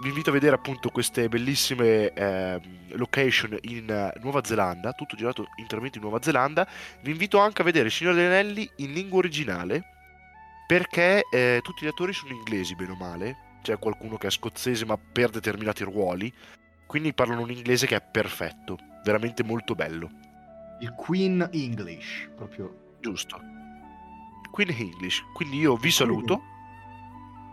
vi 0.03 0.09
invito 0.09 0.31
a 0.31 0.33
vedere 0.33 0.53
appunto 0.53 0.89
queste 0.89 1.29
bellissime 1.29 2.11
eh, 2.11 2.59
location 2.89 3.57
in 3.61 3.85
uh, 3.87 4.19
Nuova 4.21 4.43
Zelanda, 4.43 4.91
tutto 4.91 5.15
girato 5.15 5.47
interamente 5.55 5.97
in 5.97 6.03
Nuova 6.03 6.21
Zelanda. 6.21 6.67
Vi 7.01 7.09
invito 7.09 7.39
anche 7.39 7.61
a 7.61 7.65
vedere 7.65 7.85
Il 7.85 7.91
Signore 7.91 8.17
degli 8.17 8.25
Anelli 8.25 8.69
in 8.77 8.91
lingua 8.91 9.19
originale, 9.19 9.83
perché 10.67 11.23
eh, 11.31 11.61
tutti 11.63 11.85
gli 11.85 11.87
attori 11.87 12.11
sono 12.11 12.33
inglesi, 12.33 12.75
bene 12.75 12.91
o 12.91 12.95
male. 12.95 13.37
C'è 13.61 13.79
qualcuno 13.79 14.17
che 14.17 14.27
è 14.27 14.29
scozzese, 14.29 14.85
ma 14.85 14.97
per 14.97 15.29
determinati 15.29 15.85
ruoli. 15.85 16.31
Quindi 16.85 17.13
parlano 17.13 17.41
un 17.41 17.51
inglese 17.51 17.87
che 17.87 17.95
è 17.95 18.01
perfetto, 18.01 18.77
veramente 19.05 19.41
molto 19.41 19.73
bello. 19.73 20.09
Il 20.81 20.93
Queen 20.97 21.47
English, 21.53 22.29
proprio. 22.35 22.95
Giusto. 22.99 23.39
Queen 24.51 24.69
English. 24.69 25.23
Quindi 25.33 25.59
io 25.59 25.77
vi 25.77 25.91
saluto. 25.91 26.51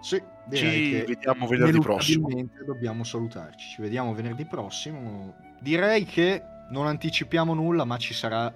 Sì, 0.01 0.23
ci 0.53 1.05
vediamo 1.07 1.47
venerdì 1.47 1.79
prossimo. 1.79 2.29
Dobbiamo 2.65 3.05
salutarci. 3.05 3.75
Ci 3.75 3.83
vediamo 3.83 4.15
venerdì 4.15 4.45
prossimo. 4.45 5.35
Direi 5.61 6.05
che 6.05 6.43
non 6.71 6.87
anticipiamo 6.87 7.55
nulla, 7.55 7.85
ma 7.85 7.97
ci 7.99 8.15
sarà 8.15 8.53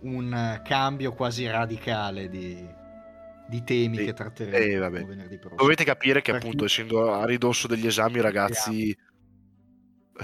un 0.00 0.60
cambio 0.62 1.12
quasi 1.12 1.46
radicale 1.46 2.28
di, 2.28 2.66
di 3.48 3.64
temi 3.64 3.96
sì. 3.96 4.04
che 4.04 4.12
tratteremo 4.12 4.84
eh, 4.84 5.04
venerdì 5.04 5.38
prossimo. 5.38 5.60
Dovete 5.60 5.84
capire 5.84 6.20
che, 6.20 6.32
Perché... 6.32 6.46
appunto, 6.46 6.64
essendo 6.66 7.12
a 7.12 7.24
ridosso 7.24 7.66
degli 7.66 7.86
esami, 7.86 8.20
ragazzi. 8.20 8.96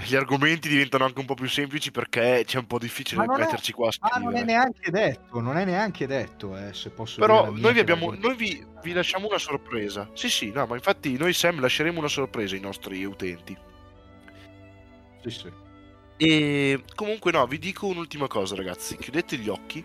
Gli 0.06 0.14
argomenti 0.14 0.68
diventano 0.68 1.04
anche 1.04 1.18
un 1.18 1.26
po' 1.26 1.34
più 1.34 1.48
semplici 1.48 1.90
perché 1.90 2.44
c'è 2.46 2.58
un 2.58 2.66
po' 2.66 2.78
difficile 2.78 3.26
metterci 3.26 3.72
è, 3.72 3.74
qua 3.74 3.88
a 3.88 3.90
scrivere. 3.90 4.20
Ma 4.20 4.30
non 4.30 4.38
è 4.38 4.44
neanche 4.44 4.90
detto, 4.90 5.40
non 5.40 5.56
è 5.56 5.64
neanche 5.64 6.06
detto, 6.06 6.56
eh, 6.56 6.72
se 6.72 6.90
posso 6.90 7.20
Però 7.20 7.50
noi, 7.50 7.72
vi, 7.72 7.80
abbiamo, 7.80 8.14
noi 8.14 8.36
vi, 8.36 8.64
vi, 8.82 8.92
lasciamo 8.92 9.26
una 9.26 9.38
sorpresa. 9.38 10.08
Sì, 10.12 10.30
sì, 10.30 10.52
no, 10.52 10.64
ma 10.66 10.76
infatti 10.76 11.16
noi 11.18 11.32
Sam 11.32 11.58
lasceremo 11.58 11.98
una 11.98 12.08
sorpresa 12.08 12.54
ai 12.54 12.60
nostri 12.60 13.04
utenti. 13.04 13.56
Sì, 15.22 15.30
sì. 15.30 15.52
E 16.16 16.84
comunque 16.94 17.32
no, 17.32 17.44
vi 17.46 17.58
dico 17.58 17.86
un'ultima 17.86 18.28
cosa 18.28 18.54
ragazzi, 18.54 18.96
chiudete 18.96 19.38
gli 19.38 19.48
occhi, 19.48 19.84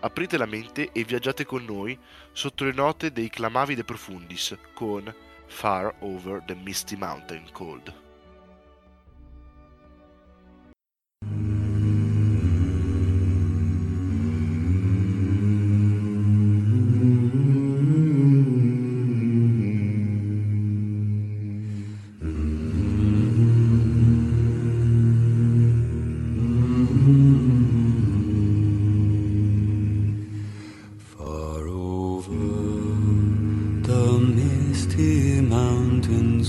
aprite 0.00 0.38
la 0.38 0.46
mente 0.46 0.90
e 0.92 1.04
viaggiate 1.04 1.44
con 1.44 1.64
noi 1.64 1.98
sotto 2.32 2.64
le 2.64 2.72
note 2.72 3.12
dei 3.12 3.28
Clamavide 3.28 3.84
Profundis 3.84 4.56
con 4.72 5.12
Far 5.46 5.94
Over 5.98 6.42
the 6.46 6.54
Misty 6.54 6.96
Mountain 6.96 7.50
Cold. 7.52 8.06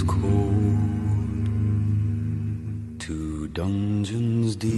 cold 0.09 0.89
to 2.99 3.47
dungeons 3.49 4.55
deep 4.55 4.71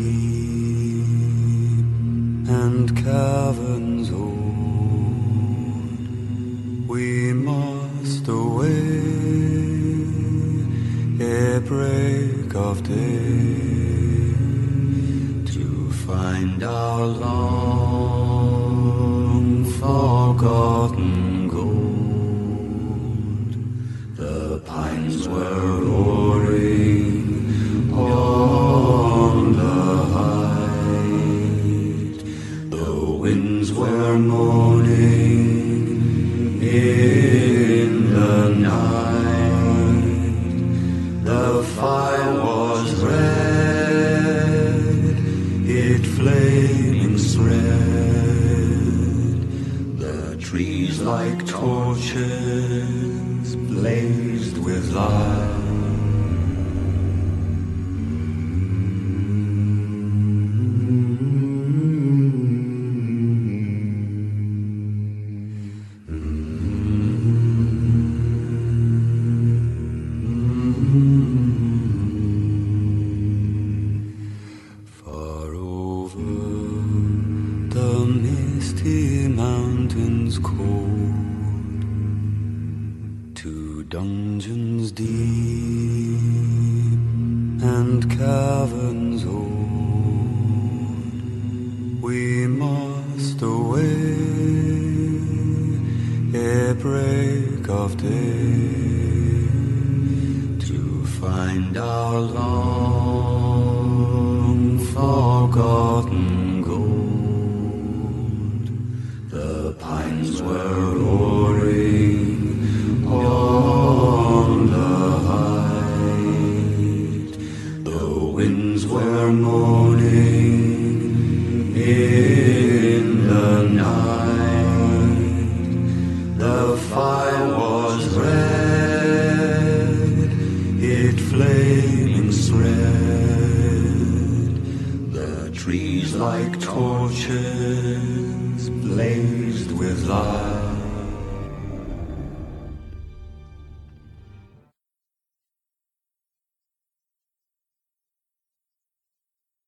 and 2.59 2.85
caverns 2.97 4.11
old. 4.11 4.41
We 6.89 7.31
must 7.31 8.27
away 8.27 8.91
a 11.21 11.61
break 11.61 12.53
of 12.53 12.83
day. 12.83 13.30